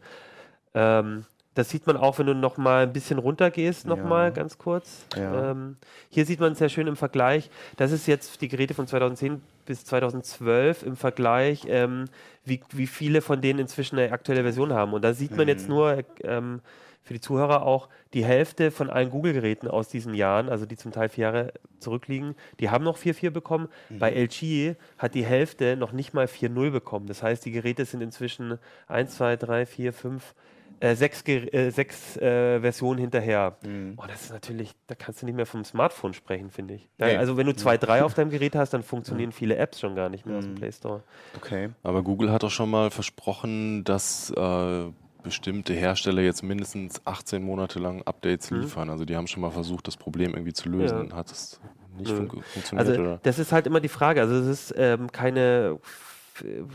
Ähm, 0.73 1.25
das 1.55 1.69
sieht 1.69 1.87
man 1.87 1.97
auch, 1.97 2.19
wenn 2.19 2.27
du 2.27 2.35
noch 2.35 2.57
mal 2.57 2.83
ein 2.83 2.93
bisschen 2.93 3.17
runtergehst, 3.19 3.85
noch 3.85 3.97
Ja. 3.97 4.03
mal 4.03 4.31
ganz 4.31 4.57
kurz. 4.57 5.05
Ja. 5.17 5.51
Ähm, 5.51 5.77
hier 6.09 6.25
sieht 6.25 6.39
man 6.39 6.55
sehr 6.55 6.69
schön 6.69 6.87
im 6.87 6.95
Vergleich. 6.95 7.49
Das 7.77 7.91
ist 7.91 8.07
jetzt 8.07 8.41
die 8.41 8.47
Geräte 8.47 8.73
von 8.73 8.87
2010 8.87 9.41
bis 9.65 9.83
2012 9.85 10.83
im 10.83 10.95
Vergleich, 10.95 11.65
ähm, 11.67 12.05
wie, 12.45 12.61
wie 12.71 12.87
viele 12.87 13.21
von 13.21 13.41
denen 13.41 13.59
inzwischen 13.59 13.97
eine 13.99 14.11
aktuelle 14.11 14.43
Version 14.43 14.73
haben. 14.73 14.93
Und 14.93 15.03
da 15.03 15.13
sieht 15.13 15.35
man 15.35 15.47
jetzt 15.47 15.67
nur 15.67 16.03
ähm, 16.23 16.61
für 17.01 17.13
die 17.13 17.21
Zuhörer 17.21 17.63
auch 17.63 17.89
die 18.13 18.23
Hälfte 18.23 18.71
von 18.71 18.89
allen 18.89 19.09
Google-Geräten 19.09 19.67
aus 19.67 19.87
diesen 19.87 20.13
Jahren, 20.13 20.49
also 20.49 20.65
die 20.65 20.77
zum 20.77 20.91
Teil 20.91 21.09
vier 21.09 21.23
Jahre 21.23 21.53
zurückliegen, 21.79 22.35
die 22.59 22.69
haben 22.69 22.83
noch 22.83 22.97
4.4 22.97 23.31
bekommen. 23.31 23.67
Bei 23.89 24.11
LG 24.11 24.75
hat 24.97 25.15
die 25.15 25.25
Hälfte 25.25 25.75
noch 25.77 25.91
nicht 25.91 26.13
mal 26.13 26.25
4.0 26.27 26.69
bekommen. 26.71 27.07
Das 27.07 27.23
heißt, 27.23 27.43
die 27.45 27.51
Geräte 27.51 27.85
sind 27.85 28.01
inzwischen 28.01 28.59
1, 28.87 29.15
2, 29.17 29.37
3, 29.37 29.65
4, 29.65 29.93
5, 29.93 30.35
äh, 30.79 30.95
sechs, 30.95 31.23
äh, 31.27 31.69
sechs 31.71 32.17
äh, 32.17 32.59
Versionen 32.61 32.99
hinterher. 32.99 33.57
Oh, 33.97 34.03
das 34.07 34.23
ist 34.23 34.31
natürlich, 34.31 34.73
da 34.87 34.95
kannst 34.95 35.21
du 35.21 35.25
nicht 35.25 35.35
mehr 35.35 35.45
vom 35.45 35.63
Smartphone 35.63 36.13
sprechen, 36.13 36.49
finde 36.49 36.75
ich. 36.75 36.89
Da, 36.97 37.07
Nee. 37.07 37.17
Also 37.17 37.37
wenn 37.37 37.47
du 37.47 37.55
zwei, 37.55 37.77
drei 37.77 38.03
auf 38.03 38.13
deinem 38.13 38.29
Gerät 38.29 38.55
hast, 38.55 38.73
dann 38.73 38.83
funktionieren 38.83 39.31
viele 39.31 39.55
Apps 39.57 39.79
schon 39.79 39.95
gar 39.95 40.09
nicht 40.09 40.25
mehr 40.25 40.37
aus 40.37 40.45
dem 40.45 40.55
Play 40.55 40.71
Store. 40.71 41.03
Okay. 41.35 41.69
Aber 41.83 42.03
Google 42.03 42.31
hat 42.31 42.43
doch 42.43 42.51
schon 42.51 42.69
mal 42.69 42.91
versprochen, 42.91 43.83
dass 43.83 44.31
äh, 44.31 44.85
bestimmte 45.23 45.73
Hersteller 45.73 46.21
jetzt 46.21 46.43
mindestens 46.43 47.01
18 47.05 47.43
Monate 47.43 47.79
lang 47.79 48.01
Updates 48.03 48.51
liefern. 48.51 48.89
Also 48.89 49.05
die 49.05 49.15
haben 49.15 49.27
schon 49.27 49.41
mal 49.41 49.51
versucht, 49.51 49.87
das 49.87 49.97
Problem 49.97 50.33
irgendwie 50.33 50.53
zu 50.53 50.69
lösen. 50.69 51.09
Ja. 51.09 51.15
Hat 51.15 51.31
es 51.31 51.59
nicht 51.97 52.11
fun 52.11 52.29
funktioniert? 52.29 52.87
Also 52.87 53.01
oder? 53.01 53.19
das 53.23 53.39
ist 53.39 53.51
halt 53.51 53.67
immer 53.67 53.79
die 53.79 53.89
Frage. 53.89 54.21
Also 54.21 54.35
es 54.35 54.47
ist 54.47 54.73
ähm, 54.77 55.11
keine 55.11 55.79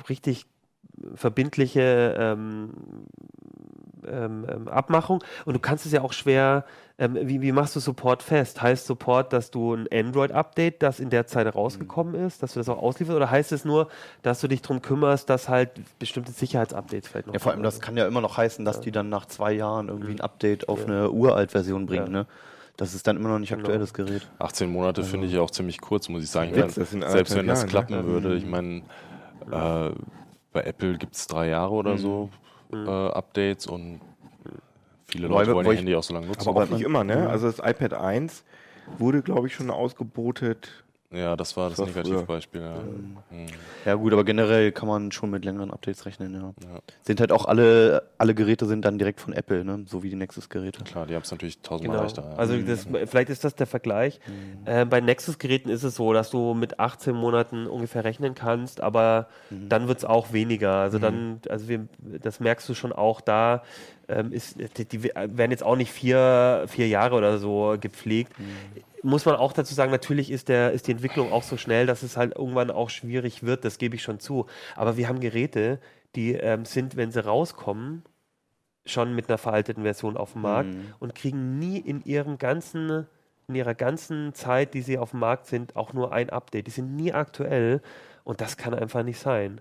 richtig 0.09 0.47
verbindliche 1.15 2.15
ähm, 2.19 2.71
ähm, 4.11 4.47
ähm, 4.49 4.69
Abmachung 4.69 5.23
und 5.45 5.55
du 5.55 5.61
kannst 5.61 5.87
es 5.87 5.93
ja 5.93 6.03
auch 6.03 6.13
schwer, 6.13 6.65
ähm, 6.97 7.19
wie, 7.21 7.43
wie 7.43 7.51
machst 7.51 7.75
du 7.75 7.81
Support 7.81 8.23
fest? 8.23 8.63
Heißt 8.63 8.87
Support, 8.87 9.33
dass 9.33 9.51
du 9.51 9.75
ein 9.75 9.89
Android-Update, 9.93 10.83
das 10.83 11.01
in 11.01 11.11
der 11.11 11.27
Zeit 11.27 11.53
rausgekommen 11.53 12.15
ist, 12.15 12.43
dass 12.43 12.55
du 12.55 12.61
das 12.61 12.69
auch 12.69 12.81
auslieferst 12.81 13.17
oder 13.17 13.31
heißt 13.31 13.51
es 13.53 13.65
nur, 13.65 13.89
dass 14.23 14.41
du 14.41 14.49
dich 14.49 14.63
darum 14.63 14.81
kümmerst, 14.81 15.29
dass 15.29 15.49
halt 15.49 15.71
bestimmte 15.99 16.31
Sicherheitsupdates 16.33 17.09
vielleicht 17.09 17.27
noch 17.27 17.35
Ja, 17.35 17.41
vor 17.41 17.53
allem, 17.53 17.63
das 17.63 17.81
kann 17.81 17.97
ja 17.97 18.07
immer 18.07 18.21
noch 18.21 18.37
heißen, 18.37 18.65
dass 18.65 18.81
die 18.81 18.93
dann 18.93 19.09
nach 19.09 19.27
zwei 19.27 19.53
Jahren 19.53 19.89
irgendwie 19.89 20.13
ein 20.13 20.21
Update 20.21 20.69
auf 20.69 20.85
eine 20.85 21.11
Uralt-Version 21.11 21.87
bringen, 21.87 22.07
Ja. 22.07 22.13
ne? 22.13 22.27
Das 22.77 22.93
ist 22.93 23.07
dann 23.07 23.17
immer 23.17 23.29
noch 23.29 23.39
nicht 23.39 23.53
aktuell, 23.53 23.79
das 23.79 23.95
Gerät. 23.95 24.29
18 24.41 24.69
Monate 24.69 25.05
finde 25.05 25.29
ich 25.29 25.39
auch 25.39 25.51
ziemlich 25.51 25.81
kurz, 25.81 26.09
muss 26.09 26.25
ich 26.25 26.31
sagen. 26.31 26.53
Sind 26.55 27.05
selbst 27.09 27.37
wenn 27.37 27.47
das 27.47 27.63
anderthalb 27.63 27.69
klappen 27.89 27.97
ne? 27.97 28.05
würde, 28.05 28.35
ich 28.35 28.47
meine, 28.47 28.83
äh, 29.51 29.91
bei 30.53 30.63
Apple 30.63 30.99
gibt 30.99 31.15
es 31.15 31.27
drei 31.29 31.49
Jahre 31.49 31.73
oder 31.73 31.99
so 31.99 32.31
äh, 32.75 33.13
Updates 33.13 33.67
und 33.67 34.01
viele 35.07 35.29
Leute 35.29 35.55
wollen 35.55 35.67
wo 35.67 35.73
ihr 35.73 35.79
Handy 35.79 35.95
auch 35.95 36.03
so 36.03 36.15
lange 36.15 36.27
nutzen. 36.27 36.49
Aber 36.49 36.65
auch 36.65 36.69
nicht 36.69 36.83
immer, 36.83 37.05
ne? 37.05 37.29
Also 37.29 37.51
das 37.51 37.59
iPad 37.59 37.95
1 37.95 38.45
wurde, 38.99 39.23
glaube 39.23 39.47
ich, 39.47 39.55
schon 39.55 39.71
ausgebotet. 39.71 40.84
Ja, 41.15 41.37
das 41.37 41.57
war 41.57 41.69
das 41.71 41.79
Das 41.79 41.95
war. 41.95 42.03
Negativbeispiel. 42.03 42.61
Ja. 42.61 42.75
Mhm. 43.31 43.47
Ja 43.85 43.95
gut, 43.95 44.13
aber 44.13 44.25
generell 44.25 44.73
kann 44.73 44.89
man 44.89 45.13
schon 45.13 45.31
mit 45.31 45.45
längeren 45.45 45.71
Updates 45.71 46.07
rechnen, 46.07 46.35
ja. 46.35 46.41
Ja. 46.41 46.81
Sind 47.03 47.21
halt 47.21 47.33
auch 47.33 47.45
alle, 47.47 48.03
alle 48.19 48.35
Geräte 48.35 48.67
sind 48.67 48.85
dann 48.85 48.99
direkt 48.99 49.21
von 49.21 49.33
Apple, 49.33 49.65
ne? 49.65 49.85
So 49.87 50.03
wie 50.03 50.11
die 50.11 50.17
Nexus-Geräte. 50.17 50.85
Klar, 50.85 51.07
die 51.07 51.15
haben 51.15 51.23
es 51.23 51.31
natürlich 51.31 51.61
tausendmal 51.61 51.97
Genau. 51.99 52.03
leichter. 52.05 52.23
Ja. 52.31 52.37
Also 52.37 52.57
das, 52.61 52.87
vielleicht 53.07 53.31
ist 53.31 53.45
das 53.45 53.55
der 53.55 53.67
Vergleich. 53.67 54.21
Äh, 54.65 54.85
bei 54.87 55.01
Nexus-Geräten 55.01 55.69
ist 55.71 55.83
es 55.83 55.95
so, 55.97 56.13
dass 56.13 56.31
du 56.31 56.55
mit 56.55 56.81
18 56.81 57.15
Monaten 57.15 57.67
ungefähr 57.67 58.05
rechnen 58.05 58.35
kannst, 58.35 58.81
aber 58.81 59.29
dann 59.51 59.89
wird 59.89 59.99
es 59.99 60.05
auch 60.05 60.33
weniger. 60.33 60.73
Also 60.77 60.99
dann, 60.99 61.41
also 61.49 61.69
wir, 61.69 61.87
das 62.23 62.41
merkst 62.41 62.69
du 62.69 62.75
schon 62.75 62.93
auch 62.93 63.21
da. 63.21 63.63
Ähm, 64.07 64.33
ist, 64.33 64.57
die, 64.77 64.85
die 64.85 65.05
werden 65.05 65.51
jetzt 65.51 65.63
auch 65.63 65.77
nicht 65.77 65.91
vier, 65.91 66.65
vier 66.69 66.89
Jahre 66.89 67.15
oder 67.17 67.39
so 67.39 67.77
gepflegt. 67.81 68.33
Muss 69.05 69.27
man 69.27 69.37
auch 69.37 69.53
dazu 69.53 69.75
sagen, 69.75 69.93
natürlich 69.93 70.31
ist, 70.31 70.49
der, 70.49 70.73
ist 70.73 70.87
die 70.89 70.93
Entwicklung 70.93 71.31
auch 71.31 71.43
so 71.43 71.57
schnell, 71.57 71.87
dass 71.87 72.03
es 72.03 72.17
halt 72.17 72.35
irgendwann 72.37 72.71
auch 72.71 72.89
schwierig 72.91 73.43
wird, 73.43 73.65
das 73.65 73.79
gebe 73.79 73.95
ich 73.97 74.03
schon 74.03 74.19
zu. 74.19 74.47
Aber 74.77 74.97
wir 74.97 75.09
haben 75.09 75.21
Geräte, 75.21 75.79
die 76.17 76.33
ähm, 76.33 76.65
sind, 76.65 76.97
wenn 76.97 77.11
sie 77.13 77.25
rauskommen, 77.25 78.03
schon 78.87 79.15
mit 79.15 79.29
einer 79.29 79.39
veralteten 79.39 79.83
Version 79.83 80.17
auf 80.17 80.33
dem 80.33 80.43
Markt 80.43 80.71
Mhm. 80.75 80.95
und 81.01 81.15
kriegen 81.15 81.59
nie 81.59 81.79
in 81.79 82.03
ihrem 82.05 82.39
ganzen, 82.39 83.07
in 83.49 83.55
ihrer 83.55 83.75
ganzen 83.75 84.35
Zeit, 84.35 84.75
die 84.75 84.83
sie 84.83 84.99
auf 84.99 85.11
dem 85.11 85.21
Markt 85.21 85.47
sind, 85.47 85.77
auch 85.77 85.93
nur 85.93 86.13
ein 86.13 86.31
Update. 86.31 86.67
Die 86.67 86.71
sind 86.71 86.95
nie 86.97 87.13
aktuell 87.13 87.81
und 88.25 88.41
das 88.41 88.57
kann 88.57 88.75
einfach 88.75 89.03
nicht 89.03 89.19
sein. 89.19 89.61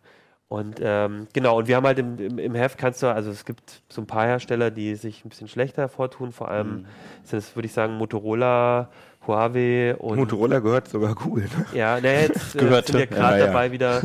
Und 0.49 0.79
ähm, 0.83 1.27
genau, 1.33 1.57
und 1.57 1.67
wir 1.67 1.77
haben 1.77 1.85
halt 1.87 1.97
im, 1.97 2.19
im, 2.19 2.37
im 2.37 2.53
Heft 2.53 2.77
kannst 2.77 3.01
du, 3.01 3.07
also 3.07 3.31
es 3.31 3.43
gibt 3.43 3.81
so 3.89 4.01
ein 4.01 4.07
paar 4.07 4.25
Hersteller, 4.25 4.69
die 4.69 4.93
sich 4.95 5.25
ein 5.25 5.29
bisschen 5.29 5.47
schlechter 5.47 5.81
hervortun, 5.83 6.31
vor 6.31 6.49
allem 6.49 6.85
sind 7.23 7.39
es, 7.39 7.55
würde 7.55 7.65
ich 7.65 7.73
sagen, 7.73 7.95
Motorola, 7.95 8.89
Huawei 9.27 9.95
und 9.95 10.17
Motorola 10.17 10.59
gehört 10.59 10.87
sogar 10.87 11.15
Google. 11.15 11.45
Ne? 11.45 11.65
ja, 11.77 11.99
ne, 11.99 12.23
jetzt 12.23 12.55
äh, 12.55 12.59
sind 12.59 12.93
wir 12.93 13.07
gerade 13.07 13.37
Ja, 13.37 13.37
ja. 13.37 13.45
dabei, 13.47 13.71
wieder 13.71 14.01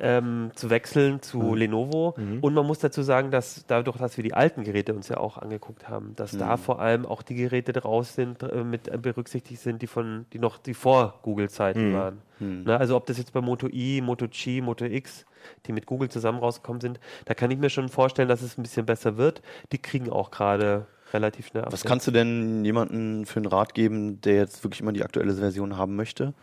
ähm, 0.00 0.50
zu 0.54 0.70
wechseln 0.70 1.22
zu 1.22 1.54
Lenovo. 1.54 2.14
Und 2.40 2.54
man 2.54 2.66
muss 2.66 2.78
dazu 2.78 3.02
sagen, 3.02 3.30
dass 3.30 3.64
dadurch, 3.66 3.96
dass 3.96 4.16
wir 4.16 4.24
die 4.24 4.34
alten 4.34 4.62
Geräte 4.64 4.94
uns 4.94 5.08
ja 5.08 5.18
auch 5.18 5.38
angeguckt 5.38 5.88
haben, 5.88 6.14
dass 6.16 6.36
da 6.36 6.56
vor 6.56 6.80
allem 6.80 7.04
auch 7.06 7.22
die 7.22 7.34
Geräte 7.34 7.72
draus 7.72 8.14
sind, 8.14 8.42
äh, 8.42 8.62
mit 8.64 8.88
äh, 8.88 8.98
berücksichtigt 8.98 9.60
sind, 9.60 9.82
die 9.82 9.86
von, 9.86 10.26
die 10.32 10.38
noch 10.38 10.58
die 10.58 10.74
vor 10.74 11.18
Google-Zeiten 11.22 11.94
waren. 11.94 12.22
Ne, 12.40 12.78
also 12.78 12.94
ob 12.94 13.06
das 13.06 13.18
jetzt 13.18 13.32
bei 13.32 13.40
Moto 13.40 13.66
I, 13.66 14.00
Moto 14.00 14.26
G, 14.30 14.60
Moto 14.60 14.84
X, 14.84 15.26
die 15.66 15.72
mit 15.72 15.86
Google 15.86 16.08
zusammen 16.08 16.38
rausgekommen 16.38 16.80
sind, 16.80 17.00
da 17.24 17.34
kann 17.34 17.50
ich 17.50 17.58
mir 17.58 17.68
schon 17.68 17.88
vorstellen, 17.88 18.28
dass 18.28 18.42
es 18.42 18.56
ein 18.56 18.62
bisschen 18.62 18.86
besser 18.86 19.16
wird. 19.16 19.42
Die 19.72 19.78
kriegen 19.78 20.08
auch 20.08 20.30
gerade 20.30 20.86
relativ 21.12 21.46
schnell 21.46 21.62
Was 21.62 21.66
Updates. 21.66 21.84
kannst 21.84 22.06
du 22.06 22.10
denn 22.10 22.64
jemandem 22.64 23.26
für 23.26 23.36
einen 23.36 23.46
Rat 23.46 23.74
geben, 23.74 24.20
der 24.20 24.34
jetzt 24.34 24.64
wirklich 24.64 24.80
immer 24.80 24.92
die 24.92 25.02
aktuelle 25.02 25.34
Version 25.34 25.76
haben 25.76 25.96
möchte? 25.96 26.34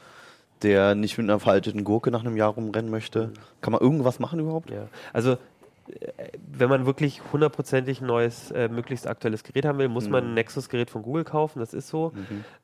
Der 0.61 0.95
nicht 0.95 1.17
mit 1.17 1.29
einer 1.29 1.39
veralteten 1.39 1.83
Gurke 1.83 2.11
nach 2.11 2.21
einem 2.21 2.37
Jahr 2.37 2.51
rumrennen 2.51 2.89
möchte? 2.89 3.31
Kann 3.61 3.73
man 3.73 3.81
irgendwas 3.81 4.19
machen 4.19 4.39
überhaupt? 4.39 4.69
Ja, 4.71 4.87
also 5.11 5.33
äh, 5.33 5.37
wenn 6.51 6.69
man 6.69 6.85
wirklich 6.85 7.21
hundertprozentig 7.33 8.01
ein 8.01 8.07
neues, 8.07 8.51
äh, 8.51 8.69
möglichst 8.69 9.07
aktuelles 9.07 9.43
Gerät 9.43 9.65
haben 9.65 9.77
will, 9.79 9.89
muss 9.89 10.09
man 10.09 10.23
ein 10.23 10.33
Nexus-Gerät 10.33 10.89
von 10.89 11.03
Google 11.03 11.23
kaufen, 11.25 11.59
das 11.59 11.73
ist 11.73 11.89
so. 11.89 12.13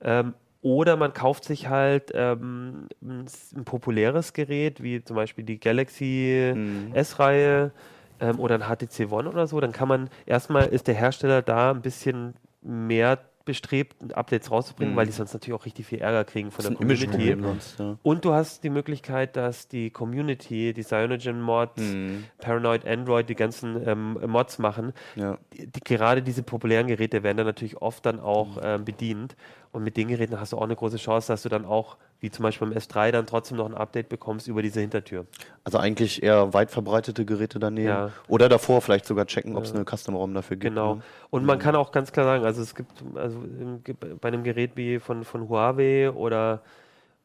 Ähm, 0.01 0.33
oder 0.63 0.95
man 0.95 1.13
kauft 1.13 1.43
sich 1.43 1.69
halt 1.69 2.11
ähm, 2.13 2.87
ein, 3.01 3.25
ein 3.55 3.65
populäres 3.65 4.33
Gerät, 4.33 4.83
wie 4.83 5.03
zum 5.03 5.15
Beispiel 5.15 5.43
die 5.43 5.59
Galaxy 5.59 6.53
S-Reihe 6.93 7.71
ähm, 8.21 8.39
oder 8.39 8.55
ein 8.55 8.62
HTC 8.63 9.12
One 9.12 9.27
oder 9.29 9.47
so. 9.47 9.60
Dann 9.60 9.71
kann 9.73 9.88
man, 9.88 10.10
erstmal 10.25 10.67
ist 10.67 10.88
der 10.88 10.95
Hersteller 10.95 11.41
da 11.41 11.71
ein 11.71 11.81
bisschen 11.81 12.36
mehr 12.62 13.19
bestrebt, 13.43 14.13
Updates 14.15 14.51
rauszubringen, 14.51 14.95
weil 14.95 15.07
die 15.07 15.12
sonst 15.12 15.34
natürlich 15.34 15.60
auch 15.60 15.65
richtig 15.65 15.88
viel 15.88 15.97
Ärger 15.99 16.23
kriegen 16.25 16.51
von 16.51 16.63
Das 16.63 16.69
der 16.69 16.77
Community. 16.77 17.36
Sonst, 17.41 17.79
ja. 17.79 17.97
Und 18.03 18.23
du 18.23 18.34
hast 18.34 18.63
die 18.63 18.69
Möglichkeit, 18.69 19.36
dass 19.36 19.67
die 19.67 19.89
Community, 19.89 20.73
die 20.73 20.84
Cyanogen-Mods, 20.84 21.81
Mhm. 21.81 22.25
Paranoid 22.38 22.86
Android, 22.88 23.27
die 23.27 23.36
ganzen 23.36 23.81
ähm, 23.88 24.19
Mods 24.27 24.60
machen, 24.60 24.93
Ja. 25.15 25.39
die, 25.53 25.65
die, 25.65 25.79
gerade 25.81 26.21
diese 26.21 26.43
populären 26.43 26.86
Geräte 26.86 27.23
werden 27.23 27.38
dann 27.38 27.47
natürlich 27.47 27.81
oft 27.81 28.05
dann 28.05 28.19
auch 28.19 28.57
Mhm. 28.57 28.62
ähm, 28.63 28.86
bedient. 28.86 29.36
Und 29.71 29.84
mit 29.84 29.97
den 29.97 30.10
Geräten 30.10 30.39
hast 30.39 30.53
du 30.53 30.57
auch 30.57 30.63
eine 30.63 30.75
große 30.75 30.97
Chance, 30.97 31.29
dass 31.34 31.41
du 31.41 31.49
dann 31.49 31.65
auch, 31.65 31.97
wie 32.21 32.29
zum 32.29 32.43
Beispiel 32.43 32.69
beim 32.69 32.77
S3, 32.77 33.12
dann 33.12 33.25
trotzdem 33.25 33.57
noch 33.57 33.65
ein 33.65 33.73
Update 33.73 34.07
bekommst 34.07 34.47
über 34.47 34.62
diese 34.62 34.79
Hintertür. 34.79 35.25
Also 35.63 35.79
eigentlich 35.79 36.21
eher 36.21 36.53
weit 36.53 36.69
verbreitete 36.69 37.25
Geräte 37.25 37.60
daneben. 37.60 37.88
Ja. 37.88 38.12
Oder 38.27 38.47
davor 38.47 38.81
vielleicht 38.81 39.07
sogar 39.07 39.25
checken, 39.25 39.57
ob 39.57 39.63
es 39.63 39.73
eine 39.73 39.86
Custom-ROM 39.86 40.34
dafür 40.36 40.55
gibt. 40.55 40.75
Genau. 40.75 40.95
Ne? 40.95 41.01
Und 41.31 41.45
man 41.45 41.57
kann 41.57 41.75
auch 41.75 41.91
ganz 41.91 42.12
klar 42.12 42.25
sagen, 42.25 42.45
also 42.45 42.62
es 42.62 42.75
gibt, 42.75 42.91
also 43.15 43.39
bei 44.21 44.27
einem 44.27 44.43
Gerät 44.43 44.73
wie 44.75 44.99
von, 44.99 45.23
von 45.23 45.49
Huawei 45.49 46.12
oder, 46.12 46.62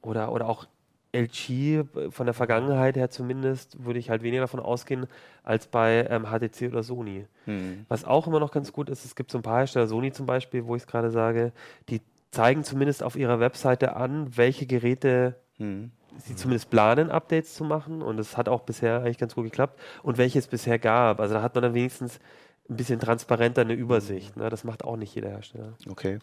oder, 0.00 0.32
oder 0.32 0.48
auch 0.48 0.66
LG 1.12 1.84
von 2.10 2.26
der 2.26 2.34
Vergangenheit 2.34 2.96
her 2.96 3.10
zumindest, 3.10 3.84
würde 3.84 3.98
ich 3.98 4.08
halt 4.08 4.22
weniger 4.22 4.42
davon 4.42 4.60
ausgehen, 4.60 5.06
als 5.44 5.66
bei 5.66 6.06
ähm, 6.08 6.24
HTC 6.24 6.70
oder 6.70 6.82
Sony. 6.82 7.26
Hm. 7.44 7.84
Was 7.88 8.04
auch 8.04 8.26
immer 8.26 8.40
noch 8.40 8.50
ganz 8.50 8.72
gut 8.72 8.88
ist, 8.88 9.04
es 9.04 9.14
gibt 9.14 9.30
so 9.30 9.38
ein 9.38 9.42
paar 9.42 9.58
Hersteller, 9.58 9.86
Sony 9.86 10.12
zum 10.12 10.26
Beispiel, 10.26 10.66
wo 10.66 10.74
ich 10.74 10.82
es 10.82 10.86
gerade 10.86 11.10
sage, 11.10 11.52
die 11.88 12.00
zeigen 12.36 12.64
zumindest 12.64 13.02
auf 13.02 13.16
ihrer 13.16 13.40
Webseite 13.40 13.96
an, 13.96 14.36
welche 14.36 14.66
Geräte 14.66 15.36
Hm. 15.58 15.90
sie 16.18 16.36
zumindest 16.36 16.70
planen, 16.70 17.10
Updates 17.10 17.54
zu 17.54 17.64
machen. 17.64 18.02
Und 18.02 18.18
es 18.18 18.36
hat 18.36 18.48
auch 18.48 18.60
bisher 18.60 19.00
eigentlich 19.00 19.18
ganz 19.18 19.34
gut 19.34 19.44
geklappt. 19.44 19.80
Und 20.02 20.18
welche 20.18 20.38
es 20.38 20.46
bisher 20.46 20.78
gab. 20.78 21.20
Also 21.20 21.34
da 21.34 21.42
hat 21.42 21.54
man 21.54 21.62
dann 21.62 21.74
wenigstens 21.74 22.20
ein 22.68 22.76
bisschen 22.76 23.00
transparenter 23.00 23.62
eine 23.62 23.74
Übersicht. 23.74 24.36
Ne? 24.36 24.50
Das 24.50 24.64
macht 24.64 24.84
auch 24.84 24.96
nicht 24.96 25.14
jeder 25.14 25.30
Hersteller. 25.30 25.72
Okay. 25.88 26.18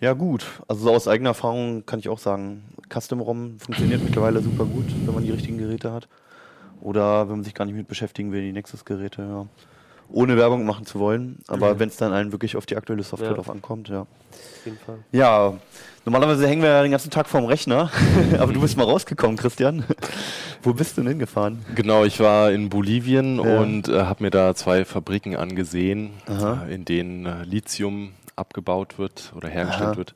Ja, 0.00 0.12
gut. 0.12 0.44
Also 0.68 0.84
so 0.84 0.94
aus 0.94 1.08
eigener 1.08 1.30
Erfahrung 1.30 1.84
kann 1.86 1.98
ich 1.98 2.08
auch 2.08 2.18
sagen, 2.18 2.64
Custom-ROM 2.92 3.58
funktioniert 3.58 4.02
mittlerweile 4.02 4.40
super 4.40 4.64
gut, 4.64 4.86
wenn 5.04 5.14
man 5.14 5.24
die 5.24 5.30
richtigen 5.30 5.58
Geräte 5.58 5.92
hat. 5.92 6.08
Oder 6.80 7.28
wenn 7.28 7.36
man 7.36 7.44
sich 7.44 7.54
gar 7.54 7.66
nicht 7.66 7.74
mit 7.74 7.88
beschäftigen 7.88 8.32
will, 8.32 8.40
die 8.40 8.52
Nexus-Geräte, 8.52 9.22
ja. 9.22 9.46
Ohne 10.12 10.36
Werbung 10.36 10.64
machen 10.66 10.86
zu 10.86 10.98
wollen. 10.98 11.38
Aber 11.48 11.74
Mhm. 11.74 11.78
wenn 11.80 11.88
es 11.88 11.96
dann 11.96 12.12
einen 12.12 12.32
wirklich 12.32 12.56
auf 12.56 12.66
die 12.66 12.76
aktuelle 12.76 13.02
Software 13.02 13.30
Ja. 13.30 13.34
drauf 13.36 13.50
ankommt, 13.50 13.88
ja. 13.88 14.00
Auf 14.02 14.66
jeden 14.66 14.78
Fall. 14.78 14.98
Ja, 15.12 15.54
normalerweise 16.04 16.46
hängen 16.46 16.62
wir 16.62 16.68
ja 16.70 16.82
den 16.82 16.90
ganzen 16.90 17.10
Tag 17.10 17.28
vorm 17.28 17.44
Rechner. 17.46 17.90
Aber 18.38 18.52
du 18.52 18.60
bist 18.60 18.76
mal 18.76 18.84
rausgekommen, 18.84 19.36
Christian. 19.36 19.84
Wo 20.62 20.72
bist 20.74 20.96
du 20.96 21.00
denn 21.02 21.10
hingefahren? 21.10 21.64
Genau, 21.74 22.04
ich 22.04 22.20
war 22.20 22.52
in 22.52 22.68
Bolivien 22.68 23.36
Ja. 23.42 23.60
und 23.60 23.88
äh, 23.88 24.02
habe 24.02 24.22
mir 24.24 24.30
da 24.30 24.54
zwei 24.54 24.84
Fabriken 24.84 25.36
angesehen, 25.36 26.10
äh, 26.28 26.74
in 26.74 26.84
denen 26.84 27.26
äh, 27.26 27.44
Lithium 27.44 28.12
abgebaut 28.36 28.98
wird 28.98 29.32
oder 29.36 29.48
hergestellt 29.48 29.88
Aha. 29.90 29.96
wird 29.96 30.14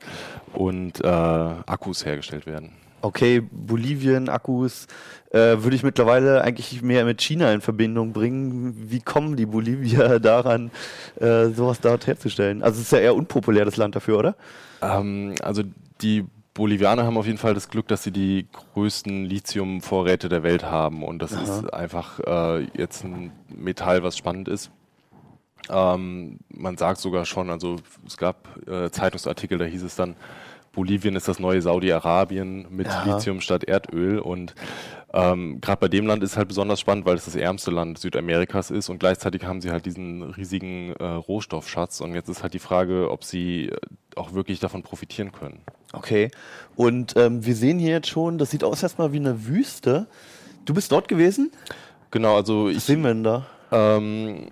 und 0.53 1.03
äh, 1.03 1.07
Akkus 1.07 2.05
hergestellt 2.05 2.45
werden. 2.47 2.71
Okay, 3.05 3.39
Bolivien, 3.39 4.29
Akkus, 4.29 4.87
äh, 5.29 5.37
würde 5.37 5.75
ich 5.75 5.83
mittlerweile 5.83 6.41
eigentlich 6.41 6.81
mehr 6.81 7.05
mit 7.05 7.21
China 7.21 7.53
in 7.53 7.61
Verbindung 7.61 8.13
bringen. 8.13 8.89
Wie 8.89 8.99
kommen 8.99 9.35
die 9.35 9.45
Bolivier 9.45 10.19
daran, 10.21 10.71
äh, 11.19 11.49
sowas 11.49 11.79
dort 11.79 12.07
herzustellen? 12.07 12.63
Also 12.63 12.77
es 12.79 12.87
ist 12.87 12.91
ja 12.93 12.97
eher 12.97 13.15
unpopulär, 13.15 13.63
das 13.63 13.77
Land 13.77 13.95
dafür, 13.95 14.17
oder? 14.17 14.35
Ähm, 14.81 15.35
also 15.43 15.61
die 16.01 16.25
Bolivianer 16.55 17.03
haben 17.03 17.17
auf 17.17 17.27
jeden 17.27 17.37
Fall 17.37 17.53
das 17.53 17.69
Glück, 17.69 17.87
dass 17.89 18.01
sie 18.01 18.11
die 18.11 18.47
größten 18.73 19.25
Lithiumvorräte 19.25 20.27
der 20.27 20.41
Welt 20.41 20.63
haben 20.63 21.03
und 21.03 21.21
das 21.21 21.33
Aha. 21.33 21.43
ist 21.43 21.73
einfach 21.75 22.19
äh, 22.21 22.63
jetzt 22.75 23.03
ein 23.03 23.31
Metall, 23.55 24.01
was 24.01 24.17
spannend 24.17 24.47
ist. 24.47 24.71
Ähm, 25.69 26.39
man 26.49 26.75
sagt 26.77 26.99
sogar 26.99 27.25
schon, 27.25 27.51
also 27.51 27.75
es 28.07 28.17
gab 28.17 28.67
äh, 28.67 28.89
Zeitungsartikel, 28.89 29.59
da 29.59 29.65
hieß 29.65 29.83
es 29.83 29.95
dann, 29.95 30.15
Bolivien 30.75 31.15
ist 31.15 31.27
das 31.27 31.39
neue 31.39 31.61
Saudi-Arabien 31.61 32.67
mit 32.69 32.87
Aha. 32.87 33.15
Lithium 33.15 33.41
statt 33.41 33.63
Erdöl 33.63 34.19
und 34.19 34.53
ähm, 35.13 35.61
gerade 35.61 35.79
bei 35.79 35.87
dem 35.87 36.05
Land 36.05 36.23
ist 36.23 36.35
halt 36.35 36.49
besonders 36.49 36.81
spannend, 36.81 37.05
weil 37.05 37.15
es 37.15 37.25
das 37.25 37.35
ärmste 37.35 37.71
Land 37.71 37.97
Südamerikas 37.97 38.69
ist 38.69 38.89
und 38.89 38.99
gleichzeitig 38.99 39.45
haben 39.45 39.61
sie 39.61 39.71
halt 39.71 39.85
diesen 39.85 40.21
riesigen 40.21 40.93
äh, 40.93 41.03
Rohstoffschatz 41.03 42.01
und 42.01 42.13
jetzt 42.13 42.27
ist 42.27 42.43
halt 42.43 42.53
die 42.53 42.59
Frage, 42.59 43.09
ob 43.09 43.23
sie 43.23 43.69
äh, 43.69 43.77
auch 44.15 44.33
wirklich 44.33 44.59
davon 44.59 44.83
profitieren 44.83 45.31
können. 45.31 45.61
Okay. 45.93 46.29
Und 46.75 47.15
ähm, 47.15 47.45
wir 47.45 47.55
sehen 47.55 47.79
hier 47.79 47.91
jetzt 47.91 48.09
schon, 48.09 48.37
das 48.37 48.51
sieht 48.51 48.63
aus 48.63 48.83
erstmal 48.83 49.13
wie 49.13 49.17
eine 49.19 49.47
Wüste. 49.47 50.07
Du 50.65 50.73
bist 50.73 50.91
dort 50.91 51.07
gewesen? 51.07 51.51
Genau, 52.11 52.35
also 52.35 52.65
Was 52.65 52.75
ich, 52.75 52.83
sehen 52.83 53.01
wir 53.01 53.09
denn 53.09 53.23
da? 53.23 53.45
Ähm, 53.75 54.47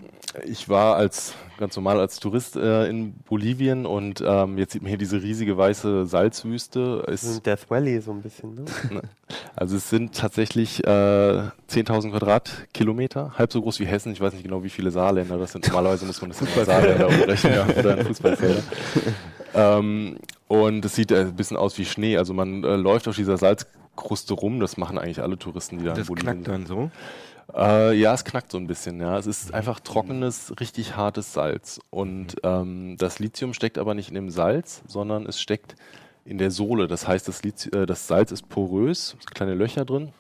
ich 0.45 0.67
war 0.69 0.95
als 0.95 1.35
ganz 1.57 1.75
normal 1.75 1.99
als 1.99 2.19
Tourist 2.19 2.55
äh, 2.55 2.87
in 2.87 3.13
Bolivien 3.13 3.85
und 3.85 4.23
ähm, 4.25 4.57
jetzt 4.57 4.73
sieht 4.73 4.81
man 4.81 4.89
hier 4.89 4.97
diese 4.97 5.21
riesige 5.21 5.57
weiße 5.57 6.05
Salzwüste. 6.05 7.03
Das 7.05 7.23
ist 7.23 7.45
Death 7.45 7.69
Valley 7.69 8.01
so 8.01 8.11
ein 8.11 8.21
bisschen, 8.21 8.55
ne? 8.55 9.01
also 9.55 9.75
es 9.77 9.89
sind 9.89 10.15
tatsächlich 10.15 10.83
äh, 10.83 10.87
10.000 10.87 12.11
Quadratkilometer, 12.11 13.33
halb 13.37 13.53
so 13.53 13.61
groß 13.61 13.79
wie 13.79 13.85
Hessen. 13.85 14.11
Ich 14.11 14.21
weiß 14.21 14.33
nicht 14.33 14.43
genau, 14.43 14.63
wie 14.63 14.69
viele 14.69 14.91
Saarländer 14.91 15.37
das 15.37 15.51
sind. 15.51 15.67
Normalerweise 15.67 16.05
muss 16.05 16.21
man 16.21 16.31
das 16.31 16.41
in 16.41 16.65
Saarländer 16.65 17.07
umrechnen 17.07 17.53
ja, 17.53 17.67
oder 17.77 17.97
in 17.99 18.05
Fußballfelder. 18.07 18.63
ähm, 19.53 20.17
und 20.47 20.85
es 20.85 20.95
sieht 20.95 21.11
äh, 21.11 21.21
ein 21.21 21.35
bisschen 21.35 21.57
aus 21.57 21.77
wie 21.77 21.85
Schnee. 21.85 22.17
Also 22.17 22.33
man 22.33 22.63
äh, 22.63 22.75
läuft 22.75 23.07
auf 23.07 23.15
dieser 23.15 23.37
Salzkruste 23.37 24.33
rum. 24.33 24.59
Das 24.59 24.77
machen 24.77 24.97
eigentlich 24.97 25.21
alle 25.21 25.37
Touristen, 25.37 25.77
die 25.77 25.85
da 25.85 25.91
in 25.91 25.97
Das 25.97 26.07
Bolivien 26.07 26.43
knackt 26.43 26.47
dann 26.47 26.65
so. 26.65 26.91
Äh, 27.55 27.93
ja, 27.93 28.13
es 28.13 28.23
knackt 28.25 28.51
so 28.51 28.57
ein 28.57 28.67
bisschen, 28.67 28.99
ja. 28.99 29.17
Es 29.17 29.27
ist 29.27 29.53
einfach 29.53 29.79
trockenes, 29.79 30.53
richtig 30.59 30.95
hartes 30.95 31.33
Salz. 31.33 31.79
Und 31.89 32.35
ähm, 32.43 32.95
das 32.97 33.19
Lithium 33.19 33.53
steckt 33.53 33.77
aber 33.77 33.93
nicht 33.93 34.09
in 34.09 34.15
dem 34.15 34.29
Salz, 34.29 34.81
sondern 34.87 35.25
es 35.25 35.39
steckt 35.39 35.75
in 36.25 36.37
der 36.37 36.51
Sohle. 36.51 36.87
Das 36.87 37.07
heißt, 37.07 37.27
das, 37.27 37.43
Lithi 37.43 37.69
äh, 37.69 37.85
das 37.85 38.07
Salz 38.07 38.31
ist 38.31 38.49
porös, 38.49 38.99
es 38.99 39.09
sind 39.09 39.35
kleine 39.35 39.53
Löcher 39.53 39.85
drin. 39.85 40.13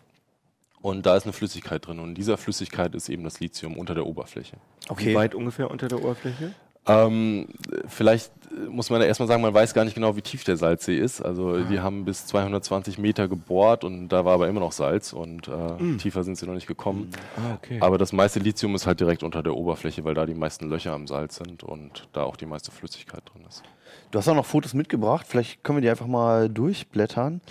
Und 0.81 1.05
da 1.05 1.15
ist 1.15 1.23
eine 1.23 1.33
Flüssigkeit 1.33 1.87
drin. 1.87 1.99
Und 1.99 2.09
in 2.09 2.15
dieser 2.15 2.37
Flüssigkeit 2.37 2.93
ist 2.93 3.07
eben 3.07 3.23
das 3.23 3.39
Lithium 3.39 3.77
unter 3.77 3.95
der 3.95 4.05
Oberfläche. 4.05 4.57
Wie 4.97 5.15
weit 5.15 5.33
ungefähr 5.33 5.71
unter 5.71 5.87
der 5.87 5.99
Oberfläche? 5.99 6.53
Ähm, 6.87 7.47
vielleicht 7.87 8.31
muss 8.69 8.89
man 8.89 8.99
da 8.99 9.05
erstmal 9.05 9.27
sagen, 9.27 9.41
man 9.41 9.53
weiß 9.53 9.73
gar 9.73 9.83
nicht 9.83 9.95
genau, 9.95 10.15
wie 10.15 10.21
tief 10.21 10.43
der 10.43 10.57
Salzsee 10.57 10.97
ist. 10.97 11.21
Also 11.21 11.63
die 11.63 11.79
haben 11.79 12.05
bis 12.05 12.27
220 12.27 12.97
Meter 12.97 13.27
gebohrt 13.27 13.83
und 13.83 14.09
da 14.09 14.25
war 14.25 14.33
aber 14.33 14.47
immer 14.47 14.59
noch 14.59 14.71
Salz 14.71 15.13
und 15.13 15.47
äh, 15.47 15.97
tiefer 15.97 16.23
sind 16.23 16.37
sie 16.37 16.45
noch 16.45 16.53
nicht 16.53 16.67
gekommen. 16.67 17.09
Ah, 17.37 17.55
okay. 17.55 17.79
Aber 17.81 17.97
das 17.97 18.13
meiste 18.13 18.39
Lithium 18.39 18.75
ist 18.75 18.85
halt 18.85 18.99
direkt 18.99 19.23
unter 19.23 19.43
der 19.43 19.55
Oberfläche, 19.55 20.03
weil 20.03 20.13
da 20.13 20.25
die 20.25 20.35
meisten 20.35 20.69
Löcher 20.69 20.93
am 20.93 21.07
Salz 21.07 21.35
sind 21.37 21.63
und 21.63 22.07
da 22.13 22.23
auch 22.23 22.35
die 22.35 22.45
meiste 22.45 22.71
Flüssigkeit 22.71 23.23
drin 23.33 23.43
ist. 23.47 23.63
Du 24.11 24.19
hast 24.19 24.27
auch 24.27 24.35
noch 24.35 24.45
Fotos 24.45 24.73
mitgebracht. 24.73 25.25
Vielleicht 25.27 25.63
können 25.63 25.77
wir 25.77 25.81
die 25.81 25.89
einfach 25.89 26.07
mal 26.07 26.49
durchblättern. 26.49 27.41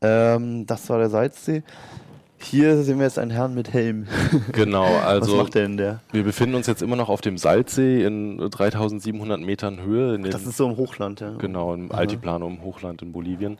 Ähm, 0.00 0.66
das 0.66 0.88
war 0.88 0.98
der 0.98 1.10
Salzsee. 1.10 1.62
Hier 2.38 2.82
sehen 2.82 2.98
wir 2.98 3.06
jetzt 3.06 3.18
einen 3.18 3.30
Herrn 3.30 3.54
mit 3.54 3.72
Helm. 3.72 4.06
Genau, 4.52 4.84
Was 4.84 5.04
also 5.04 5.36
macht 5.36 5.54
der 5.54 5.62
denn 5.62 5.76
der? 5.76 6.00
wir 6.12 6.22
befinden 6.22 6.54
uns 6.54 6.66
jetzt 6.66 6.82
immer 6.82 6.96
noch 6.96 7.08
auf 7.08 7.20
dem 7.20 7.38
Salzsee 7.38 8.04
in 8.04 8.38
3700 8.38 9.40
Metern 9.40 9.82
Höhe. 9.82 10.18
Den, 10.18 10.30
Das 10.30 10.46
ist 10.46 10.56
so 10.56 10.68
im 10.68 10.76
Hochland, 10.76 11.20
ja. 11.20 11.30
genau, 11.38 11.74
im 11.74 11.90
Aha. 11.90 11.98
Altiplano 11.98 12.46
im 12.46 12.62
Hochland 12.62 13.02
in 13.02 13.12
Bolivien. 13.12 13.58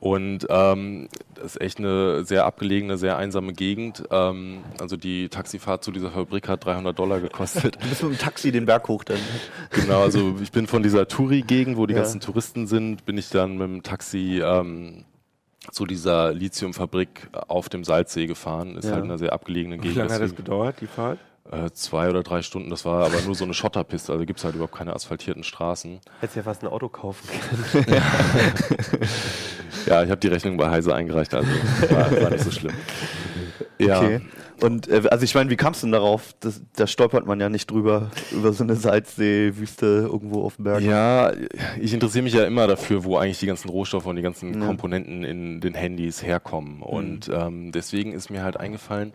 Und 0.00 0.46
ähm, 0.48 1.08
das 1.34 1.56
ist 1.56 1.60
echt 1.60 1.78
eine 1.78 2.24
sehr 2.24 2.44
abgelegene, 2.46 2.96
sehr 2.98 3.16
einsame 3.18 3.52
Gegend. 3.52 4.04
Ähm, 4.12 4.58
also 4.80 4.96
die 4.96 5.28
Taxifahrt 5.28 5.82
zu 5.82 5.90
dieser 5.90 6.10
Fabrik 6.12 6.48
hat 6.48 6.64
300 6.64 6.96
Dollar 6.98 7.20
gekostet. 7.20 7.76
Du 7.82 7.88
bist 7.88 8.02
mit 8.04 8.12
dem 8.12 8.18
Taxi 8.18 8.52
den 8.52 8.64
Berg 8.66 8.86
hoch 8.88 9.02
dann. 9.04 9.18
Genau, 9.70 10.00
also 10.02 10.36
ich 10.40 10.52
bin 10.52 10.66
von 10.68 10.82
dieser 10.84 11.08
Touri-Gegend, 11.08 11.76
wo 11.76 11.86
die 11.86 11.94
Ja. 11.94 12.00
ganzen 12.02 12.20
Touristen 12.20 12.66
sind, 12.68 13.04
bin 13.06 13.18
ich 13.18 13.28
dann 13.30 13.58
mit 13.58 13.68
dem 13.68 13.82
Taxi 13.82 14.40
ähm, 14.42 15.04
zu 15.70 15.86
dieser 15.86 16.32
Lithiumfabrik 16.32 17.28
auf 17.48 17.68
dem 17.68 17.84
Salzsee 17.84 18.26
gefahren. 18.26 18.76
Ist 18.76 18.86
Ja. 18.86 18.92
halt 18.92 19.04
eine 19.04 19.18
sehr 19.18 19.32
abgelegene 19.32 19.76
Wie 19.76 19.80
Gegend. 19.80 19.96
lange 19.96 20.14
hat 20.14 20.22
das 20.22 20.34
gedauert, 20.36 20.76
die 20.80 20.86
Fahrt? 20.86 21.18
äh, 21.50 21.70
zwei 21.72 22.10
oder 22.10 22.22
drei 22.22 22.42
Stunden, 22.42 22.68
das 22.68 22.84
war 22.84 23.06
aber 23.06 23.22
nur 23.22 23.34
so 23.34 23.44
eine 23.44 23.54
Schotterpiste, 23.54 24.12
also 24.12 24.26
gibt 24.26 24.38
es 24.38 24.44
halt 24.44 24.54
überhaupt 24.54 24.74
keine 24.74 24.92
asphaltierten 24.94 25.42
Straßen. 25.42 25.98
Hättest 26.20 26.36
ja 26.36 26.42
fast 26.42 26.62
ein 26.62 26.68
Auto 26.68 26.88
kaufen 26.90 27.26
können. 27.72 28.02
Ja, 29.86 30.02
ich 30.02 30.10
habe 30.10 30.20
die 30.20 30.28
Rechnung 30.28 30.56
bei 30.58 30.68
Heise 30.68 30.94
eingereicht, 30.94 31.32
also 31.34 31.48
war, 31.90 32.10
war 32.20 32.30
nicht 32.30 32.44
so 32.44 32.50
schlimm. 32.50 32.74
Ja, 33.78 33.98
Okay. 34.00 34.20
Und 34.60 34.88
äh, 34.88 35.02
also 35.10 35.24
ich 35.24 35.34
meine, 35.34 35.50
wie 35.50 35.56
kamst 35.56 35.82
du 35.82 35.86
denn 35.86 35.92
darauf? 35.92 36.34
Das, 36.40 36.62
da 36.76 36.86
stolpert 36.86 37.26
man 37.26 37.40
ja 37.40 37.48
nicht 37.48 37.70
drüber, 37.70 38.10
über 38.32 38.52
so 38.52 38.64
eine 38.64 38.76
Salzsee-Wüste 38.76 39.86
irgendwo 40.10 40.42
auf 40.42 40.56
dem 40.56 40.64
Berg. 40.64 40.82
Ja, 40.82 41.32
ich 41.80 41.94
interessiere 41.94 42.24
mich 42.24 42.34
ja 42.34 42.44
immer 42.44 42.66
dafür, 42.66 43.04
wo 43.04 43.16
eigentlich 43.16 43.38
die 43.38 43.46
ganzen 43.46 43.68
Rohstoffe 43.68 44.06
und 44.06 44.16
die 44.16 44.22
ganzen 44.22 44.52
Ja. 44.54 44.58
Mhm. 44.60 44.66
Komponenten 44.66 45.24
in 45.24 45.60
den 45.60 45.74
Handys 45.74 46.22
herkommen. 46.22 46.82
Und 46.82 47.28
ähm, 47.32 47.72
deswegen 47.72 48.12
ist 48.12 48.30
mir 48.30 48.42
halt 48.42 48.56
eingefallen, 48.56 49.12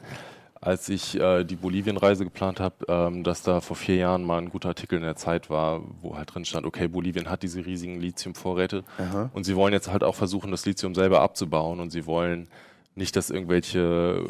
als 0.61 0.87
ich 0.87 1.19
äh, 1.19 1.43
die 1.43 1.57
Bolivien-Reise 1.57 2.23
geplant 2.23 2.61
habe, 2.61 2.75
ähm, 2.87 3.23
dass 3.25 3.41
da 3.41 3.59
vor 3.59 3.75
vier 3.75 3.95
Jahren 3.97 4.23
mal 4.23 4.37
ein 4.37 4.49
guter 4.49 4.69
Artikel 4.69 4.95
in 4.95 5.03
der 5.03 5.17
Zeit 5.17 5.49
war, 5.49 5.81
wo 6.01 6.15
halt 6.15 6.33
drin 6.33 6.45
stand, 6.45 6.65
okay, 6.65 6.87
Bolivien 6.87 7.29
hat 7.29 7.43
diese 7.43 7.65
riesigen 7.65 7.99
Lithiumvorräte 7.99 8.85
Aha. 8.97 9.29
und 9.33 9.43
sie 9.43 9.57
wollen 9.57 9.73
jetzt 9.73 9.91
halt 9.91 10.05
auch 10.05 10.15
versuchen, 10.15 10.51
das 10.51 10.65
Lithium 10.65 10.95
selber 10.95 11.19
abzubauen 11.19 11.81
und 11.81 11.89
sie 11.91 12.05
wollen 12.05 12.47
nicht, 12.95 13.15
dass 13.17 13.29
irgendwelche 13.29 14.23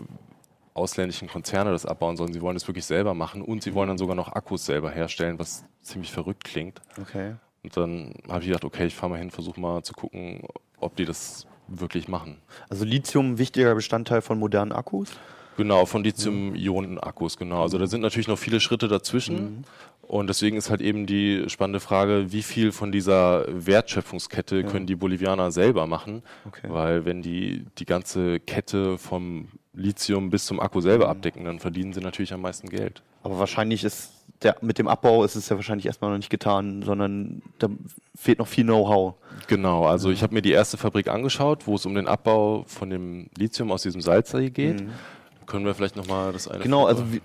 ausländischen 0.74 1.28
Konzerne 1.28 1.72
das 1.72 1.86
abbauen, 1.86 2.18
sondern 2.18 2.34
sie 2.34 2.42
wollen 2.42 2.56
es 2.56 2.68
wirklich 2.68 2.86
selber 2.86 3.14
machen 3.14 3.42
und 3.42 3.64
sie 3.64 3.74
wollen 3.74 3.90
dann 3.90 3.98
sogar 3.98 4.16
noch 4.16 4.34
Akkus 4.34 4.66
selber 4.66 4.92
herstellen, 4.92 5.38
was 5.40 5.66
ziemlich 5.82 6.12
verrückt 6.12 6.44
klingt. 6.44 6.82
Okay. 7.00 7.36
Und 7.64 7.78
dann 7.78 8.14
habe 8.28 8.42
ich 8.42 8.48
gedacht, 8.48 8.66
okay, 8.66 8.86
ich 8.86 8.96
fahre 8.96 9.12
mal 9.12 9.20
hin, 9.20 9.32
versuche 9.32 9.60
mal 9.60 9.84
zu 9.84 9.94
gucken, 9.94 10.42
ob 10.80 10.96
die 10.96 11.06
das 11.06 11.48
wirklich 11.68 12.08
machen. 12.08 12.38
Also 12.70 12.86
Lithium, 12.86 13.38
wichtiger 13.38 13.74
Bestandteil 13.76 14.22
von 14.22 14.38
modernen 14.40 14.72
Akkus. 14.72 15.12
Genau, 15.56 15.86
von 15.86 16.04
Lithium-Ionen-Akkus, 16.04 17.38
genau. 17.38 17.62
Also 17.62 17.78
da 17.78 17.86
sind 17.86 18.02
natürlich 18.02 18.28
noch 18.28 18.40
viele 18.40 18.60
Schritte 18.60 18.88
dazwischen. 18.88 19.66
Und 20.02 20.28
deswegen 20.28 20.58
ist 20.58 20.70
halt 20.70 20.82
eben 20.82 21.06
die 21.06 21.46
spannende 21.48 21.80
Frage, 21.80 22.32
wie 22.32 22.42
viel 22.42 22.72
von 22.72 22.92
dieser 22.92 23.46
Wertschöpfungskette 23.48 24.64
können 24.64 24.88
die 24.88 24.96
Bolivianer 24.96 25.52
selber 25.52 25.88
machen? 25.88 26.24
Okay. 26.46 26.68
Weil 26.70 27.06
wenn 27.06 27.22
die 27.22 27.66
die 27.78 27.86
ganze 27.86 28.40
Kette 28.40 28.98
vom 28.98 29.48
Lithium 29.74 30.30
bis 30.30 30.46
zum 30.46 30.60
Akku 30.60 30.82
selber 30.82 31.10
abdecken, 31.10 31.46
dann 31.46 31.60
verdienen 31.60 31.94
sie 31.94 32.02
natürlich 32.02 32.34
am 32.34 32.42
meisten 32.42 32.70
Geld. 32.70 33.02
Aber 33.24 33.40
wahrscheinlich 33.40 33.84
ist 33.84 34.12
der, 34.44 34.58
mit 34.62 34.78
dem 34.78 34.88
Abbau 34.88 35.24
ist 35.24 35.36
es 35.36 35.50
ja 35.50 35.56
wahrscheinlich 35.56 35.86
erstmal 35.86 36.12
noch 36.12 36.18
nicht 36.18 36.30
getan, 36.30 36.84
sondern 36.84 37.42
da 37.60 37.70
fehlt 38.16 38.40
noch 38.40 38.48
viel 38.48 38.66
Know-how. 38.66 39.16
Genau, 39.48 39.86
also 39.86 40.12
ich 40.12 40.22
habe 40.22 40.34
mir 40.34 40.42
die 40.42 40.52
erste 40.52 40.78
Fabrik 40.78 41.08
angeschaut, 41.08 41.66
wo 41.66 41.76
es 41.76 41.86
um 41.86 41.96
den 41.96 42.08
Abbau 42.08 42.66
von 42.68 42.90
dem 42.90 43.30
Lithium 43.38 43.72
aus 43.72 43.84
diesem 43.84 44.02
Salzsee 44.02 44.50
geht. 44.50 44.84
Können 45.46 45.66
wir 45.66 45.74
vielleicht 45.74 45.96
nochmal 45.96 46.34
das 46.34 46.48
eine 46.48 46.62
Genau, 46.64 46.82
Foto- 46.88 46.90
also 46.90 47.14
wie, 47.14 47.22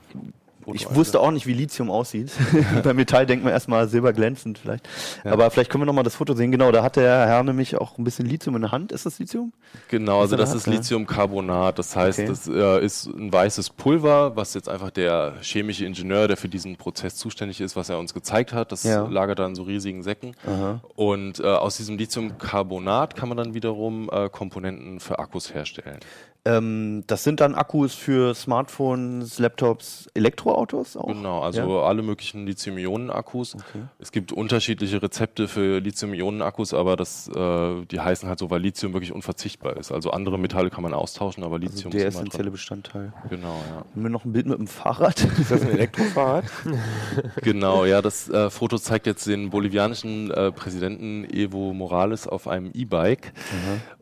ich 0.74 0.82
einblenden? 0.82 0.96
wusste 0.96 1.20
auch 1.20 1.30
nicht, 1.30 1.46
wie 1.46 1.52
Lithium 1.52 1.90
aussieht. 1.90 2.30
Bei 2.82 2.92
Metall 2.94 3.26
denkt 3.26 3.44
man 3.44 3.52
erstmal 3.52 3.88
silberglänzend 3.88 4.58
vielleicht. 4.58 4.88
Aber 5.24 5.50
vielleicht 5.50 5.70
können 5.70 5.82
wir 5.82 5.86
nochmal 5.86 6.04
das 6.04 6.16
Foto 6.16 6.34
sehen. 6.34 6.50
Genau, 6.50 6.70
da 6.72 6.82
hat 6.82 6.96
der 6.96 7.26
Herr 7.26 7.42
nämlich 7.42 7.76
auch 7.76 7.98
ein 7.98 8.04
bisschen 8.04 8.26
Lithium 8.26 8.56
in 8.56 8.62
der 8.62 8.72
Hand. 8.72 8.92
Ist 8.92 9.06
das 9.06 9.18
Lithium? 9.18 9.52
Genau, 9.88 10.20
also 10.20 10.36
da 10.36 10.42
das 10.42 10.54
ist 10.54 10.66
ja. 10.66 10.72
Lithiumcarbonat. 10.74 11.78
Das 11.78 11.94
heißt, 11.96 12.18
Okay. 12.18 12.28
das 12.28 12.48
äh, 12.48 12.84
ist 12.84 13.06
ein 13.06 13.32
weißes 13.32 13.70
Pulver, 13.70 14.36
was 14.36 14.54
jetzt 14.54 14.68
einfach 14.68 14.90
der 14.90 15.34
chemische 15.42 15.84
Ingenieur, 15.84 16.28
der 16.28 16.36
für 16.36 16.48
diesen 16.48 16.76
Prozess 16.76 17.16
zuständig 17.16 17.60
ist, 17.60 17.76
was 17.76 17.88
er 17.88 17.98
uns 17.98 18.14
gezeigt 18.14 18.52
hat, 18.52 18.72
das 18.72 18.84
Ja. 18.84 19.06
lagert 19.06 19.38
da 19.38 19.46
in 19.46 19.54
so 19.54 19.62
riesigen 19.62 20.02
Säcken. 20.02 20.34
Aha. 20.46 20.80
Und 20.96 21.40
äh, 21.40 21.44
aus 21.46 21.76
diesem 21.76 21.96
Lithiumcarbonat 21.98 23.16
kann 23.16 23.28
man 23.28 23.38
dann 23.38 23.54
wiederum 23.54 24.08
äh, 24.12 24.28
Komponenten 24.28 25.00
für 25.00 25.18
Akkus 25.18 25.54
herstellen. 25.54 25.98
Ähm, 26.44 27.04
das 27.06 27.24
sind 27.24 27.40
dann 27.40 27.54
Akkus 27.54 27.94
für 27.94 28.34
Smartphones, 28.34 29.38
Laptops, 29.38 30.08
Elektroautos 30.14 30.96
auch? 30.96 31.08
Genau, 31.08 31.40
also 31.40 31.80
alle 31.80 32.02
möglichen 32.02 32.46
Lithium-Ionen-Akkus. 32.46 33.56
Es 33.98 34.12
gibt 34.12 34.32
unterschiedliche 34.32 35.02
Rezepte 35.02 35.48
für 35.48 35.80
Lithium-Ionen-Akkus, 35.80 36.74
aber 36.74 36.96
das, 36.96 37.28
äh, 37.28 37.84
die 37.86 38.00
heißen 38.00 38.28
halt 38.28 38.38
so, 38.38 38.50
weil 38.50 38.60
Lithium 38.62 38.92
wirklich 38.92 39.12
unverzichtbar 39.12 39.76
ist. 39.76 39.92
Also 39.92 40.10
andere 40.10 40.38
Metalle 40.38 40.70
kann 40.70 40.82
man 40.82 40.94
austauschen, 40.94 41.42
aber 41.44 41.56
Also 41.56 41.66
Lithium 41.66 41.90
der 41.90 42.06
ist 42.08 42.14
immer 42.14 42.22
essentielle 42.22 42.44
drin. 42.44 42.52
Bestandteil. 42.52 43.12
Genau, 43.28 43.60
ja. 43.70 43.76
Haben 43.78 44.02
wir 44.02 44.10
noch 44.10 44.24
ein 44.24 44.32
Bild 44.32 44.46
mit 44.46 44.58
dem 44.58 44.68
Fahrrad? 44.68 45.22
Ist 45.38 45.50
das 45.50 45.62
ein 45.62 45.70
Elektrofahrrad? 45.70 46.44
Genau, 47.42 47.84
ja, 47.84 48.00
das 48.02 48.28
äh, 48.28 48.50
Foto 48.50 48.78
zeigt 48.78 49.06
jetzt 49.06 49.26
den 49.26 49.50
bolivianischen 49.50 50.30
äh, 50.30 50.52
Präsidenten 50.52 51.24
Evo 51.24 51.72
Morales 51.72 52.26
auf 52.26 52.46
einem 52.48 52.70
E-Bike. 52.74 53.32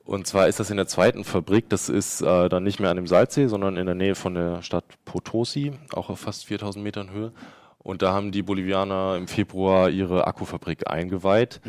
Und 0.07 0.27
zwar 0.27 0.47
ist 0.49 0.61
das 0.61 0.71
in 0.71 0.77
der 0.77 0.87
zweiten 0.87 1.25
Fabrik. 1.25 1.69
Das 1.69 1.89
ist 1.89 2.21
äh, 2.23 2.49
dann 2.49 2.63
nicht 2.63 2.79
mehr 2.81 2.91
an 2.91 2.97
dem 2.97 3.07
Salzsee, 3.09 3.49
sondern 3.49 3.77
in 3.77 3.87
der 3.87 3.95
Nähe 3.97 4.15
von 4.15 4.35
der 4.35 4.63
Stadt 4.63 4.85
Potosi, 5.05 5.73
auch 5.93 6.11
auf 6.11 6.21
fast 6.21 6.47
4000 6.47 6.83
Metern 6.85 7.11
Höhe. 7.11 7.33
Und 7.79 8.03
da 8.03 8.13
haben 8.13 8.33
die 8.33 8.43
Bolivianer 8.43 9.17
im 9.17 9.29
Februar 9.29 9.91
ihre 9.91 10.27
Akkufabrik 10.27 10.89
eingeweiht. 10.91 11.61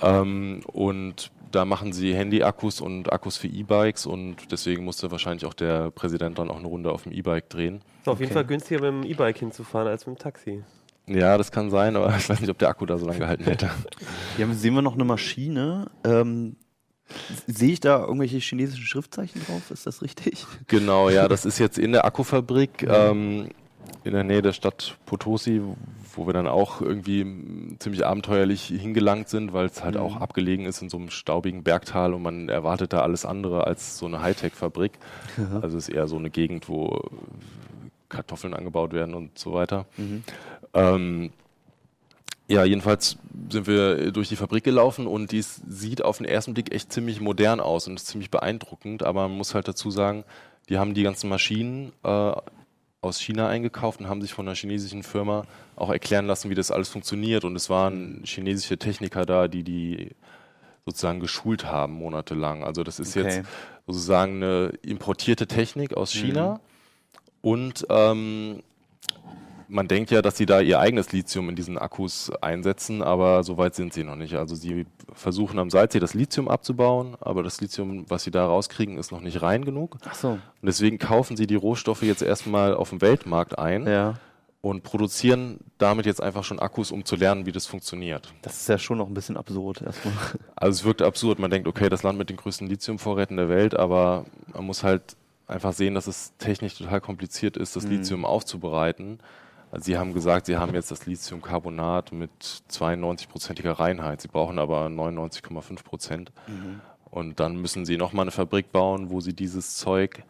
Ähm, 0.00 0.62
und 0.66 1.30
da 1.50 1.64
machen 1.64 1.92
sie 1.92 2.14
Handy-Akkus 2.14 2.80
und 2.80 3.12
Akkus 3.12 3.36
für 3.36 3.48
E-Bikes 3.48 4.06
und 4.06 4.52
deswegen 4.52 4.84
musste 4.84 5.10
wahrscheinlich 5.10 5.44
auch 5.46 5.54
der 5.54 5.90
Präsident 5.90 6.38
dann 6.38 6.48
auch 6.50 6.58
eine 6.58 6.68
Runde 6.68 6.92
auf 6.92 7.02
dem 7.02 7.12
E-Bike 7.12 7.48
drehen. 7.50 7.82
Ist 8.00 8.08
auf 8.08 8.18
jeden 8.20 8.30
Okay. 8.30 8.34
Fall 8.34 8.44
günstiger 8.46 8.92
mit 8.92 9.04
dem 9.04 9.10
E-Bike 9.10 9.38
hinzufahren 9.38 9.88
als 9.88 10.06
mit 10.06 10.16
dem 10.16 10.22
Taxi. 10.22 10.62
Ja, 11.08 11.36
das 11.36 11.50
kann 11.50 11.70
sein, 11.70 11.96
aber 11.96 12.14
ich 12.16 12.28
weiß 12.28 12.40
nicht, 12.40 12.50
ob 12.50 12.58
der 12.58 12.68
Akku 12.68 12.86
da 12.86 12.98
so 12.98 13.06
lange 13.06 13.18
gehalten 13.18 13.42
hätte. 13.44 13.68
Hier 14.36 14.46
haben- 14.46 14.54
sehen 14.54 14.74
wir 14.74 14.82
noch 14.82 14.94
eine 14.94 15.04
Maschine. 15.04 15.90
Ähm, 16.04 16.54
sehe 17.46 17.72
ich 17.72 17.80
da 17.80 18.00
irgendwelche 18.00 18.38
chinesischen 18.38 18.84
Schriftzeichen 18.84 19.42
drauf? 19.44 19.70
Ist 19.70 19.86
das 19.86 20.02
richtig? 20.02 20.46
Genau, 20.68 21.10
ja, 21.10 21.28
das 21.28 21.44
ist 21.44 21.58
jetzt 21.58 21.78
in 21.78 21.92
der 21.92 22.04
Akkufabrik 22.04 22.82
ähm, 22.88 23.50
in 24.04 24.12
der 24.12 24.24
Nähe 24.24 24.40
der 24.42 24.52
Stadt 24.52 24.96
Potosi, 25.06 25.60
wo 26.14 26.26
wir 26.26 26.32
dann 26.32 26.46
auch 26.46 26.80
irgendwie 26.80 27.74
ziemlich 27.78 28.06
abenteuerlich 28.06 28.64
hingelangt 28.64 29.28
sind, 29.28 29.52
weil 29.52 29.66
es 29.66 29.82
halt 29.82 29.94
Mhm. 29.96 30.00
auch 30.00 30.16
abgelegen 30.16 30.64
ist 30.66 30.80
in 30.82 30.88
so 30.88 30.96
einem 30.96 31.10
staubigen 31.10 31.62
Bergtal 31.62 32.14
und 32.14 32.22
man 32.22 32.48
erwartet 32.48 32.92
da 32.92 33.00
alles 33.00 33.24
andere 33.24 33.66
als 33.66 33.98
so 33.98 34.06
eine 34.06 34.20
Hightech-Fabrik. 34.22 34.92
Also 35.60 35.76
es 35.78 35.88
ist 35.88 35.94
eher 35.94 36.06
so 36.08 36.16
eine 36.16 36.30
Gegend, 36.30 36.68
wo 36.68 37.00
Kartoffeln 38.08 38.54
angebaut 38.54 38.92
werden 38.92 39.14
und 39.14 39.38
so 39.38 39.52
weiter. 39.52 39.86
Mhm. 39.96 40.24
Ähm, 40.74 41.30
ja, 42.50 42.64
jedenfalls 42.64 43.16
sind 43.50 43.66
wir 43.68 44.10
durch 44.10 44.28
die 44.28 44.36
Fabrik 44.36 44.64
gelaufen 44.64 45.06
und 45.06 45.30
dies 45.30 45.62
sieht 45.68 46.02
auf 46.02 46.18
den 46.18 46.26
ersten 46.26 46.52
Blick 46.52 46.74
echt 46.74 46.92
ziemlich 46.92 47.20
modern 47.20 47.60
aus 47.60 47.86
und 47.86 47.94
ist 47.94 48.08
ziemlich 48.08 48.30
beeindruckend, 48.30 49.04
aber 49.04 49.28
man 49.28 49.36
muss 49.36 49.54
halt 49.54 49.68
dazu 49.68 49.90
sagen, 49.90 50.24
die 50.68 50.76
haben 50.76 50.92
die 50.94 51.04
ganzen 51.04 51.28
Maschinen 51.28 51.92
äh, 52.02 52.32
aus 53.02 53.20
China 53.20 53.48
eingekauft 53.48 54.00
und 54.00 54.08
haben 54.08 54.20
sich 54.20 54.34
von 54.34 54.46
einer 54.46 54.56
chinesischen 54.56 55.02
Firma 55.04 55.44
auch 55.76 55.90
erklären 55.90 56.26
lassen, 56.26 56.50
wie 56.50 56.54
das 56.56 56.70
alles 56.72 56.88
funktioniert 56.88 57.44
und 57.44 57.54
es 57.54 57.70
waren 57.70 58.22
chinesische 58.24 58.78
Techniker 58.78 59.24
da, 59.24 59.46
die 59.48 59.62
die 59.62 60.10
sozusagen 60.86 61.20
geschult 61.20 61.64
haben 61.66 61.94
monatelang. 61.94 62.64
Also 62.64 62.82
das 62.82 62.98
ist 62.98 63.16
Okay. 63.16 63.36
jetzt 63.38 63.48
sozusagen 63.86 64.42
eine 64.42 64.72
importierte 64.82 65.46
Technik 65.46 65.94
aus 65.96 66.12
China 66.12 66.60
und 67.42 67.86
ähm, 67.90 68.62
man 69.70 69.88
denkt 69.88 70.10
ja, 70.10 70.20
dass 70.20 70.36
sie 70.36 70.46
da 70.46 70.60
ihr 70.60 70.80
eigenes 70.80 71.12
Lithium 71.12 71.48
in 71.48 71.54
diesen 71.56 71.78
Akkus 71.78 72.30
einsetzen, 72.42 73.02
aber 73.02 73.42
so 73.44 73.56
weit 73.56 73.74
sind 73.74 73.92
sie 73.92 74.04
noch 74.04 74.16
nicht. 74.16 74.34
Also 74.34 74.54
sie 74.54 74.86
versuchen 75.12 75.58
am 75.58 75.70
Salzsee 75.70 76.00
das 76.00 76.12
Lithium 76.14 76.48
abzubauen, 76.48 77.16
aber 77.20 77.42
das 77.42 77.60
Lithium, 77.60 78.04
was 78.08 78.24
sie 78.24 78.30
da 78.30 78.44
rauskriegen, 78.46 78.98
ist 78.98 79.12
noch 79.12 79.20
nicht 79.20 79.40
rein 79.42 79.64
genug. 79.64 79.96
Ach 80.04 80.14
so. 80.14 80.28
Und 80.30 80.40
deswegen 80.62 80.98
kaufen 80.98 81.36
sie 81.36 81.46
die 81.46 81.54
Rohstoffe 81.54 82.02
jetzt 82.02 82.22
erstmal 82.22 82.74
auf 82.74 82.90
dem 82.90 83.00
Weltmarkt 83.00 83.58
ein 83.58 83.86
Ja. 83.86 84.14
und 84.60 84.82
produzieren 84.82 85.58
damit 85.78 86.04
jetzt 86.04 86.22
einfach 86.22 86.44
schon 86.44 86.58
Akkus, 86.58 86.90
um 86.92 87.04
zu 87.04 87.16
lernen, 87.16 87.46
wie 87.46 87.52
das 87.52 87.66
funktioniert. 87.66 88.34
Das 88.42 88.60
ist 88.60 88.68
ja 88.68 88.76
schon 88.76 88.98
noch 88.98 89.06
ein 89.06 89.14
bisschen 89.14 89.36
absurd 89.36 89.82
erstmal. 89.82 90.12
Also 90.56 90.80
es 90.80 90.84
wirkt 90.84 91.00
absurd. 91.00 91.38
Man 91.38 91.50
denkt, 91.50 91.66
okay, 91.68 91.88
das 91.88 92.02
Land 92.02 92.18
mit 92.18 92.28
den 92.28 92.36
größten 92.36 92.66
Lithiumvorräten 92.68 93.36
der 93.38 93.48
Welt, 93.48 93.74
aber 93.74 94.26
man 94.52 94.66
muss 94.66 94.82
halt 94.82 95.16
einfach 95.46 95.72
sehen, 95.72 95.94
dass 95.94 96.06
es 96.06 96.32
technisch 96.38 96.76
total 96.78 97.00
kompliziert 97.00 97.56
ist, 97.56 97.74
das 97.76 97.84
Mhm. 97.84 97.90
Lithium 97.90 98.24
aufzubereiten. 98.24 99.18
Also 99.72 99.84
sie 99.84 99.96
haben 99.96 100.12
gesagt, 100.14 100.46
sie 100.46 100.56
haben 100.56 100.74
jetzt 100.74 100.90
das 100.90 101.06
Lithiumcarbonat 101.06 102.12
mit 102.12 102.30
92-prozentiger 102.70 103.72
Reinheit. 103.72 104.20
Sie 104.20 104.28
brauchen 104.28 104.58
aber 104.58 104.86
99,5 104.86 105.84
Prozent. 105.84 106.32
Mhm. 106.46 106.80
Und 107.10 107.40
dann 107.40 107.56
müssen 107.56 107.84
sie 107.84 107.96
nochmal 107.96 108.24
eine 108.24 108.30
Fabrik 108.30 108.72
bauen, 108.72 109.10
wo 109.10 109.20
sie 109.20 109.32
dieses 109.32 109.76
Zeug 109.76 110.22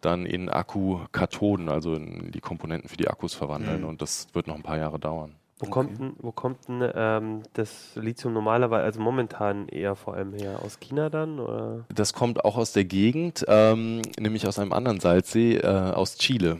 dann 0.00 0.26
in 0.26 0.48
Akkukathoden, 0.48 1.68
also 1.68 1.94
in 1.94 2.30
die 2.30 2.40
Komponenten 2.40 2.88
für 2.88 2.96
die 2.96 3.08
Akkus 3.08 3.34
verwandeln. 3.34 3.82
Mhm. 3.82 3.88
Und 3.88 4.02
das 4.02 4.28
wird 4.32 4.46
noch 4.46 4.54
ein 4.54 4.62
paar 4.62 4.78
Jahre 4.78 4.98
dauern. 4.98 5.34
Wo 5.60 5.66
kommt 5.66 5.98
denn, 5.98 6.12
wo 6.20 6.30
kommt 6.30 6.68
denn 6.68 6.88
ähm, 6.94 7.42
das 7.54 7.96
Lithium 7.96 8.32
normalerweise, 8.32 8.84
also 8.84 9.00
momentan 9.00 9.66
eher 9.66 9.96
vor 9.96 10.14
allem 10.14 10.32
her? 10.32 10.60
Aus 10.62 10.78
China 10.78 11.10
dann? 11.10 11.40
Oder? 11.40 11.84
Das 11.92 12.12
kommt 12.12 12.44
auch 12.44 12.56
aus 12.56 12.72
der 12.72 12.84
Gegend, 12.84 13.44
ähm, 13.48 14.02
nämlich 14.20 14.46
aus 14.46 14.60
einem 14.60 14.72
anderen 14.72 15.00
Salzsee, 15.00 15.56
äh, 15.56 15.66
aus 15.66 16.16
Chile. 16.16 16.58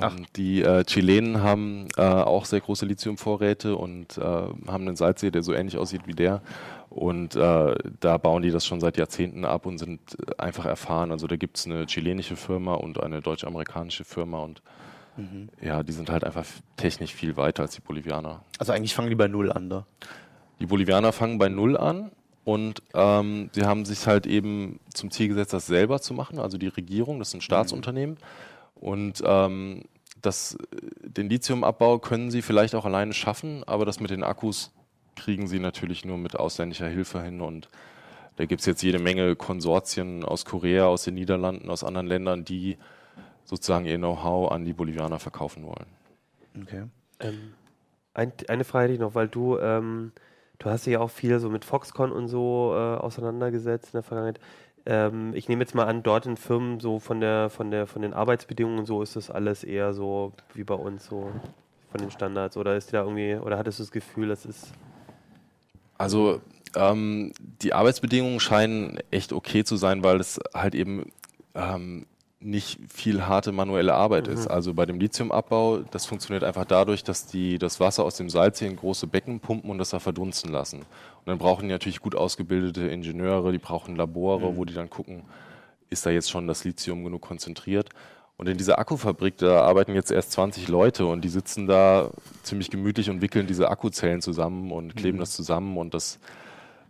Ach. 0.00 0.14
Und 0.14 0.36
die 0.36 0.62
äh, 0.62 0.84
Chilenen 0.84 1.42
haben 1.42 1.88
äh, 1.96 2.02
auch 2.02 2.44
sehr 2.44 2.60
große 2.60 2.84
Lithiumvorräte 2.84 3.76
und 3.76 4.18
äh, 4.18 4.22
haben 4.22 4.58
einen 4.66 4.96
Salzsee, 4.96 5.30
der 5.30 5.42
so 5.42 5.54
ähnlich 5.54 5.78
aussieht 5.78 6.02
wie 6.06 6.12
der. 6.12 6.42
Und 6.90 7.34
äh, 7.34 7.74
da 8.00 8.18
bauen 8.18 8.42
die 8.42 8.50
das 8.50 8.66
schon 8.66 8.80
seit 8.80 8.98
Jahrzehnten 8.98 9.44
ab 9.44 9.66
und 9.66 9.78
sind 9.78 10.00
einfach 10.38 10.66
erfahren. 10.66 11.10
Also 11.10 11.26
da 11.26 11.36
gibt 11.36 11.56
es 11.56 11.66
eine 11.66 11.86
chilenische 11.86 12.36
Firma 12.36 12.74
und 12.74 13.02
eine 13.02 13.20
deutsch-amerikanische 13.22 14.04
Firma 14.04 14.40
und 14.40 14.62
ja, 15.62 15.82
die 15.82 15.92
sind 15.92 16.10
halt 16.10 16.24
einfach 16.24 16.44
technisch 16.76 17.14
viel 17.14 17.38
weiter 17.38 17.62
als 17.62 17.74
die 17.74 17.80
Bolivianer. 17.80 18.42
Also 18.58 18.72
eigentlich 18.72 18.94
fangen 18.94 19.08
die 19.08 19.14
bei 19.14 19.28
Null 19.28 19.50
an 19.50 19.70
da. 19.70 19.86
Die 20.60 20.66
Bolivianer 20.66 21.12
fangen 21.12 21.38
bei 21.38 21.48
Null 21.48 21.76
an 21.76 22.10
und 22.44 22.82
ähm, 22.94 23.48
sie 23.52 23.64
haben 23.64 23.86
sich 23.86 24.06
halt 24.06 24.26
eben 24.26 24.78
zum 24.92 25.10
Ziel 25.10 25.28
gesetzt, 25.28 25.54
das 25.54 25.66
selber 25.66 26.00
zu 26.00 26.12
machen, 26.12 26.38
also 26.38 26.58
die 26.58 26.68
Regierung, 26.68 27.18
das 27.18 27.28
ist 27.28 27.34
ein 27.34 27.40
Staatsunternehmen. 27.40 28.18
Und 28.80 29.22
ähm, 29.24 29.84
das, 30.22 30.56
den 31.02 31.28
Lithiumabbau 31.28 31.98
können 31.98 32.30
sie 32.30 32.42
vielleicht 32.42 32.74
auch 32.74 32.84
alleine 32.84 33.12
schaffen, 33.12 33.64
aber 33.64 33.84
das 33.84 34.00
mit 34.00 34.10
den 34.10 34.22
Akkus 34.22 34.72
kriegen 35.14 35.46
sie 35.46 35.58
natürlich 35.58 36.04
nur 36.04 36.18
mit 36.18 36.36
ausländischer 36.36 36.88
Hilfe 36.88 37.22
hin. 37.22 37.40
Und 37.40 37.68
da 38.36 38.44
gibt 38.44 38.60
es 38.60 38.66
jetzt 38.66 38.82
jede 38.82 38.98
Menge 38.98 39.34
Konsortien 39.34 40.24
aus 40.24 40.44
Korea, 40.44 40.86
aus 40.86 41.04
den 41.04 41.14
Niederlanden, 41.14 41.70
aus 41.70 41.84
anderen 41.84 42.06
Ländern, 42.06 42.44
die 42.44 42.76
sozusagen 43.44 43.86
ihr 43.86 43.96
Know-how 43.96 44.52
an 44.52 44.64
die 44.64 44.72
Bolivianer 44.72 45.18
verkaufen 45.18 45.64
wollen. 45.64 45.86
Okay. 46.62 46.84
Ähm, 47.20 47.54
ein, 48.14 48.32
eine 48.48 48.64
Frage 48.64 48.84
hätte 48.84 48.94
ich 48.94 49.00
noch, 49.00 49.14
weil 49.14 49.28
du, 49.28 49.58
ähm, 49.58 50.12
du 50.58 50.70
hast 50.70 50.86
dich 50.86 50.94
ja 50.94 51.00
auch 51.00 51.10
viel 51.10 51.38
so 51.38 51.48
mit 51.48 51.64
Foxconn 51.64 52.12
und 52.12 52.28
so 52.28 52.72
äh, 52.74 52.96
auseinandergesetzt 52.96 53.86
in 53.86 53.92
der 53.92 54.02
Vergangenheit. 54.02 54.40
Ähm, 54.86 55.34
ich 55.34 55.48
nehme 55.48 55.62
jetzt 55.62 55.74
mal 55.74 55.84
an, 55.84 56.02
dort 56.02 56.26
in 56.26 56.36
Firmen 56.36 56.80
so 56.80 56.98
von 57.00 57.20
der, 57.20 57.50
von 57.50 57.70
der, 57.70 57.86
von 57.86 58.02
den 58.02 58.14
Arbeitsbedingungen 58.14 58.78
und 58.80 58.86
so 58.86 59.02
ist 59.02 59.16
das 59.16 59.30
alles 59.30 59.64
eher 59.64 59.92
so 59.92 60.32
wie 60.54 60.64
bei 60.64 60.74
uns 60.74 61.06
so 61.06 61.30
von 61.90 62.00
den 62.00 62.10
Standards. 62.10 62.56
Oder 62.56 62.76
ist 62.76 62.92
da 62.92 63.02
irgendwie, 63.02 63.34
oder 63.36 63.58
hattest 63.58 63.80
du 63.80 63.82
das 63.82 63.90
Gefühl, 63.90 64.28
das 64.28 64.46
ist 64.46 64.72
Also 65.98 66.40
ähm, 66.76 67.32
die 67.62 67.72
Arbeitsbedingungen 67.72 68.38
scheinen 68.38 68.98
echt 69.10 69.32
okay 69.32 69.64
zu 69.64 69.76
sein, 69.76 70.04
weil 70.04 70.20
es 70.20 70.38
halt 70.54 70.74
eben 70.74 71.10
ähm, 71.54 72.06
nicht 72.46 72.78
viel 72.88 73.26
harte 73.26 73.50
manuelle 73.50 73.94
Arbeit 73.94 74.28
ist. 74.28 74.46
Also 74.46 74.72
bei 74.72 74.86
dem 74.86 75.00
Lithiumabbau, 75.00 75.78
das 75.90 76.06
funktioniert 76.06 76.44
einfach 76.44 76.64
dadurch, 76.64 77.02
dass 77.02 77.26
die 77.26 77.58
das 77.58 77.80
Wasser 77.80 78.04
aus 78.04 78.16
dem 78.16 78.30
Salzsee 78.30 78.66
in 78.66 78.76
große 78.76 79.08
Becken 79.08 79.40
pumpen 79.40 79.68
und 79.68 79.78
das 79.78 79.90
da 79.90 79.98
verdunsten 79.98 80.52
lassen. 80.52 80.78
Und 80.78 81.26
dann 81.26 81.38
brauchen 81.38 81.62
die 81.62 81.72
natürlich 81.72 82.00
gut 82.00 82.14
ausgebildete 82.14 82.86
Ingenieure, 82.86 83.50
die 83.50 83.58
brauchen 83.58 83.96
Labore, 83.96 84.56
wo 84.56 84.64
die 84.64 84.74
dann 84.74 84.88
gucken, 84.88 85.24
ist 85.90 86.06
da 86.06 86.10
jetzt 86.10 86.30
schon 86.30 86.46
das 86.46 86.64
Lithium 86.64 87.02
genug 87.02 87.22
konzentriert. 87.22 87.90
Und 88.36 88.48
in 88.48 88.56
dieser 88.56 88.78
Akkufabrik, 88.78 89.38
da 89.38 89.62
arbeiten 89.62 89.94
jetzt 89.94 90.12
erst 90.12 90.32
20 90.32 90.68
Leute 90.68 91.06
und 91.06 91.22
die 91.22 91.28
sitzen 91.28 91.66
da 91.66 92.10
ziemlich 92.42 92.70
gemütlich 92.70 93.10
und 93.10 93.22
wickeln 93.22 93.46
diese 93.46 93.70
Akkuzellen 93.70 94.20
zusammen 94.20 94.70
und 94.70 94.94
kleben 94.94 95.18
das 95.18 95.32
zusammen 95.32 95.76
und 95.76 95.94
das 95.94 96.20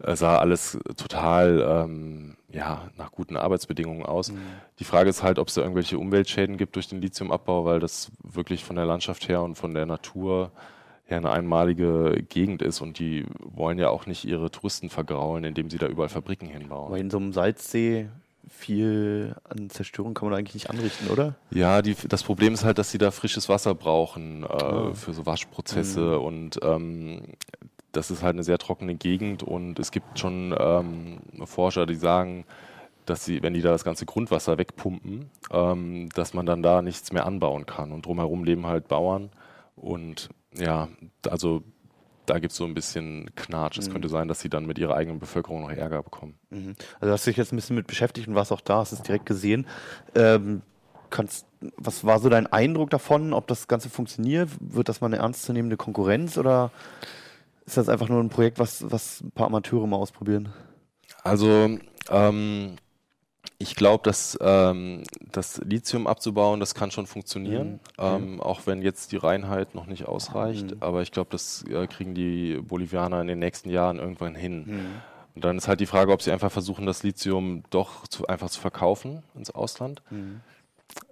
äh, 0.03 0.17
sah 0.17 0.39
alles 0.39 0.79
total 0.97 1.85
ähm, 1.85 2.37
ja, 2.53 2.89
nach 2.97 3.13
guten 3.13 3.37
Arbeitsbedingungen 3.37 4.05
aus. 4.07 4.33
Die 4.79 4.85
Frage 4.85 5.11
ist 5.11 5.23
halt, 5.23 5.39
ob 5.39 5.49
es 5.49 5.55
da 5.55 5.63
irgendwelche 5.63 5.99
Umweltschäden 5.99 6.57
gibt 6.57 6.77
durch 6.77 6.89
den 6.89 7.01
Lithiumabbau, 7.01 7.65
weil 7.65 7.81
das 7.81 8.11
wirklich 8.23 8.65
von 8.65 8.77
der 8.77 8.87
Landschaft 8.87 9.29
her 9.29 9.43
und 9.43 9.57
von 9.57 9.75
der 9.75 9.87
Natur 9.87 10.53
her 11.05 11.19
eine 11.19 11.31
einmalige 11.31 12.25
Gegend 12.29 12.63
ist 12.63 12.81
und 12.81 12.99
die 12.99 13.27
wollen 13.39 13.79
ja 13.79 13.91
auch 13.91 14.07
nicht 14.07 14.25
ihre 14.25 14.51
Touristen 14.51 14.89
vergraulen, 14.91 15.45
indem 15.45 15.71
sie 15.71 15.79
da 15.79 15.87
überall 15.87 16.09
Fabriken 16.09 16.49
hinbauen. 16.49 16.87
Aber 16.89 16.99
in 16.99 17.11
so 17.11 17.19
einem 17.19 17.33
Salzsee 17.33 18.09
viel 18.49 19.35
an 19.49 19.71
Zerstörung 19.71 20.15
kann 20.15 20.29
man 20.31 20.39
eigentlich 20.39 20.55
nicht 20.55 20.71
anrichten, 20.71 21.09
oder? 21.09 21.35
Ja, 21.51 21.83
die, 21.83 21.95
das 22.09 22.23
Problem 22.23 22.55
ist 22.55 22.65
halt, 22.65 22.79
dass 22.79 22.91
sie 22.91 22.99
da 22.99 23.11
frisches 23.11 23.49
Wasser 23.49 23.75
brauchen 23.75 24.45
äh, 24.45 24.47
Ah. 24.47 24.95
für 24.95 25.13
so 25.13 25.27
Waschprozesse 25.27 26.19
und 26.19 26.59
ähm, 26.63 27.23
das 27.97 28.11
ist 28.11 28.23
halt 28.23 28.35
eine 28.35 28.45
sehr 28.45 28.59
trockene 28.59 28.95
Gegend 28.95 29.43
und 29.43 29.79
es 29.79 29.91
gibt 29.91 30.19
schon 30.19 30.55
ähm, 30.59 31.21
Forscher, 31.47 31.87
die 31.87 31.95
sagen, 31.95 32.45
dass 33.07 33.25
sie, 33.25 33.43
wenn 33.43 33.55
die 33.55 33.63
da 33.63 33.71
das 33.71 33.85
ganze 33.85 34.05
Grundwasser 34.05 34.59
wegpumpen, 34.59 35.31
ähm, 35.51 36.09
dass 36.11 36.35
man 36.35 36.45
dann 36.45 36.63
da 36.63 36.83
nichts 36.83 37.13
mehr 37.13 37.25
anbauen 37.25 37.65
kann. 37.65 37.93
Und 37.93 38.05
drumherum 38.05 38.45
leben 38.45 38.67
halt 38.67 38.89
Bauern. 38.89 39.31
Und 39.77 40.29
ja, 40.55 40.89
also 41.29 41.63
da 42.27 42.41
gibt 42.41 42.51
es 42.51 42.59
so 42.59 42.65
ein 42.65 42.75
bisschen 42.75 43.31
Knatsch. 43.37 43.79
Es 43.79 43.91
könnte 43.91 44.09
sein, 44.09 44.27
dass 44.27 44.41
sie 44.41 44.49
dann 44.49 44.67
mit 44.67 44.79
ihrer 44.79 44.97
eigenen 44.97 45.21
Bevölkerung 45.21 45.63
noch 45.63 45.71
Ärger 45.71 46.03
bekommen. 46.03 46.35
Mhm. 46.51 46.75
Also 47.01 47.13
hast 47.13 47.27
du 47.27 47.31
dich 47.31 47.39
jetzt 47.39 47.53
ein 47.53 47.57
bisschen 47.57 47.77
mit 47.77 47.87
beschäftigt 47.87 48.27
und 48.27 48.35
warst 48.35 48.53
auch 48.53 48.61
da, 48.61 48.79
hast 48.79 48.93
es 48.93 49.03
direkt 49.03 49.27
gesehen. 49.27 49.67
Ähm, 50.17 50.63
kannst, 51.11 51.47
was 51.77 52.05
war 52.05 52.19
so 52.19 52.29
dein 52.29 52.49
Eindruck 52.49 52.91
davon, 52.91 53.33
ob 53.33 53.47
das 53.47 53.69
Ganze 53.69 53.89
funktioniert? 53.89 54.51
Wird 54.61 54.89
das 54.89 55.01
mal 55.01 55.07
eine 55.07 55.19
ernstzunehmende 55.19 55.77
Konkurrenz 55.77 56.37
oder 56.37 56.73
ist 57.67 57.77
das 57.77 57.89
einfach 57.89 58.09
nur 58.09 58.21
ein 58.21 58.29
Projekt, 58.29 58.59
was, 58.59 58.91
was 58.91 59.21
ein 59.21 59.31
paar 59.33 59.47
Amateure 59.49 59.87
mal 59.87 59.97
ausprobieren? 59.97 60.53
Also 61.23 61.79
ähm, 62.09 62.77
ich 63.59 63.75
glaube, 63.75 64.05
dass 64.05 64.39
ähm, 64.41 65.03
das 65.33 65.59
Lithium 65.65 66.07
abzubauen, 66.07 66.61
das 66.61 66.75
kann 66.75 66.91
schon 66.91 67.07
funktionieren, 67.07 67.73
Mhm. 67.73 67.79
ähm, 67.99 68.41
auch 68.41 68.67
wenn 68.67 68.83
jetzt 68.83 69.13
die 69.13 69.17
Reinheit 69.17 69.75
noch 69.75 69.87
nicht 69.87 70.07
ausreicht. 70.07 70.73
Mhm. 70.73 70.77
Aber 70.81 71.03
ich 71.03 71.11
glaube, 71.11 71.31
das 71.31 71.65
äh, 71.69 71.87
kriegen 71.87 72.15
die 72.15 72.59
Bolivianer 72.63 73.21
in 73.21 73.27
den 73.27 73.39
nächsten 73.39 73.71
Jahren 73.71 73.99
irgendwann 73.99 74.35
hin. 74.35 74.65
Mhm. 74.67 74.87
Und 75.35 75.45
dann 75.45 75.59
ist 75.59 75.69
halt 75.69 75.81
die 75.81 75.87
Frage, 75.87 76.13
ob 76.13 76.23
sie 76.23 76.33
einfach 76.33 76.53
versuchen, 76.53 76.87
das 76.87 77.03
Lithium 77.03 77.63
doch 77.71 78.07
zu, 78.07 78.27
einfach 78.27 78.49
zu 78.49 78.61
verkaufen 78.61 79.23
ins 79.35 79.51
Ausland. 79.51 80.03
Mhm. 80.11 80.41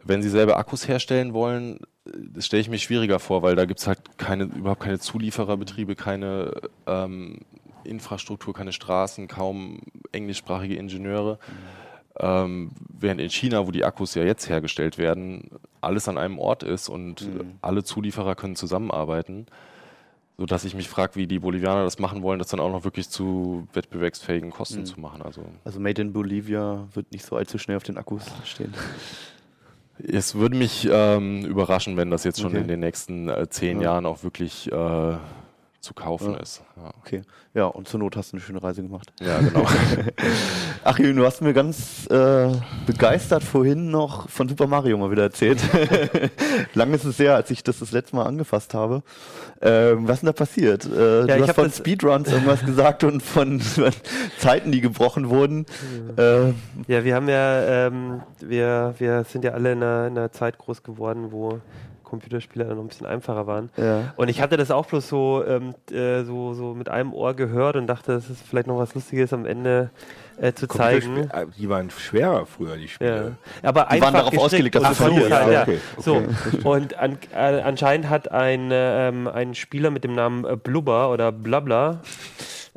Wenn 0.02 0.22
sie 0.22 0.30
selber 0.30 0.56
Akkus 0.56 0.86
herstellen 0.86 1.34
wollen, 1.34 1.80
das 2.04 2.46
stelle 2.46 2.60
ich 2.60 2.68
mir 2.68 2.78
schwieriger 2.78 3.18
vor, 3.18 3.42
weil 3.42 3.56
da 3.56 3.64
gibt 3.64 3.80
es 3.80 3.86
halt 3.86 4.18
keine, 4.18 4.44
überhaupt 4.44 4.80
keine 4.82 4.98
Zuliefererbetriebe, 4.98 5.94
keine 5.96 6.52
ähm, 6.86 7.38
Infrastruktur, 7.84 8.52
keine 8.54 8.72
Straßen, 8.72 9.26
kaum 9.28 9.80
englischsprachige 10.12 10.76
Ingenieure. 10.76 11.38
Ähm, 12.18 12.70
während 12.88 13.20
in 13.20 13.30
China, 13.30 13.66
wo 13.66 13.70
die 13.72 13.84
Akkus 13.84 14.14
ja 14.14 14.22
jetzt 14.22 14.48
hergestellt 14.48 14.98
werden, 14.98 15.50
alles 15.80 16.06
an 16.08 16.16
einem 16.18 16.38
Ort 16.38 16.62
ist 16.62 16.88
und 16.88 17.22
Mhm. 17.22 17.58
alle 17.60 17.82
Zulieferer 17.84 18.36
können 18.36 18.54
zusammenarbeiten, 18.54 19.46
sodass 20.38 20.64
ich 20.64 20.74
mich 20.74 20.88
frage, 20.88 21.16
wie 21.16 21.26
die 21.26 21.38
Bolivianer 21.40 21.82
das 21.84 21.98
machen 21.98 22.22
wollen, 22.22 22.38
das 22.38 22.48
dann 22.48 22.60
auch 22.60 22.70
noch 22.70 22.84
wirklich 22.84 23.08
zu 23.08 23.66
wettbewerbsfähigen 23.72 24.50
Kosten 24.50 24.80
Mhm. 24.80 24.86
zu 24.86 25.00
machen. 25.00 25.22
Also 25.22 25.44
Also 25.64 25.80
Made 25.80 26.00
in 26.02 26.12
Bolivia 26.12 26.86
wird 26.94 27.10
nicht 27.12 27.24
so 27.24 27.36
allzu 27.36 27.58
schnell 27.58 27.76
auf 27.76 27.82
den 27.82 27.96
Akkus 27.98 28.24
stehen. 28.44 28.72
Es 29.98 30.34
würde 30.34 30.56
mich 30.56 30.88
ähm, 30.90 31.44
überraschen, 31.44 31.96
wenn 31.96 32.10
das 32.10 32.24
jetzt 32.24 32.40
schon 32.40 32.50
Okay. 32.50 32.60
in 32.62 32.68
den 32.68 32.80
nächsten 32.80 33.28
äh, 33.28 33.48
zehn 33.48 33.78
Ja. 33.80 33.92
Jahren 33.92 34.06
auch 34.06 34.22
wirklich 34.24 34.70
äh, 34.72 35.16
zu 35.84 35.94
kaufen 35.94 36.32
Ja. 36.32 36.38
ist. 36.40 36.62
Ja, 36.76 36.90
Okay. 37.00 37.22
Ja, 37.54 37.66
und 37.66 37.86
zur 37.86 38.00
Not 38.00 38.16
hast 38.16 38.32
du 38.32 38.36
eine 38.36 38.44
schöne 38.44 38.60
Reise 38.62 38.82
gemacht. 38.82 39.12
ja 39.20 39.38
genau. 39.38 39.64
Achim, 40.84 41.14
du 41.14 41.24
hast 41.24 41.40
mir 41.40 41.52
ganz 41.52 42.06
äh, 42.10 42.48
begeistert 42.86 43.44
vorhin 43.44 43.90
noch 43.90 44.28
von 44.28 44.48
Super 44.48 44.66
Mario 44.66 44.98
mal 44.98 45.10
wieder 45.10 45.22
erzählt. 45.22 45.60
Lange 46.74 46.96
ist 46.96 47.04
es 47.04 47.18
her, 47.18 47.36
als 47.36 47.50
ich 47.50 47.62
das 47.62 47.78
das 47.78 47.92
letzte 47.92 48.16
Mal 48.16 48.24
angefasst 48.26 48.74
habe. 48.74 49.02
Ähm, 49.62 50.08
was 50.08 50.14
ist 50.16 50.20
denn 50.22 50.26
da 50.26 50.32
passiert? 50.32 50.84
Äh, 50.84 51.20
ich 51.22 51.26
du 51.26 51.46
hast 51.46 51.54
von 51.54 51.70
Speedruns 51.70 52.30
irgendwas 52.32 52.60
gesagt 52.66 53.04
und 53.04 53.22
von, 53.22 53.60
von 53.60 53.90
Zeiten, 54.38 54.72
die 54.72 54.80
gebrochen 54.80 55.30
wurden. 55.30 55.64
Äh, 56.16 56.48
Ja, 56.88 57.04
wir 57.04 57.14
haben 57.14 57.28
ja, 57.28 57.86
ähm, 57.86 58.22
wir, 58.40 58.94
wir 58.98 59.24
sind 59.24 59.44
ja 59.44 59.52
alle 59.52 59.72
in 59.72 59.82
einer, 59.82 60.06
in 60.08 60.18
einer 60.18 60.32
Zeit 60.32 60.58
groß 60.58 60.82
geworden, 60.82 61.28
wo 61.30 61.60
Computerspiele 62.14 62.64
dann 62.64 62.76
noch 62.76 62.84
ein 62.84 62.88
bisschen 62.88 63.06
einfacher 63.06 63.46
waren. 63.46 63.70
ja. 63.76 64.12
Und 64.16 64.28
ich 64.28 64.40
hatte 64.40 64.56
das 64.56 64.70
auch 64.70 64.86
bloß 64.86 65.08
so, 65.08 65.44
ähm, 65.46 65.74
äh, 65.90 66.24
so, 66.24 66.54
so 66.54 66.74
mit 66.74 66.88
einem 66.88 67.12
Ohr 67.12 67.34
gehört 67.34 67.76
und 67.76 67.86
dachte, 67.86 68.12
das 68.12 68.30
ist 68.30 68.42
vielleicht 68.48 68.66
noch 68.66 68.78
was 68.78 68.94
Lustiges 68.94 69.32
am 69.32 69.46
Ende 69.46 69.90
äh, 70.40 70.52
zu 70.52 70.66
zeigen. 70.66 71.28
Äh, 71.30 71.46
Die 71.58 71.68
waren 71.68 71.90
schwerer 71.90 72.46
früher, 72.46 72.76
die 72.76 72.82
Ja. 72.84 72.88
Spiele. 72.88 73.36
Aber 73.62 73.88
Die 73.92 74.00
waren 74.00 74.14
darauf 74.14 74.36
ausgelegt, 74.38 74.74
dass 74.74 74.88
du 74.88 74.94
von 74.94 75.06
verlierst. 75.12 75.28
Zeit, 75.30 75.46
Ja, 75.46 75.52
ja. 75.52 75.62
okay, 75.62 75.78
So, 75.98 76.22
und 76.68 76.98
an, 76.98 77.18
äh, 77.34 77.36
anscheinend 77.60 78.08
hat 78.08 78.30
ein, 78.32 78.70
ähm, 78.72 79.28
ein 79.28 79.54
Spieler 79.54 79.90
mit 79.90 80.04
dem 80.04 80.14
Namen 80.14 80.44
äh, 80.44 80.56
Blubber 80.56 81.10
oder 81.10 81.30
Blabla 81.32 82.00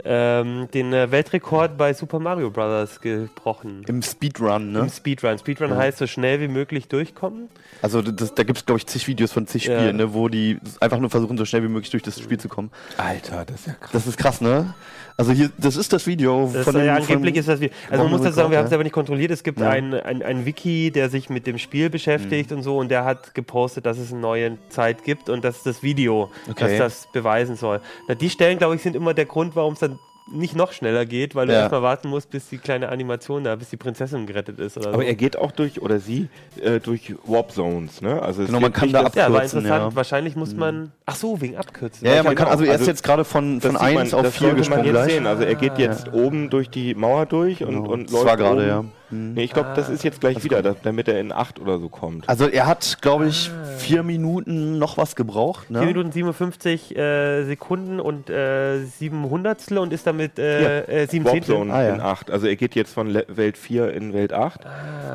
ähm, 0.04 0.68
den 0.74 0.94
äh, 0.94 1.10
Weltrekord 1.12 1.78
bei 1.78 1.94
Super 1.94 2.20
Mario 2.20 2.52
Bros. 2.52 3.02
gebrochen. 3.02 3.84
Im 3.88 4.02
Speedrun, 4.04 4.72
ne? 4.72 4.80
Im 4.82 4.90
Speedrun. 4.90 5.38
Speedrun 5.40 5.76
heißt 5.76 5.98
so 5.98 6.06
schnell 6.08 6.40
wie 6.40 6.48
möglich 6.48 6.88
durchkommen. 6.88 7.50
Also 7.82 8.02
das, 8.02 8.34
da 8.34 8.44
gibt 8.44 8.58
es, 8.60 8.66
glaube 8.66 8.80
ich, 8.80 8.88
zig 8.88 9.08
Videos 9.08 9.32
von 9.32 9.46
zig 9.48 9.66
Ja. 9.66 9.78
Spielen, 9.80 9.98
ne, 9.98 10.14
wo 10.14 10.28
die 10.30 10.58
einfach 10.80 11.00
nur 11.00 11.10
versuchen, 11.10 11.38
so 11.38 11.46
schnell 11.46 11.64
wie 11.64 11.68
möglich 11.68 11.90
durch 11.92 12.04
das 12.04 12.20
Spiel 12.20 12.40
zu 12.40 12.48
kommen. 12.50 12.72
Alter, 12.98 13.46
das 13.46 13.62
ist 13.62 13.68
ja 13.68 13.74
krass. 13.74 13.90
Das 13.92 14.08
ist 14.08 14.18
krass, 14.18 14.42
ne? 14.42 14.74
Also 15.20 15.32
hier, 15.32 15.50
das 15.58 15.76
ist 15.78 15.94
das 15.94 16.06
Video 16.06 16.50
Das 16.54 16.64
von 16.64 16.76
ist, 16.76 16.80
dem, 16.82 16.86
ja, 16.86 16.96
angeblich 16.96 17.36
ist 17.38 17.48
das 17.48 17.60
wie. 17.60 17.72
Also 17.90 18.04
man 18.04 18.12
muss 18.12 18.22
dazu 18.22 18.36
sagen, 18.36 18.52
wir 18.52 18.60
haben 18.60 18.66
es 18.66 18.72
ja. 18.72 18.78
aber 18.78 18.84
nicht 18.84 18.94
kontrolliert. 18.94 19.32
Es 19.32 19.44
gibt 19.44 19.60
Ja. 19.60 19.70
ein, 19.70 19.94
ein, 19.96 20.22
ein 20.22 20.46
Wiki, 20.46 20.92
der 20.92 21.10
sich 21.10 21.30
mit 21.30 21.48
dem 21.48 21.58
Spiel 21.58 21.90
beschäftigt 21.90 22.52
Mhm. 22.52 22.58
und 22.58 22.64
so 22.64 22.78
und 22.78 22.90
der 22.90 23.04
hat 23.04 23.34
gepostet, 23.34 23.86
dass 23.88 23.98
es 23.98 24.12
eine 24.12 24.22
neue 24.22 24.58
Zeit 24.70 25.04
gibt 25.04 25.30
und 25.30 25.44
das 25.44 25.58
ist 25.58 25.66
das 25.66 25.82
Video, 25.82 26.30
Okay. 26.50 26.78
das 26.78 27.04
das 27.06 27.12
beweisen 27.12 27.56
soll. 27.56 27.82
Na, 28.08 28.14
die 28.16 28.30
Stellen, 28.30 28.60
glaube 28.60 28.76
ich, 28.76 28.82
sind 28.84 28.96
immer 28.96 29.14
der 29.16 29.26
Grund, 29.26 29.56
warum 29.56 29.74
es 29.74 29.80
dann 29.80 29.98
nicht 30.32 30.56
noch 30.56 30.72
schneller 30.74 31.06
geht, 31.06 31.36
weil 31.36 31.48
du 31.48 31.54
Ja. 31.54 31.60
erstmal 31.62 31.82
warten 31.82 32.10
musst, 32.10 32.30
bis 32.30 32.50
die 32.50 32.58
kleine 32.58 32.90
Animation 32.90 33.44
da, 33.44 33.56
bis 33.56 33.70
die 33.70 33.78
Prinzessin 33.78 34.26
gerettet 34.28 34.60
ist 34.60 34.78
oder 34.78 34.90
Aber 34.90 34.98
so. 34.98 35.02
er 35.04 35.16
geht 35.16 35.38
auch 35.38 35.52
durch, 35.52 35.82
oder 35.82 36.00
sie, 36.00 36.28
äh, 36.62 36.80
durch 36.80 37.16
Warp 37.26 37.52
Zones, 37.52 38.02
ne? 38.02 38.22
Also 38.22 38.42
es 38.42 38.48
Genau, 38.48 38.60
man 38.60 38.74
kann 38.74 38.86
nicht 38.86 38.96
da 38.96 39.04
das- 39.04 39.16
ja, 39.16 39.26
aber 39.28 39.36
abkürzen, 39.38 39.60
interessant. 39.60 39.92
ja. 39.92 39.96
Wahrscheinlich 39.96 40.36
muss 40.36 40.54
man. 40.56 40.92
Ach 41.06 41.16
so, 41.16 41.40
wegen 41.42 41.56
Abkürzen. 41.56 42.06
Ja, 42.08 42.16
ja, 42.16 42.24
man 42.24 42.36
genau. 42.36 42.44
kann, 42.46 42.52
also 42.52 42.64
er 42.66 42.74
ist 42.74 42.80
Also 42.82 42.92
jetzt 42.92 43.04
gerade 43.04 43.24
von, 43.24 43.60
das 43.60 43.72
von 43.72 43.80
sieht 43.80 43.94
man- 43.94 43.98
1 44.04 44.14
auf 44.14 44.24
das 44.24 44.34
4 44.36 44.40
sollte 44.40 44.54
man 44.54 44.58
gesprungen 44.58 44.86
jetzt 44.86 44.94
gleich. 44.94 45.12
sehen. 45.14 45.28
Also 45.28 45.44
er 45.44 45.56
geht 45.56 45.78
jetzt 45.78 46.14
oben 46.14 46.50
durch 46.50 46.70
die 46.70 46.94
Mauer 46.96 47.26
durch 47.26 47.64
und, 47.64 47.70
Genau. 47.84 47.90
und 47.92 48.04
Das 48.06 48.12
läuft 48.12 48.26
war 48.26 48.38
gerade, 48.38 48.68
ja. 48.68 48.84
Mhm. 49.10 49.34
Nee, 49.34 49.44
ich 49.46 49.54
glaube, 49.54 49.70
das 49.76 49.90
ist 49.90 50.04
jetzt 50.04 50.20
gleich 50.20 50.44
wieder, 50.44 50.62
da- 50.62 50.76
damit 50.84 51.08
er 51.08 51.20
in 51.20 51.32
8 51.32 51.60
oder 51.60 51.80
so 51.80 51.88
kommt. 51.90 52.28
Also 52.28 52.48
er 52.48 52.66
hat, 52.68 52.98
glaube 53.02 53.28
ich, 53.28 53.50
vier 53.78 54.04
Minuten 54.04 54.78
noch 54.80 54.98
was 54.98 55.16
gebraucht. 55.16 55.70
Ne? 55.72 55.80
4 55.80 55.88
Minuten 55.88 56.12
57 56.12 56.96
äh, 56.98 57.44
Sekunden 57.46 58.00
und 58.00 58.30
äh, 58.30 58.80
7 58.84 59.30
Hundertstel 59.30 59.78
und 59.78 59.94
ist 59.94 60.06
damit 60.08 60.38
äh, 60.40 61.04
äh, 61.04 61.08
7 61.08 61.24
Warp 61.26 61.34
Zehntel. 61.36 61.56
Zone 61.56 61.74
Ah, 61.74 61.84
ja. 61.84 61.94
in 61.96 62.02
8. 62.02 62.32
Also 62.32 62.48
er 62.48 62.56
geht 62.56 62.76
jetzt 62.76 62.94
von 62.94 63.08
Le 63.08 63.26
Welt 63.30 63.58
4 63.58 63.94
in 63.94 64.14
Welt 64.14 64.34
8 64.34 64.62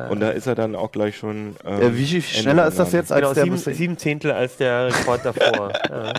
und 0.09 0.19
da 0.19 0.29
ist 0.29 0.47
er 0.47 0.55
dann 0.55 0.75
auch 0.75 0.91
gleich 0.91 1.15
schon. 1.17 1.55
ähm, 1.65 1.81
äh, 1.81 1.97
wie 1.97 2.05
viel 2.05 2.21
schneller 2.21 2.67
ist 2.67 2.79
das 2.79 2.91
jetzt 2.93 3.11
als 3.11 3.21
Genau, 3.21 3.33
der 3.33 3.43
sieben, 3.43 3.55
bisher- 3.55 3.73
sieben 3.75 3.97
Zehntel 3.97 4.31
als 4.31 4.57
der 4.57 4.87
Rekord 4.87 5.25
davor. 5.25 5.71
ja. 5.89 6.13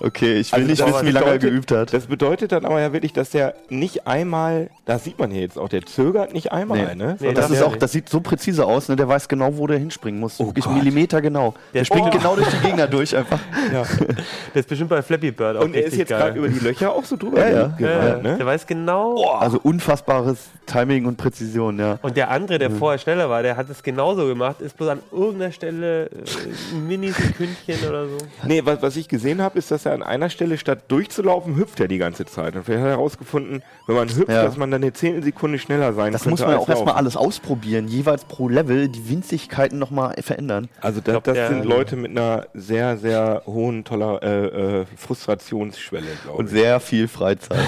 Okay, 0.00 0.34
ich 0.40 0.52
will 0.52 0.58
Also 0.60 0.70
nicht 0.70 0.86
wissen, 0.86 1.06
wie 1.06 1.10
lange 1.10 1.26
er 1.26 1.32
bedeutet- 1.34 1.50
geübt 1.50 1.72
hat. 1.72 1.92
Das 1.92 2.06
bedeutet 2.06 2.52
dann 2.52 2.64
aber 2.64 2.80
ja 2.80 2.92
wirklich, 2.92 3.12
dass 3.12 3.30
der 3.30 3.54
nicht 3.68 4.06
einmal, 4.06 4.70
das 4.84 5.04
sieht 5.04 5.18
man 5.18 5.30
hier 5.30 5.40
jetzt 5.42 5.58
auch, 5.58 5.68
der 5.68 5.84
zögert 5.84 6.32
nicht 6.32 6.52
einmal, 6.52 6.78
Nee. 6.78 6.94
ne? 6.94 7.16
Nee, 7.20 7.28
Und 7.28 7.38
das 7.38 7.48
das 7.48 7.58
ist 7.58 7.62
auch, 7.64 7.76
das 7.76 7.92
sieht 7.92 8.08
so 8.08 8.20
präzise 8.20 8.64
aus, 8.66 8.88
ne? 8.88 8.96
Der 8.96 9.08
weiß 9.08 9.28
genau, 9.28 9.56
wo 9.56 9.66
der 9.66 9.78
hinspringen 9.78 10.20
muss. 10.20 10.38
Oh 10.40 10.46
Wirklich 10.46 10.64
Gott. 10.64 10.74
Millimeter 10.74 11.20
genau. 11.20 11.54
Der, 11.72 11.80
Der 11.80 11.84
springt 11.84 12.06
springt- 12.06 12.22
genau 12.22 12.36
durch 12.36 12.48
die 12.48 12.66
Gegner 12.66 12.86
durch 12.86 13.16
einfach. 13.16 13.40
ja. 13.72 13.82
Das 13.82 14.60
ist 14.62 14.68
bestimmt 14.68 14.90
bei 14.90 15.02
Flappy 15.02 15.30
Bird 15.30 15.56
auch 15.56 15.64
Und 15.64 15.74
er 15.74 15.84
ist 15.84 15.96
jetzt 15.96 16.08
gerade 16.08 16.38
über 16.38 16.48
die 16.48 16.58
Löcher 16.58 16.92
auch 16.92 17.04
so 17.04 17.16
drüber 17.16 17.38
Ja, 17.40 17.48
ja. 17.48 17.56
ja, 17.56 17.66
gerannt, 17.78 18.24
Der 18.24 18.36
ne? 18.38 18.46
weiß 18.46 18.66
genau. 18.66 19.24
Also 19.38 19.58
unfassbares 19.62 20.38
Timing 20.66 21.06
und 21.06 21.16
Präzision, 21.16 21.78
ja. 21.78 21.98
Und 22.02 22.16
der 22.16 22.30
andere, 22.30 22.58
der 22.58 22.70
vorher 22.70 22.98
schneller 22.98 23.30
war, 23.30 23.42
der 23.42 23.56
hat 23.56 23.70
es 23.70 23.82
genauso 23.82 24.26
gemacht, 24.26 24.60
ist 24.60 24.76
bloß 24.76 24.88
an 24.90 24.98
irgendeiner 25.12 25.52
Stelle 25.52 26.06
äh, 26.06 26.08
ein 26.74 26.86
Minisekündchen 26.88 27.88
oder 27.88 28.06
so. 28.06 28.16
Nee, 28.46 28.62
was, 28.64 28.82
was 28.82 28.96
ich 28.96 29.08
gesehen 29.08 29.40
habe, 29.40 29.55
ist, 29.56 29.70
dass 29.70 29.86
er 29.86 29.92
an 29.94 30.02
einer 30.02 30.30
Stelle 30.30 30.58
statt 30.58 30.84
durchzulaufen, 30.88 31.56
hüpft 31.56 31.80
er 31.80 31.88
die 31.88 31.98
ganze 31.98 32.24
Zeit. 32.26 32.54
Und 32.56 32.64
vielleicht 32.64 32.80
hat 32.82 32.88
er 32.88 32.92
herausgefunden, 32.96 33.62
wenn 33.86 33.96
man 33.96 34.08
hüpft, 34.08 34.28
Ja. 34.28 34.44
dass 34.44 34.56
man 34.56 34.70
dann 34.70 34.82
eine 34.82 34.92
Zehntelsekunde 34.92 35.58
schneller 35.58 35.92
sein 35.92 36.12
Das 36.12 36.22
könnte. 36.22 36.30
muss 36.30 36.40
man 36.40 36.50
ja 36.50 36.56
als 36.56 36.64
auch 36.64 36.68
erstmal 36.68 36.94
alles 36.94 37.16
ausprobieren, 37.16 37.88
jeweils 37.88 38.24
pro 38.24 38.48
Level 38.48 38.88
die 38.88 39.08
Winzigkeiten 39.08 39.78
nochmal 39.78 40.14
verändern. 40.22 40.68
Also 40.80 41.00
da, 41.00 41.12
glaub, 41.12 41.24
das 41.24 41.48
sind 41.48 41.64
Leute 41.64 41.96
mit 41.96 42.10
einer 42.12 42.46
sehr, 42.54 42.96
sehr 42.98 43.42
hohen 43.46 43.84
toller, 43.84 44.22
äh, 44.22 44.80
äh, 44.82 44.86
Frustrationsschwelle, 44.96 46.06
glaube 46.24 46.38
Und 46.38 46.46
ich. 46.46 46.52
sehr 46.52 46.80
viel 46.80 47.08
Freizeit. 47.08 47.58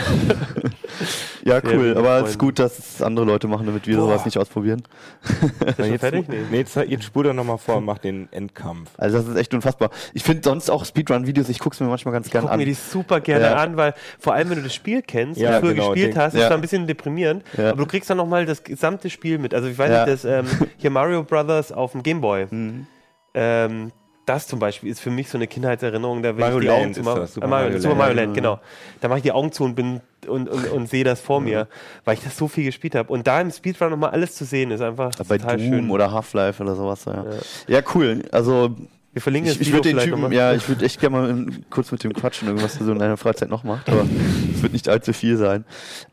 ja, 1.48 1.60
Sehr 1.60 1.74
cool. 1.78 1.96
Aber 1.96 2.20
es 2.20 2.30
ist 2.30 2.38
gut, 2.38 2.58
dass 2.58 2.78
es 2.78 3.02
andere 3.02 3.26
Leute 3.26 3.48
machen, 3.48 3.66
damit 3.66 3.86
wir 3.86 3.96
Boah. 3.96 4.02
sowas 4.08 4.24
nicht 4.24 4.38
ausprobieren. 4.38 4.82
Ist 5.66 5.76
schon 5.76 5.98
fertig? 5.98 6.26
Nee. 6.28 6.58
Jetzt, 6.58 6.76
jetzt 6.76 7.04
spur 7.04 7.24
doch 7.24 7.32
nochmal 7.32 7.58
vor 7.58 7.76
und 7.76 7.84
mach 7.84 7.98
den 7.98 8.28
Endkampf. 8.32 8.90
Also 8.96 9.18
das 9.18 9.26
ist 9.28 9.36
echt 9.36 9.52
unfassbar. 9.54 9.90
Ich 10.14 10.22
finde 10.22 10.42
sonst 10.44 10.70
auch 10.70 10.84
Speedrun-Videos, 10.84 11.48
ich 11.48 11.58
gucke 11.58 11.74
es 11.74 11.80
mir 11.80 11.86
manchmal 11.88 12.12
ganz 12.12 12.30
gern 12.30 12.42
Guck 12.42 12.52
an. 12.52 12.58
mir 12.58 12.66
die 12.66 12.74
super 12.74 13.20
gerne 13.20 13.46
Ja. 13.46 13.56
an, 13.56 13.76
weil 13.76 13.94
vor 14.18 14.34
allem, 14.34 14.50
wenn 14.50 14.58
du 14.58 14.62
das 14.64 14.74
Spiel 14.74 15.02
kennst 15.02 15.40
Ja, 15.40 15.60
früher 15.60 15.74
genau, 15.74 15.90
gespielt 15.90 16.16
hast, 16.16 16.34
ist 16.34 16.40
ja. 16.40 16.46
es 16.46 16.52
ein 16.52 16.60
bisschen 16.60 16.86
deprimierend. 16.86 17.42
Ja. 17.56 17.70
Aber 17.70 17.78
du 17.78 17.86
kriegst 17.86 18.08
dann 18.10 18.16
nochmal 18.18 18.46
das 18.46 18.62
gesamte 18.62 19.10
Spiel 19.10 19.38
mit. 19.38 19.54
Also 19.54 19.68
ich 19.68 19.78
weiß 19.78 19.90
nicht, 19.90 20.08
das 20.08 20.24
ähm, 20.24 20.46
hier 20.76 20.90
Mario 20.90 21.22
Brothers 21.24 21.72
auf 21.72 21.92
dem 21.92 22.02
Gameboy. 22.02 22.46
Mhm. 22.58 22.86
Ähm, 23.34 23.92
das 24.28 24.46
zum 24.46 24.58
Beispiel 24.58 24.90
ist 24.90 25.00
für 25.00 25.10
mich 25.10 25.28
so 25.28 25.38
eine 25.38 25.46
Kindheitserinnerung, 25.46 26.22
da 26.22 26.36
will 26.36 26.40
Mario 26.40 26.58
ich 26.58 26.62
die 26.62 26.66
Land 26.68 26.82
Augen 26.84 26.94
zu 26.94 27.02
machen. 27.02 27.26
Super 27.26 27.46
Äh, 27.46 27.50
Mario, 27.50 27.78
Super 27.78 27.88
Land. 27.88 27.98
Mario 27.98 28.14
Land, 28.16 28.34
genau. 28.34 28.60
Da 29.00 29.08
mache 29.08 29.18
ich 29.18 29.22
die 29.22 29.32
Augen 29.32 29.52
zu 29.52 29.64
und 29.64 29.74
bin 29.74 30.00
und, 30.26 30.48
und, 30.48 30.70
und 30.70 30.88
sehe 30.88 31.04
das 31.04 31.20
vor 31.20 31.40
mir, 31.40 31.68
weil 32.04 32.14
ich 32.14 32.22
das 32.24 32.36
so 32.36 32.48
viel 32.48 32.64
gespielt 32.64 32.94
habe. 32.94 33.12
Und 33.12 33.26
da 33.26 33.40
im 33.40 33.50
Speedrun 33.50 33.90
nochmal 33.90 34.10
alles 34.10 34.34
zu 34.34 34.44
sehen, 34.44 34.70
ist 34.70 34.80
einfach 34.80 35.12
Bei 35.28 35.38
total 35.38 35.56
Doom 35.56 35.68
schön. 35.68 35.90
oder 35.90 36.12
Half-Life 36.12 36.62
oder 36.62 36.74
sowas. 36.74 37.04
Ja, 37.06 37.24
ja. 37.66 37.80
cool. 37.94 38.22
Also 38.32 38.76
Wir 39.12 39.22
verlinken 39.22 39.52
ich, 39.52 39.60
ich 39.60 39.72
würde 39.72 39.94
den 39.94 39.98
Typen, 39.98 40.30
ja, 40.32 40.52
ich 40.52 40.68
würde 40.68 40.84
echt 40.84 41.00
gerne 41.00 41.16
mal 41.16 41.30
in, 41.30 41.64
kurz 41.70 41.90
mit 41.90 42.04
dem 42.04 42.12
quatschen, 42.12 42.48
irgendwas 42.48 42.78
er 42.78 42.84
so 42.84 42.92
in 42.92 42.98
deiner 42.98 43.16
Freizeit 43.16 43.48
noch 43.48 43.64
macht, 43.64 43.88
aber 43.88 44.06
es 44.54 44.62
wird 44.62 44.72
nicht 44.72 44.88
allzu 44.88 45.12
viel 45.12 45.36
sein. 45.36 45.64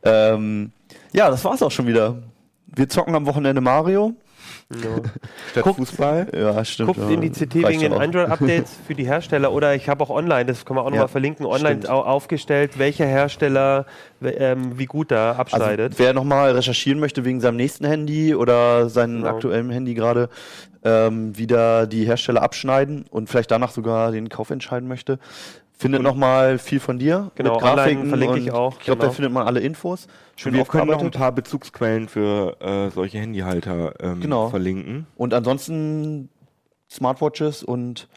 Ähm, 0.04 0.72
ja, 1.12 1.30
das 1.30 1.44
war's 1.44 1.62
auch 1.62 1.72
schon 1.72 1.88
wieder. 1.88 2.24
Wir 2.68 2.88
zocken 2.90 3.16
am 3.16 3.26
Wochenende 3.26 3.62
Mario. 3.62 4.14
Ja. 4.74 4.80
Statt 5.52 5.64
Guckt- 5.64 5.78
Fußball. 5.78 6.28
Ja, 6.36 6.66
stimmt. 6.66 6.88
Guckt 6.88 7.00
ja. 7.00 7.10
in 7.10 7.22
die 7.22 7.30
CT 7.30 7.56
Reicht 7.64 7.68
wegen 7.68 7.80
den. 7.82 7.94
Android-Updates 7.94 8.74
für 8.88 8.96
die 8.96 9.06
Hersteller 9.06 9.52
oder 9.52 9.76
ich 9.76 9.88
habe 9.90 10.04
auch 10.04 10.10
online, 10.10 10.46
das 10.46 10.66
kann 10.66 10.76
man 10.76 10.84
auch 10.84 10.88
Ja, 10.90 10.96
nochmal 10.96 11.08
verlinken, 11.08 11.46
online 11.46 11.88
aufgestellt, 11.90 12.80
welcher 12.80 13.06
Hersteller 13.06 13.86
ähm, 14.24 14.78
wie 14.80 14.86
gut 14.86 15.12
da 15.12 15.34
abschneidet. 15.34 15.92
Also, 15.94 16.04
wer 16.04 16.14
nochmal 16.14 16.52
recherchieren 16.52 17.00
möchte 17.00 17.26
wegen 17.26 17.42
seinem 17.42 17.58
nächsten 17.58 17.86
Handy 17.86 18.34
oder 18.34 18.90
seinem 18.90 19.18
Genau. 19.22 19.30
aktuellen 19.36 19.70
Handy 19.70 19.94
gerade, 19.94 20.30
ähm, 20.84 21.38
wieder 21.38 21.86
die 21.88 22.06
Hersteller 22.06 22.42
abschneiden 22.44 23.06
und 23.10 23.30
vielleicht 23.30 23.52
danach 23.52 23.72
sogar 23.72 24.12
den 24.12 24.30
Kauf 24.30 24.50
entscheiden 24.52 24.88
möchte, 24.88 25.20
findet 25.78 26.02
nochmal 26.02 26.58
viel 26.58 26.80
von 26.80 26.98
dir. 27.00 27.32
Genau, 27.36 27.54
mit 27.54 27.62
Grafiken 27.62 28.08
verlinke 28.08 28.40
ich 28.40 28.46
und 28.50 28.56
auch, 28.56 28.78
Ich 28.80 28.86
glaube, 28.86 29.00
da 29.00 29.08
genau. 29.08 29.14
findet 29.16 29.34
man 29.34 29.46
alle 29.48 29.60
Infos. 29.60 30.08
Schön 30.36 30.54
Und 30.54 30.60
wir 30.60 30.66
können 30.66 30.88
noch 30.88 31.02
ein 31.02 31.12
paar 31.12 31.32
Bezugsquellen 31.32 32.08
für 32.08 32.58
äh, 32.62 32.90
solche 32.92 33.18
Handyhalter 33.20 33.94
ähm, 34.00 34.22
Genau. 34.22 34.50
verlinken. 34.50 35.08
Und 35.16 35.34
ansonsten 35.34 36.30
Smartwatches 36.90 37.64
und 37.64 38.08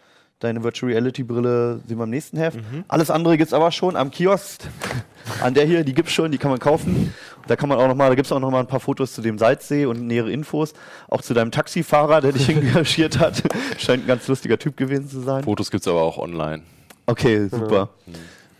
deine 0.40 0.62
Virtual 0.62 0.92
Reality 0.92 1.24
Brille 1.24 1.80
sehen 1.86 1.98
wir 1.98 2.04
im 2.04 2.10
nächsten 2.10 2.36
Heft. 2.38 2.58
Mhm. 2.58 2.84
Alles 2.86 3.10
andere 3.10 3.36
gibt's 3.36 3.52
aber 3.52 3.72
schon 3.72 3.96
am 3.96 4.10
Kiosk. 4.10 4.62
An 5.42 5.52
der 5.54 5.66
hier, 5.66 5.84
die 5.84 5.94
gibt's 5.94 6.12
schon, 6.12 6.30
die 6.30 6.38
kann 6.38 6.50
man 6.50 6.60
kaufen. 6.60 7.12
Da 7.48 7.56
kann 7.56 7.68
man 7.68 7.78
auch 7.78 7.88
noch 7.88 7.94
mal, 7.96 8.08
da 8.08 8.14
gibt's 8.14 8.30
auch 8.30 8.38
noch 8.40 8.50
mal 8.50 8.60
ein 8.60 8.66
paar 8.66 8.80
Fotos 8.80 9.14
zu 9.14 9.20
dem 9.22 9.36
Salzsee 9.38 9.84
und 9.86 10.06
nähere 10.06 10.30
Infos. 10.30 10.74
Auch 11.08 11.22
zu 11.22 11.34
deinem 11.34 11.50
Taxifahrer, 11.50 12.20
der 12.20 12.32
dich 12.32 12.48
engagiert 12.48 13.18
hat. 13.18 13.42
Scheint 13.78 14.04
ein 14.04 14.06
ganz 14.06 14.28
lustiger 14.28 14.58
Typ 14.58 14.76
gewesen 14.76 15.08
zu 15.08 15.20
sein. 15.20 15.42
Fotos 15.44 15.70
gibt 15.70 15.82
es 15.82 15.88
aber 15.88 16.02
auch 16.02 16.18
online. 16.18 16.62
Okay, 17.08 17.48
super. 17.50 17.88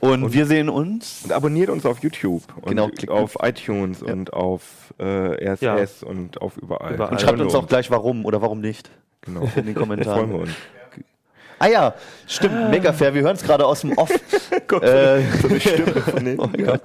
Und, 0.01 0.33
wir 0.33 0.47
sehen 0.47 0.69
uns. 0.69 1.23
Und 1.25 1.33
abonniert 1.33 1.71
uns 1.71 1.85
auf 1.85 1.99
YouTube 2.03 2.43
und 2.63 2.69
Genau, 2.71 2.87
klickt 2.89 3.11
auf 3.11 3.37
iTunes 3.43 4.01
und 4.03 4.33
auf 4.33 4.95
äh, 4.99 5.05
RSS 5.53 6.03
und 6.05 6.41
auf 6.41 6.57
überall. 6.57 6.95
Überall. 6.95 7.13
Und 7.13 7.21
schreibt 7.21 7.41
uns 7.41 7.55
auch 7.55 7.67
gleich 7.67 7.91
warum 7.91 8.25
oder 8.25 8.41
warum 8.41 8.61
nicht. 8.61 8.91
Genau. 9.23 9.43
In 9.57 9.67
den 9.67 9.75
Da 9.75 9.81
freuen 9.85 9.97
wir 9.97 10.07
Kommentaren. 10.15 10.35
uns. 10.35 10.51
Ah 11.61 11.67
ja, 11.67 11.95
stimmt, 12.29 12.71
mega 12.71 12.93
fair. 12.93 13.13
Wir 13.15 13.23
hören 13.23 13.35
es 13.35 13.43
gerade 13.43 13.67
aus 13.67 13.81
dem 13.81 13.99
Off. 13.99 14.09
äh, 14.83 15.19
Nee, 16.23 16.37
Oh 16.39 16.47
Gott. 16.47 16.83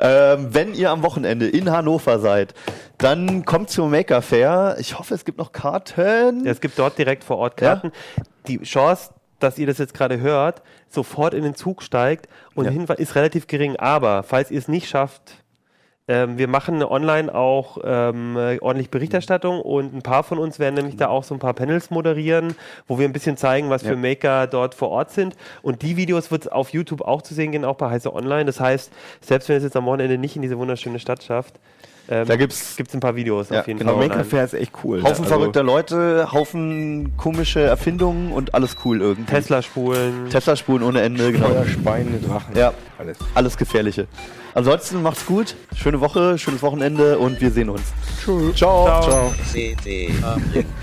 ähm, 0.00 0.48
wenn 0.54 0.74
ihr 0.74 0.90
am 0.90 1.02
Wochenende 1.02 1.46
in 1.46 1.70
Hannover 1.70 2.18
seid, 2.18 2.54
dann 2.96 3.44
kommt 3.44 3.68
zum 3.68 3.90
Maker 3.90 4.22
Fair. 4.22 4.76
Ich 4.80 4.98
hoffe, 4.98 5.14
es 5.14 5.26
gibt 5.26 5.36
noch 5.36 5.52
Karten. 5.52 6.46
Ja, 6.46 6.50
es 6.52 6.62
gibt 6.62 6.78
dort 6.78 6.96
direkt 6.96 7.24
vor 7.24 7.36
Ort 7.36 7.58
Karten. 7.58 7.92
Die 8.48 8.58
Chance, 8.62 9.10
dass 9.38 9.58
ihr 9.58 9.66
das 9.66 9.78
jetzt 9.78 9.94
gerade 9.94 10.20
hört, 10.20 10.62
sofort 10.88 11.34
in 11.34 11.42
den 11.42 11.54
Zug 11.54 11.82
steigt 11.82 12.28
und 12.54 12.64
Ja. 12.66 12.70
hinfahrt, 12.70 12.98
ist 13.00 13.14
relativ 13.14 13.46
gering. 13.46 13.76
Aber 13.76 14.22
falls 14.22 14.50
ihr 14.50 14.58
es 14.58 14.68
nicht 14.68 14.88
schafft, 14.88 15.42
ähm, 16.08 16.38
wir 16.38 16.46
machen 16.46 16.84
online 16.84 17.34
auch 17.34 17.78
ähm, 17.82 18.36
äh, 18.36 18.58
ordentlich 18.60 18.90
Berichterstattung 18.90 19.60
und 19.60 19.92
ein 19.92 20.02
paar 20.02 20.22
von 20.22 20.38
uns 20.38 20.60
werden 20.60 20.76
nämlich 20.76 20.96
da 20.96 21.08
auch 21.08 21.24
so 21.24 21.34
ein 21.34 21.40
paar 21.40 21.52
Panels 21.54 21.90
moderieren, 21.90 22.54
wo 22.86 22.98
wir 23.00 23.06
ein 23.08 23.12
bisschen 23.12 23.36
zeigen, 23.36 23.70
was 23.70 23.82
für 23.82 23.96
Maker 23.96 24.46
dort 24.46 24.76
vor 24.76 24.90
Ort 24.90 25.10
sind. 25.10 25.34
Und 25.62 25.82
die 25.82 25.96
Videos 25.96 26.30
wird 26.30 26.42
es 26.42 26.48
auf 26.48 26.70
YouTube 26.70 27.00
auch 27.00 27.22
zu 27.22 27.34
sehen 27.34 27.50
gehen, 27.50 27.64
auch 27.64 27.74
bei 27.74 27.90
Heise 27.90 28.14
Online. 28.14 28.44
Das 28.44 28.60
heißt, 28.60 28.92
selbst 29.20 29.48
wenn 29.48 29.56
es 29.56 29.64
jetzt 29.64 29.74
am 29.74 29.84
Wochenende 29.86 30.16
nicht 30.16 30.36
in 30.36 30.42
diese 30.42 30.58
wunderschöne 30.58 31.00
Stadt 31.00 31.24
schafft, 31.24 31.58
ähm, 32.08 32.26
Da 32.26 32.36
gibt's- 32.36 32.76
gibt's 32.76 32.94
ein 32.94 33.00
paar 33.00 33.16
Videos 33.16 33.48
Ja, 33.50 33.60
auf 33.60 33.66
jeden 33.66 33.78
genau, 33.78 33.92
Fall. 33.92 34.00
Maker 34.02 34.12
online. 34.20 34.28
Fair 34.30 34.44
ist 34.44 34.54
echt 34.54 34.72
cool. 34.84 34.98
Haufen 35.02 35.08
Also, 35.08 35.24
verrückter 35.24 35.62
Leute, 35.62 36.28
Haufen 36.32 37.16
komische 37.16 37.60
Erfindungen 37.60 38.32
und 38.32 38.54
alles 38.54 38.76
cool 38.84 39.00
irgendwie. 39.00 39.30
Tesla-Spulen. 39.30 40.30
Tesla-Spuren 40.30 40.82
ohne 40.82 41.00
Ende, 41.02 41.32
genau. 41.32 41.48
Feuer, 41.48 41.66
Speine, 41.66 42.18
Drachen. 42.18 42.56
Ja. 42.56 42.72
Alles. 42.98 43.18
Alles 43.34 43.56
Gefährliche. 43.56 44.06
Ansonsten 44.54 45.02
macht's 45.02 45.26
gut, 45.26 45.54
schöne 45.74 46.00
Woche, 46.00 46.38
schönes 46.38 46.62
Wochenende 46.62 47.18
und 47.18 47.40
wir 47.40 47.50
sehen 47.50 47.68
uns. 47.68 47.82
Ciao. 48.54 48.54
Ciao. 49.02 49.32
CT 49.52 50.10
Uplink. 50.24 50.66